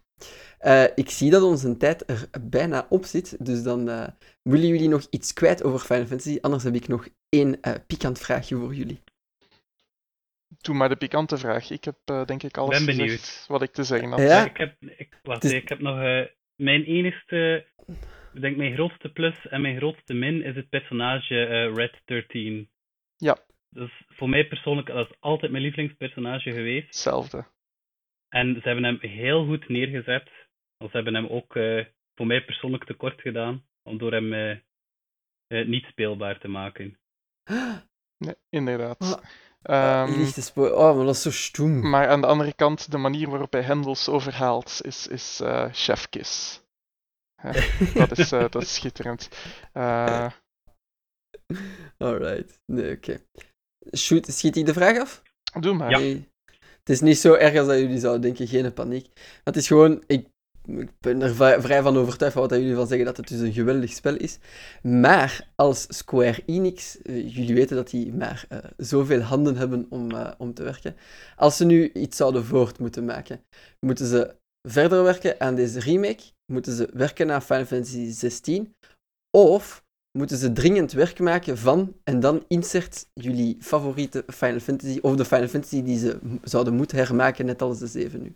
Uh, 0.61 0.83
ik 0.95 1.09
zie 1.09 1.29
dat 1.29 1.41
onze 1.41 1.77
tijd 1.77 2.09
er 2.09 2.29
bijna 2.41 2.85
op 2.89 3.05
zit, 3.05 3.45
dus 3.45 3.63
dan 3.63 3.89
uh, 3.89 4.07
willen 4.41 4.67
jullie 4.67 4.89
nog 4.89 5.07
iets 5.09 5.33
kwijt 5.33 5.63
over 5.63 5.79
Final 5.79 6.05
Fantasy. 6.05 6.37
Anders 6.41 6.63
heb 6.63 6.75
ik 6.75 6.87
nog 6.87 7.07
één 7.29 7.57
uh, 7.61 7.73
pikant 7.87 8.19
vraagje 8.19 8.55
voor 8.55 8.75
jullie. 8.75 9.03
Doe 10.65 10.75
maar 10.75 10.89
de 10.89 10.95
pikante 10.95 11.38
vraag. 11.38 11.69
Ik 11.69 11.84
heb 11.84 11.97
denk 12.28 12.43
ik 12.43 12.58
alles 12.58 12.86
ben 12.86 12.95
gezegd 12.95 13.45
wat 13.47 13.62
ik 13.62 13.71
te 13.71 13.84
zeggen 13.84 14.10
had. 14.10 14.19
Ja? 14.19 14.45
Ik 14.45 14.58
heb, 14.58 14.75
ik, 14.82 15.19
wacht, 15.23 15.41
dus... 15.41 15.51
ik 15.51 15.69
heb 15.69 15.80
nog 15.80 15.95
mijn 16.56 16.84
enigste, 16.84 17.67
ik 18.34 18.41
denk 18.41 18.58
mijn 18.58 18.73
grootste 18.73 19.10
plus 19.10 19.47
en 19.47 19.62
mijn 19.62 19.78
grootste 19.78 20.13
min 20.13 20.43
is 20.43 20.56
het 20.56 20.69
personage 20.69 21.71
Red 21.73 22.01
13. 22.06 22.69
Ja. 23.17 23.38
Dus 23.69 23.91
voor 24.08 24.30
mij 24.30 24.47
persoonlijk, 24.47 24.88
dat 24.88 25.10
is 25.10 25.15
altijd 25.19 25.51
mijn 25.51 25.63
lievelingspersonage 25.63 26.51
geweest. 26.51 26.86
Hetzelfde. 26.86 27.45
En 28.30 28.54
ze 28.54 28.62
hebben 28.62 28.84
hem 28.84 28.97
heel 29.01 29.45
goed 29.45 29.67
neergezet. 29.67 30.30
Ze 30.78 30.89
hebben 30.91 31.13
hem 31.13 31.28
ook 31.28 31.56
uh, 31.56 31.86
voor 32.15 32.28
mij 32.28 32.45
persoonlijk 32.45 32.86
tekort 32.86 33.21
gedaan, 33.21 33.65
om 33.84 33.97
door 33.97 34.12
hem 34.12 34.34
uh, 34.34 34.58
uh, 35.47 35.67
niet 35.67 35.86
speelbaar 35.86 36.39
te 36.39 36.47
maken. 36.47 36.99
Nee, 38.17 38.36
inderdaad. 38.49 39.21
Um, 39.69 40.34
oh, 40.56 40.95
maar 40.95 41.06
dat 41.06 41.15
is 41.15 41.21
zo 41.21 41.32
stoem. 41.32 41.89
Maar 41.89 42.08
aan 42.08 42.21
de 42.21 42.28
andere 42.28 42.54
kant, 42.54 42.91
de 42.91 42.97
manier 42.97 43.30
waarop 43.30 43.51
hij 43.51 43.62
Hendels 43.62 44.10
overhaalt, 44.10 44.80
is, 44.82 45.08
is 45.08 45.39
uh, 45.43 45.65
chefkis. 45.71 46.62
dat, 47.93 48.17
is, 48.17 48.30
dat 48.30 48.56
is 48.56 48.73
schitterend. 48.73 49.30
Alright. 51.97 52.60
Nee, 52.65 52.95
oké. 52.95 53.12
Okay. 53.12 53.21
Schiet 53.91 54.56
hij 54.56 54.63
de 54.63 54.73
vraag 54.73 54.99
af? 54.99 55.21
Doe 55.60 55.73
maar. 55.73 55.89
Ja. 55.89 55.97
Nee. 55.97 56.30
Het 56.86 56.89
is 56.89 57.01
niet 57.01 57.17
zo 57.17 57.34
erg 57.34 57.58
als 57.58 57.67
dat 57.67 57.78
jullie 57.78 57.99
zouden 57.99 58.21
denken, 58.21 58.47
geen 58.47 58.73
paniek. 58.73 59.08
Het 59.43 59.56
is 59.56 59.67
gewoon, 59.67 60.04
ik, 60.08 60.28
ik 60.67 60.89
ben 60.99 61.21
er 61.21 61.62
vrij 61.62 61.82
van 61.82 61.97
overtuigd 61.97 62.34
van 62.34 62.41
wat 62.47 62.60
jullie 62.60 62.75
van 62.75 62.88
zeggen, 62.88 63.06
dat 63.06 63.17
het 63.17 63.28
dus 63.28 63.39
een 63.39 63.54
geweldig 63.54 63.91
spel 63.91 64.15
is. 64.15 64.38
Maar 64.82 65.49
als 65.56 65.86
Square 65.89 66.43
Enix, 66.45 66.97
uh, 67.04 67.36
jullie 67.36 67.56
weten 67.56 67.75
dat 67.75 67.89
die 67.89 68.13
maar 68.13 68.45
uh, 68.49 68.58
zoveel 68.78 69.21
handen 69.21 69.56
hebben 69.56 69.86
om, 69.89 70.12
uh, 70.12 70.32
om 70.38 70.54
te 70.54 70.63
werken. 70.63 70.95
Als 71.36 71.58
ze 71.58 71.65
nu 71.65 71.91
iets 71.91 72.17
zouden 72.17 72.45
voort 72.45 72.80
moeten 72.80 73.06
maken, 73.06 73.41
moeten 73.80 74.06
ze 74.06 74.36
verder 74.67 75.04
werken 75.04 75.39
aan 75.39 75.56
deze 75.56 75.80
remake, 75.80 76.23
moeten 76.51 76.73
ze 76.73 76.89
werken 76.93 77.32
aan 77.32 77.41
Final 77.41 77.65
Fantasy 77.65 78.12
16, 78.12 78.75
of 79.38 79.84
moeten 80.17 80.38
ze 80.38 80.51
dringend 80.51 80.91
werk 80.91 81.19
maken 81.19 81.58
van 81.58 81.95
en 82.04 82.19
dan 82.19 82.43
insert 82.47 83.10
jullie 83.13 83.58
favoriete 83.60 84.23
Final 84.28 84.60
Fantasy 84.60 84.99
of 85.01 85.15
de 85.15 85.25
Final 85.25 85.47
Fantasy 85.47 85.84
die 85.84 85.97
ze 85.97 86.19
zouden 86.43 86.73
moeten 86.73 86.97
hermaken, 86.97 87.45
net 87.45 87.62
als 87.62 87.80
de 87.80 87.88
7 87.88 88.21
nu. 88.21 88.36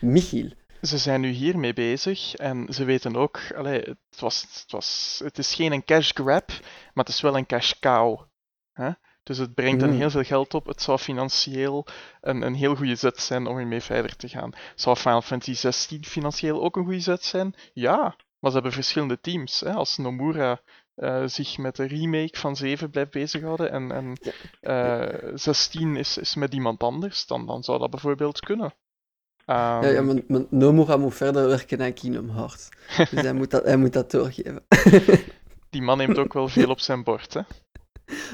Michiel. 0.00 0.50
Ze 0.82 0.98
zijn 0.98 1.20
nu 1.20 1.28
hiermee 1.28 1.72
bezig 1.72 2.34
en 2.34 2.66
ze 2.70 2.84
weten 2.84 3.16
ook, 3.16 3.40
allee, 3.56 3.80
het, 3.80 4.20
was, 4.20 4.40
het, 4.40 4.64
was, 4.68 5.20
het 5.24 5.38
is 5.38 5.54
geen 5.54 5.72
een 5.72 5.84
cash 5.84 6.10
grab, 6.12 6.48
maar 6.94 7.04
het 7.04 7.08
is 7.08 7.20
wel 7.20 7.36
een 7.36 7.46
cash 7.46 7.72
cow. 7.80 8.20
Hè? 8.72 8.90
Dus 9.22 9.38
het 9.38 9.54
brengt 9.54 9.86
mm. 9.86 9.92
heel 9.92 10.10
veel 10.10 10.22
geld 10.22 10.54
op. 10.54 10.66
Het 10.66 10.82
zou 10.82 10.98
financieel 10.98 11.86
een, 12.20 12.42
een 12.42 12.54
heel 12.54 12.74
goede 12.74 12.94
zet 12.94 13.20
zijn 13.20 13.46
om 13.46 13.58
ermee 13.58 13.80
verder 13.80 14.16
te 14.16 14.28
gaan. 14.28 14.52
Zou 14.74 14.96
Final 14.96 15.22
Fantasy 15.22 15.54
16 15.54 16.04
financieel 16.04 16.62
ook 16.62 16.76
een 16.76 16.84
goede 16.84 17.00
zet 17.00 17.24
zijn? 17.24 17.54
Ja, 17.72 18.16
maar 18.38 18.50
ze 18.50 18.56
hebben 18.56 18.72
verschillende 18.72 19.20
teams. 19.20 19.60
Hè? 19.60 19.72
Als 19.72 19.96
Nomura 19.96 20.60
uh, 20.96 21.26
zich 21.26 21.58
met 21.58 21.76
de 21.76 21.86
remake 21.86 22.38
van 22.38 22.56
7 22.56 22.90
blijft 22.90 23.10
bezighouden 23.10 23.70
en, 23.70 23.92
en 23.92 24.16
uh, 24.62 25.32
16 25.34 25.96
is, 25.96 26.18
is 26.18 26.34
met 26.34 26.54
iemand 26.54 26.82
anders, 26.82 27.26
dan, 27.26 27.46
dan 27.46 27.62
zou 27.62 27.78
dat 27.78 27.90
bijvoorbeeld 27.90 28.40
kunnen. 28.40 28.74
Um... 29.50 29.54
Ja, 29.56 29.88
ja 29.88 30.02
maar, 30.02 30.22
maar 30.28 30.44
Nomura 30.50 30.96
moet 30.96 31.16
verder 31.16 31.48
werken 31.48 31.82
aan 31.82 31.94
Kingdom 31.94 32.30
Hearts. 32.30 32.68
Dus 32.96 33.20
hij, 33.22 33.32
moet 33.40 33.50
dat, 33.50 33.64
hij 33.64 33.76
moet 33.76 33.92
dat 33.92 34.10
doorgeven. 34.10 34.62
Die 35.70 35.82
man 35.82 35.98
neemt 35.98 36.18
ook 36.18 36.32
wel 36.32 36.48
veel 36.58 36.70
op 36.70 36.78
zijn 36.78 37.04
bord, 37.04 37.34
hè? 37.34 37.40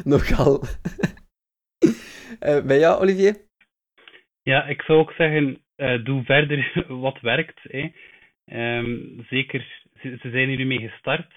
Nogal. 0.04 0.62
uh, 2.40 2.66
bij 2.66 2.78
jou, 2.78 3.00
Olivier? 3.00 3.36
Ja, 4.42 4.66
ik 4.66 4.82
zou 4.82 4.98
ook 4.98 5.12
zeggen, 5.12 5.64
uh, 5.76 6.04
doe 6.04 6.24
verder 6.24 6.84
wat 7.06 7.20
werkt. 7.20 7.60
Hè. 7.62 7.92
Um, 8.78 9.24
zeker, 9.28 9.82
ze, 10.00 10.16
ze 10.20 10.30
zijn 10.30 10.48
hier 10.48 10.56
nu 10.56 10.64
mee 10.64 10.88
gestart. 10.88 11.32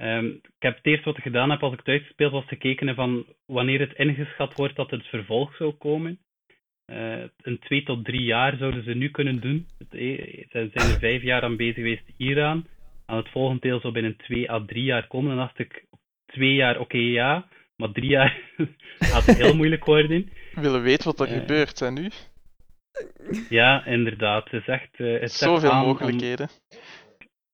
Um, 0.00 0.26
ik 0.34 0.62
heb 0.62 0.76
het 0.76 0.86
eerste 0.86 1.04
wat 1.04 1.16
ik 1.16 1.22
gedaan 1.22 1.50
heb 1.50 1.62
als 1.62 1.72
ik 1.72 1.82
thuis 1.82 2.02
gespeeld 2.02 2.32
was 2.32 2.46
gekeken 2.46 2.94
van 2.94 3.26
wanneer 3.46 3.80
het 3.80 3.92
ingeschat 3.92 4.54
wordt 4.54 4.76
dat 4.76 4.90
het 4.90 5.06
vervolg 5.06 5.56
zou 5.56 5.72
komen. 5.72 6.18
Uh, 6.86 7.24
een 7.42 7.58
twee 7.58 7.82
tot 7.82 8.04
drie 8.04 8.22
jaar 8.22 8.56
zouden 8.56 8.84
ze 8.84 8.94
nu 8.94 9.10
kunnen 9.10 9.40
doen. 9.40 9.66
Ze 9.90 10.48
zijn 10.50 10.70
er 10.72 10.98
vijf 10.98 11.22
jaar 11.22 11.42
aan 11.42 11.56
bezig 11.56 11.74
geweest 11.74 12.04
hieraan. 12.16 12.66
Aan 13.06 13.16
het 13.16 13.28
volgende 13.28 13.60
deel 13.60 13.80
zou 13.80 13.92
binnen 13.92 14.16
twee 14.16 14.50
à 14.50 14.64
drie 14.64 14.84
jaar 14.84 15.06
komen. 15.06 15.28
Dan 15.28 15.38
dacht 15.38 15.58
ik, 15.58 15.84
twee 16.26 16.54
jaar, 16.54 16.74
oké, 16.74 16.82
okay, 16.82 17.00
ja. 17.00 17.48
Maar 17.76 17.92
drie 17.92 18.10
jaar 18.10 18.40
gaat 18.98 19.26
het 19.26 19.36
heel 19.36 19.56
moeilijk 19.56 19.84
worden. 19.84 20.30
We 20.54 20.60
willen 20.60 20.82
weten 20.82 21.04
wat 21.04 21.20
er 21.20 21.34
uh, 21.34 21.40
gebeurt, 21.40 21.78
hè, 21.78 21.90
nu? 21.90 22.10
Ja, 23.48 23.86
inderdaad. 23.86 24.50
Het 24.50 24.60
is 24.60 24.68
echt... 24.68 24.98
Uh, 24.98 25.20
het 25.20 25.32
Zoveel 25.32 25.74
mogelijkheden. 25.74 26.48
Om 26.48 26.78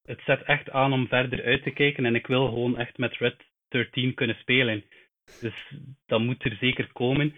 het 0.09 0.21
zet 0.25 0.43
echt 0.43 0.71
aan 0.71 0.93
om 0.93 1.09
verder 1.09 1.45
uit 1.45 1.62
te 1.62 1.71
kijken 1.71 2.05
en 2.05 2.14
ik 2.14 2.27
wil 2.27 2.47
gewoon 2.47 2.79
echt 2.79 2.99
met 2.99 3.17
Red 3.17 3.37
13 3.69 4.14
kunnen 4.14 4.37
spelen. 4.37 4.85
Dus 5.41 5.73
dat 6.07 6.21
moet 6.21 6.45
er 6.45 6.57
zeker 6.61 6.93
komen. 6.93 7.35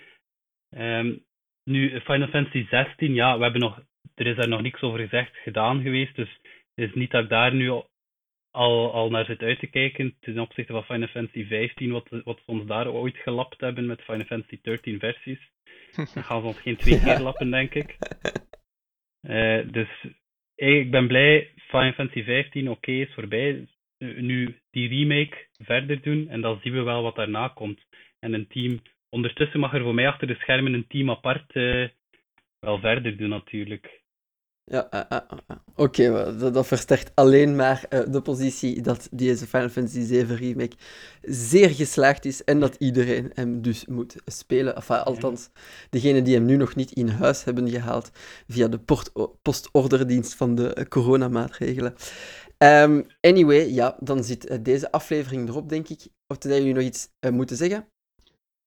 Um, 0.77 1.25
nu, 1.71 2.01
Final 2.01 2.29
Fantasy 2.29 2.67
16, 2.71 3.15
ja, 3.15 3.37
we 3.37 3.43
hebben 3.43 3.61
nog, 3.61 3.81
er 4.15 4.27
is 4.27 4.37
daar 4.37 4.49
nog 4.49 4.63
niks 4.63 4.81
over 4.81 4.99
gezegd, 4.99 5.37
gedaan 5.37 5.83
geweest. 5.83 6.17
Dus 6.17 6.39
het 6.75 6.89
is 6.89 6.95
niet 6.95 7.11
dat 7.11 7.23
ik 7.23 7.29
daar 7.29 7.55
nu 7.55 7.71
al, 8.51 8.93
al 8.93 9.11
naar 9.11 9.25
zit 9.25 9.43
uit 9.43 9.59
te 9.59 9.67
kijken 9.67 10.17
ten 10.21 10.39
opzichte 10.39 10.73
van 10.73 10.85
Final 10.85 11.09
Fantasy 11.09 11.47
15, 11.47 11.91
wat, 11.91 12.09
wat 12.25 12.39
ze 12.39 12.51
ons 12.51 12.67
daar 12.67 12.89
ooit 12.89 13.17
gelapt 13.17 13.61
hebben 13.61 13.87
met 13.87 14.03
Final 14.03 14.27
Fantasy 14.27 14.59
13 14.63 14.99
versies. 14.99 15.51
Dan 16.15 16.25
gaan 16.25 16.41
ze 16.41 16.47
ons 16.47 16.61
geen 16.61 16.77
twee 16.77 17.01
keer 17.01 17.21
lappen, 17.21 17.51
denk 17.51 17.75
ik. 17.75 17.97
Uh, 19.29 19.73
dus 19.73 19.89
ik 20.55 20.91
ben 20.91 21.07
blij, 21.07 21.53
Final 21.57 21.93
Fantasy 21.93 22.25
15, 22.25 22.69
oké, 22.69 22.77
okay, 22.77 23.01
is 23.01 23.15
voorbij. 23.15 23.67
Nu 23.99 24.59
die 24.71 24.89
remake 24.89 25.47
verder 25.59 26.03
doen 26.03 26.29
en 26.29 26.41
dan 26.41 26.61
zien 26.63 26.73
we 26.73 26.83
wel 26.83 27.03
wat 27.03 27.17
daarna 27.17 27.49
komt. 27.49 27.87
En 28.19 28.33
een 28.33 28.47
team, 28.47 28.83
ondertussen 29.11 29.61
mag 29.61 29.75
er 29.75 29.83
voor 29.83 29.95
mij 29.95 30.09
achter 30.09 30.27
de 30.27 30.35
schermen 30.35 30.73
een 30.73 30.87
team 30.89 31.11
apart 31.11 31.55
uh, 31.55 31.89
wel 32.59 32.79
verder 32.79 33.17
doen 33.17 33.29
natuurlijk. 33.29 33.99
Ja, 34.65 34.89
uh, 34.95 35.01
uh, 35.13 35.19
oké, 35.75 36.03
okay, 36.07 36.39
dat, 36.39 36.55
dat, 36.55 36.67
versterkt 36.67 37.13
alleen 37.15 37.57
maar 37.57 37.87
de 37.89 38.21
positie 38.23 38.81
dat 38.81 39.09
deze 39.11 39.47
Final 39.47 39.69
Fantasy 39.69 40.01
7 40.01 40.37
remake 40.37 40.77
zeer 41.23 41.71
geslaagd 41.71 42.25
is 42.25 42.45
en 42.45 42.61
dat 42.61 42.75
iedereen 42.79 43.31
hem 43.35 43.63
dus 43.63 43.87
moet 43.87 44.17
spelen. 44.27 44.75
Enfin, 44.75 44.97
althans, 44.97 45.51
degenen 45.91 46.25
die 46.25 46.35
hem 46.35 46.45
nu 46.45 46.57
nog 46.57 46.75
niet 46.75 46.93
in 46.93 47.09
huis 47.09 47.45
hebben 47.45 47.69
gehaald 47.71 48.11
via 48.49 48.69
de 48.69 48.81
postorderdienst 49.43 50.35
van 50.35 50.55
de 50.55 50.87
coronamaatregelen. 50.89 51.95
Um, 52.59 53.07
anyway, 53.21 53.71
ja, 53.71 53.97
dan 54.01 54.25
zit 54.25 54.65
deze 54.65 54.93
aflevering 54.93 55.49
erop, 55.49 55.69
denk 55.69 55.89
ik. 55.89 56.07
Of 56.27 56.39
dat 56.39 56.53
jullie 56.53 56.75
nog 56.75 56.83
iets 56.83 57.09
moeten 57.31 57.57
zeggen? 57.57 57.90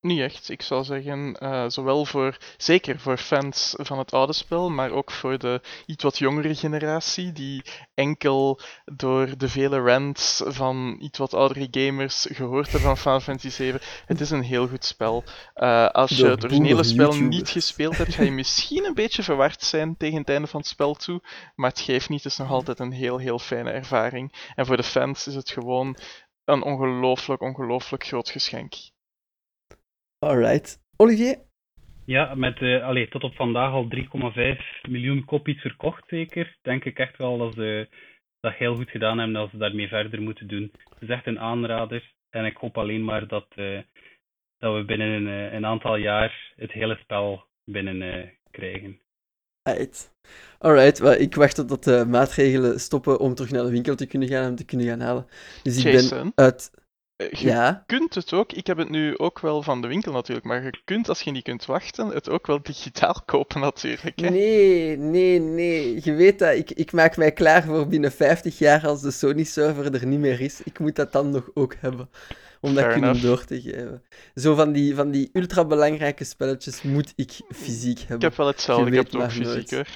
Niet 0.03 0.19
echt. 0.19 0.49
Ik 0.49 0.61
zou 0.61 0.83
zeggen, 0.83 1.35
uh, 1.39 1.65
zowel 1.67 2.05
voor, 2.05 2.37
zeker 2.57 2.99
voor 2.99 3.17
fans 3.17 3.73
van 3.77 3.97
het 3.97 4.13
oude 4.13 4.33
spel, 4.33 4.69
maar 4.69 4.91
ook 4.91 5.11
voor 5.11 5.37
de 5.37 5.61
iets 5.85 6.03
wat 6.03 6.17
jongere 6.17 6.55
generatie, 6.55 7.31
die 7.31 7.63
enkel 7.93 8.59
door 8.85 9.37
de 9.37 9.49
vele 9.49 9.79
rants 9.79 10.41
van 10.45 10.97
iets 10.99 11.17
wat 11.17 11.33
oudere 11.33 11.67
gamers 11.71 12.27
gehoord 12.31 12.71
hebben 12.71 12.81
van 12.89 12.97
Final 12.97 13.19
Fantasy 13.19 13.49
7. 13.49 13.79
Het 14.05 14.21
is 14.21 14.29
een 14.29 14.41
heel 14.41 14.67
goed 14.67 14.85
spel. 14.85 15.23
Uh, 15.55 15.87
als 15.87 16.17
je 16.17 16.27
het 16.27 16.43
originele 16.43 16.83
spel 16.83 17.13
niet 17.13 17.49
gespeeld 17.49 17.97
hebt, 17.97 18.13
ga 18.13 18.23
je 18.23 18.31
misschien 18.31 18.85
een 18.85 18.93
beetje 18.93 19.23
verward 19.23 19.63
zijn 19.63 19.97
tegen 19.97 20.17
het 20.17 20.29
einde 20.29 20.47
van 20.47 20.59
het 20.59 20.69
spel 20.69 20.93
toe, 20.93 21.21
maar 21.55 21.69
het 21.69 21.79
geeft 21.79 22.09
niet. 22.09 22.23
Het 22.23 22.31
is 22.31 22.37
nog 22.37 22.51
altijd 22.51 22.79
een 22.79 22.91
heel, 22.91 23.17
heel 23.17 23.39
fijne 23.39 23.71
ervaring. 23.71 24.51
En 24.55 24.65
voor 24.65 24.77
de 24.77 24.83
fans 24.83 25.27
is 25.27 25.35
het 25.35 25.49
gewoon 25.49 25.97
een 26.45 26.63
ongelooflijk, 26.63 27.41
ongelooflijk 27.41 28.05
groot 28.05 28.29
geschenk. 28.29 28.73
Alright. 30.23 30.79
Olivier? 30.97 31.37
Ja, 32.05 32.35
met 32.35 32.59
uh, 32.59 32.83
allee, 32.83 33.07
tot 33.07 33.23
op 33.23 33.35
vandaag 33.35 33.71
al 33.71 33.87
3,5 33.95 34.89
miljoen 34.89 35.25
kopies 35.25 35.61
verkocht, 35.61 36.03
zeker. 36.07 36.57
Denk 36.61 36.85
ik 36.85 36.99
echt 36.99 37.17
wel 37.17 37.37
dat 37.37 37.53
ze 37.53 37.87
dat 38.39 38.53
heel 38.53 38.75
goed 38.75 38.89
gedaan 38.89 39.17
hebben 39.17 39.35
dat 39.35 39.49
ze 39.49 39.57
daarmee 39.57 39.87
verder 39.87 40.21
moeten 40.21 40.47
doen. 40.47 40.71
Het 40.89 41.01
is 41.01 41.09
echt 41.09 41.27
een 41.27 41.39
aanrader. 41.39 42.11
En 42.29 42.45
ik 42.45 42.57
hoop 42.57 42.77
alleen 42.77 43.03
maar 43.03 43.27
dat, 43.27 43.45
uh, 43.55 43.79
dat 44.57 44.75
we 44.75 44.85
binnen 44.85 45.07
een, 45.07 45.27
eh, 45.27 45.53
een, 45.53 45.65
aantal 45.65 45.95
jaar 45.95 46.53
het 46.55 46.71
hele 46.71 46.97
spel 47.01 47.45
binnen 47.65 48.01
uh, 48.01 48.27
krijgen. 48.51 48.99
Right. 49.69 50.11
Alright, 50.59 50.99
well, 50.99 51.17
ik 51.17 51.35
wacht 51.35 51.67
tot 51.67 51.83
de 51.83 52.05
maatregelen 52.07 52.79
stoppen 52.79 53.19
om 53.19 53.35
terug 53.35 53.51
naar 53.51 53.63
de 53.63 53.71
winkel 53.71 53.95
te 53.95 54.07
kunnen 54.07 54.27
gaan 54.27 54.43
en 54.43 54.55
te 54.55 54.65
kunnen 54.65 54.87
gaan 54.87 54.99
halen. 54.99 55.27
Dus 55.63 55.85
ik 55.85 56.09
ben 56.09 56.31
uit 56.35 56.71
eh, 56.73 56.82
je 57.15 57.47
ja. 57.47 57.83
kunt 57.85 58.15
het 58.15 58.33
ook, 58.33 58.51
ik 58.51 58.67
heb 58.67 58.77
het 58.77 58.89
nu 58.89 59.17
ook 59.17 59.39
wel 59.39 59.61
van 59.61 59.81
de 59.81 59.87
winkel 59.87 60.11
natuurlijk, 60.11 60.45
maar 60.47 60.63
je 60.63 60.81
kunt, 60.85 61.09
als 61.09 61.21
je 61.21 61.31
niet 61.31 61.43
kunt 61.43 61.65
wachten, 61.65 62.07
het 62.07 62.29
ook 62.29 62.47
wel 62.47 62.63
digitaal 62.63 63.21
kopen 63.25 63.61
natuurlijk. 63.61 64.19
Hè? 64.19 64.29
Nee, 64.29 64.97
nee, 64.97 65.39
nee. 65.39 65.99
Je 66.03 66.13
weet 66.13 66.39
dat, 66.39 66.55
ik, 66.55 66.71
ik 66.71 66.91
maak 66.91 67.17
mij 67.17 67.31
klaar 67.31 67.63
voor 67.63 67.87
binnen 67.87 68.11
50 68.11 68.57
jaar 68.57 68.87
als 68.87 69.01
de 69.01 69.11
Sony-server 69.11 69.93
er 69.93 70.05
niet 70.05 70.19
meer 70.19 70.41
is. 70.41 70.61
Ik 70.63 70.79
moet 70.79 70.95
dat 70.95 71.11
dan 71.11 71.29
nog 71.29 71.49
ook 71.53 71.75
hebben, 71.79 72.09
om 72.61 72.73
dat 72.73 72.91
kunnen 72.91 73.21
door 73.21 73.45
te 73.45 73.61
geven. 73.61 74.03
Zo 74.35 74.55
van 74.55 74.71
die, 74.71 74.95
van 74.95 75.11
die 75.11 75.29
ultra-belangrijke 75.33 76.23
spelletjes 76.23 76.81
moet 76.81 77.13
ik 77.15 77.31
fysiek 77.55 77.99
hebben. 77.99 78.15
Ik 78.15 78.21
heb 78.21 78.35
wel 78.35 78.47
hetzelfde, 78.47 78.87
ik 78.87 78.95
heb 78.95 79.05
het 79.05 79.15
ook 79.15 79.31
fysiek 79.31 79.71
hoor. 79.71 79.87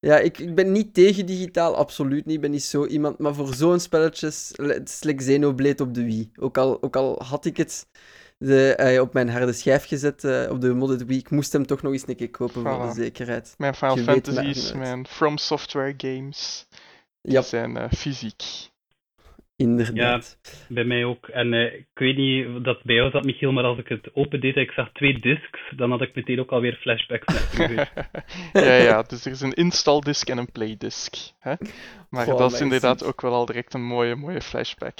Ja, 0.00 0.18
ik, 0.18 0.38
ik 0.38 0.54
ben 0.54 0.72
niet 0.72 0.94
tegen 0.94 1.26
digitaal, 1.26 1.76
absoluut 1.76 2.24
niet. 2.24 2.34
Ik 2.34 2.40
ben 2.40 2.50
niet 2.50 2.62
zo 2.62 2.86
iemand. 2.86 3.18
Maar 3.18 3.34
voor 3.34 3.54
zo'n 3.54 3.80
spelletjes, 3.80 4.52
het 4.56 4.88
is 4.88 5.02
like 5.02 5.18
Xenoblade 5.18 5.82
op 5.82 5.94
de 5.94 6.04
Wii. 6.04 6.30
Ook 6.36 6.58
al, 6.58 6.82
ook 6.82 6.96
al 6.96 7.22
had 7.22 7.44
ik 7.44 7.56
het 7.56 7.86
de, 8.40 8.92
uh, 8.94 9.00
op 9.00 9.12
mijn 9.12 9.28
harde 9.28 9.52
schijf 9.52 9.86
gezet 9.86 10.24
uh, 10.24 10.50
op 10.50 10.60
de 10.60 10.74
modded 10.74 11.04
Wii, 11.04 11.18
ik 11.18 11.30
moest 11.30 11.52
hem 11.52 11.66
toch 11.66 11.82
nog 11.82 11.92
eens 11.92 12.08
een 12.08 12.16
keer 12.16 12.30
kopen 12.30 12.62
voor 12.62 12.86
de 12.86 12.92
zekerheid. 12.94 13.54
Mijn 13.58 13.74
Final 13.74 13.96
Fantasies, 13.96 14.72
mijn 14.72 15.06
From 15.06 15.38
Software 15.38 15.94
games, 15.96 16.66
die 17.22 17.32
yep. 17.32 17.44
zijn 17.44 17.76
uh, 17.76 17.84
fysiek. 17.90 18.42
Inderdaad. 19.60 20.38
Ja, 20.42 20.50
bij 20.68 20.84
mij 20.84 21.04
ook. 21.04 21.28
En 21.28 21.52
uh, 21.52 21.74
ik 21.74 21.88
weet 21.94 22.16
niet 22.16 22.64
dat 22.64 22.82
bij 22.82 22.94
jou 22.94 23.10
zat, 23.10 23.24
Michiel, 23.24 23.52
maar 23.52 23.64
als 23.64 23.78
ik 23.78 23.88
het 23.88 24.14
open 24.14 24.40
deed 24.40 24.56
en 24.56 24.62
ik 24.62 24.70
zag 24.70 24.92
twee 24.92 25.18
discs, 25.20 25.60
dan 25.76 25.90
had 25.90 26.00
ik 26.00 26.14
meteen 26.14 26.40
ook 26.40 26.50
alweer 26.50 26.78
flashbacks 26.80 27.56
naar 27.56 27.92
Ja, 28.64 28.74
ja, 28.74 29.02
dus 29.02 29.24
er 29.24 29.32
is 29.32 29.40
een 29.40 29.52
install 29.52 30.00
disk 30.00 30.28
en 30.28 30.38
een 30.38 30.52
play 30.52 30.74
disk. 30.78 31.14
Hè? 31.38 31.54
Maar 32.10 32.24
Goh, 32.24 32.38
dat 32.38 32.52
is 32.52 32.60
inderdaad 32.60 33.04
ook 33.04 33.20
wel 33.20 33.32
al 33.32 33.46
direct 33.46 33.74
een 33.74 33.84
mooie, 33.84 34.16
mooie 34.16 34.40
flashback. 34.40 34.98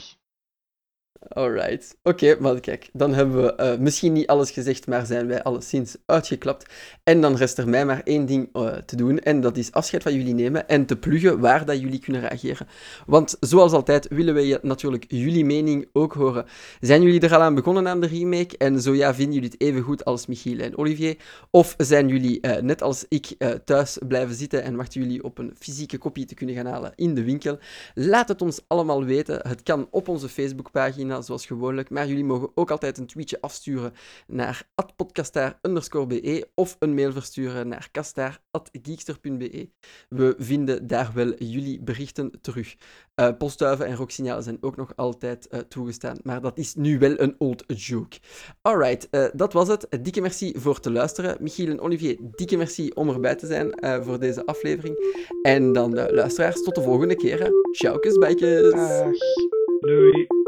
Alright. 1.28 1.96
Oké, 2.02 2.36
maar 2.38 2.60
kijk, 2.60 2.88
dan 2.92 3.14
hebben 3.14 3.42
we 3.42 3.54
uh, 3.62 3.78
misschien 3.78 4.12
niet 4.12 4.26
alles 4.26 4.50
gezegd, 4.50 4.86
maar 4.86 5.06
zijn 5.06 5.26
wij 5.26 5.42
alleszins 5.42 5.96
uitgeklapt. 6.06 6.70
En 7.04 7.20
dan 7.20 7.36
rest 7.36 7.58
er 7.58 7.68
mij 7.68 7.86
maar 7.86 8.00
één 8.04 8.26
ding 8.26 8.48
uh, 8.52 8.72
te 8.72 8.96
doen, 8.96 9.18
en 9.18 9.40
dat 9.40 9.56
is 9.56 9.72
afscheid 9.72 10.02
van 10.02 10.14
jullie 10.14 10.34
nemen 10.34 10.68
en 10.68 10.86
te 10.86 10.96
pluggen 10.96 11.40
waar 11.40 11.64
dat 11.64 11.80
jullie 11.80 11.98
kunnen 11.98 12.20
reageren. 12.20 12.66
Want 13.06 13.36
zoals 13.40 13.72
altijd 13.72 14.08
willen 14.08 14.34
wij 14.34 14.58
natuurlijk 14.62 15.04
jullie 15.08 15.44
mening 15.44 15.88
ook 15.92 16.12
horen. 16.12 16.44
Zijn 16.80 17.02
jullie 17.02 17.20
er 17.20 17.34
al 17.34 17.40
aan 17.40 17.54
begonnen 17.54 17.88
aan 17.88 18.00
de 18.00 18.06
remake? 18.06 18.58
En 18.58 18.80
zo 18.80 18.94
ja, 18.94 19.14
vinden 19.14 19.34
jullie 19.34 19.50
het 19.50 19.60
even 19.60 19.82
goed 19.82 20.04
als 20.04 20.26
Michiel 20.26 20.58
en 20.58 20.78
Olivier? 20.78 21.16
Of 21.50 21.74
zijn 21.76 22.08
jullie, 22.08 22.38
uh, 22.42 22.56
net 22.56 22.82
als 22.82 23.04
ik, 23.08 23.36
thuis 23.64 23.98
blijven 24.08 24.34
zitten 24.34 24.62
en 24.62 24.76
wachten 24.76 25.00
jullie 25.00 25.24
op 25.24 25.38
een 25.38 25.54
fysieke 25.58 25.98
kopie 25.98 26.24
te 26.24 26.34
kunnen 26.34 26.54
gaan 26.54 26.66
halen 26.66 26.92
in 26.94 27.14
de 27.14 27.24
winkel? 27.24 27.58
Laat 27.94 28.28
het 28.28 28.42
ons 28.42 28.60
allemaal 28.66 29.04
weten. 29.04 29.40
Het 29.48 29.62
kan 29.62 29.88
op 29.90 30.08
onze 30.08 30.28
Facebookpagina 30.28 31.08
zoals 31.18 31.46
gewoonlijk. 31.46 31.90
Maar 31.90 32.06
jullie 32.06 32.24
mogen 32.24 32.50
ook 32.54 32.70
altijd 32.70 32.98
een 32.98 33.06
tweetje 33.06 33.40
afsturen 33.40 33.92
naar 34.26 34.68
podcastaar_be 34.96 36.48
of 36.54 36.76
een 36.78 36.94
mail 36.94 37.12
versturen 37.12 37.68
naar 37.68 37.88
kastaar.geekster.be. 37.92 39.70
We 40.08 40.34
vinden 40.38 40.86
daar 40.86 41.10
wel 41.14 41.34
jullie 41.34 41.80
berichten 41.80 42.30
terug. 42.40 42.76
Uh, 43.16 43.28
postduiven 43.38 43.86
en 43.86 43.96
rooksignalen 43.96 44.42
zijn 44.42 44.58
ook 44.60 44.76
nog 44.76 44.92
altijd 44.96 45.48
uh, 45.50 45.60
toegestaan, 45.60 46.18
maar 46.22 46.40
dat 46.40 46.58
is 46.58 46.74
nu 46.74 46.98
wel 46.98 47.20
een 47.20 47.34
old 47.38 47.64
joke. 47.66 48.18
Alright, 48.62 49.08
uh, 49.10 49.26
dat 49.32 49.52
was 49.52 49.68
het. 49.68 49.86
Dikke 50.00 50.20
merci 50.20 50.54
voor 50.56 50.80
te 50.80 50.90
luisteren. 50.90 51.36
Michiel 51.40 51.70
en 51.70 51.80
Olivier, 51.80 52.16
dikke 52.30 52.56
merci 52.56 52.90
om 52.94 53.08
erbij 53.08 53.34
te 53.34 53.46
zijn 53.46 54.02
voor 54.04 54.18
deze 54.18 54.46
aflevering. 54.46 54.96
En 55.42 55.72
dan 55.72 55.94
luisteraars, 55.94 56.62
tot 56.62 56.74
de 56.74 56.82
volgende 56.82 57.16
keer. 57.16 57.50
Ciao, 57.72 57.98
bijtjes. 58.18 58.72
Doei. 59.80 60.39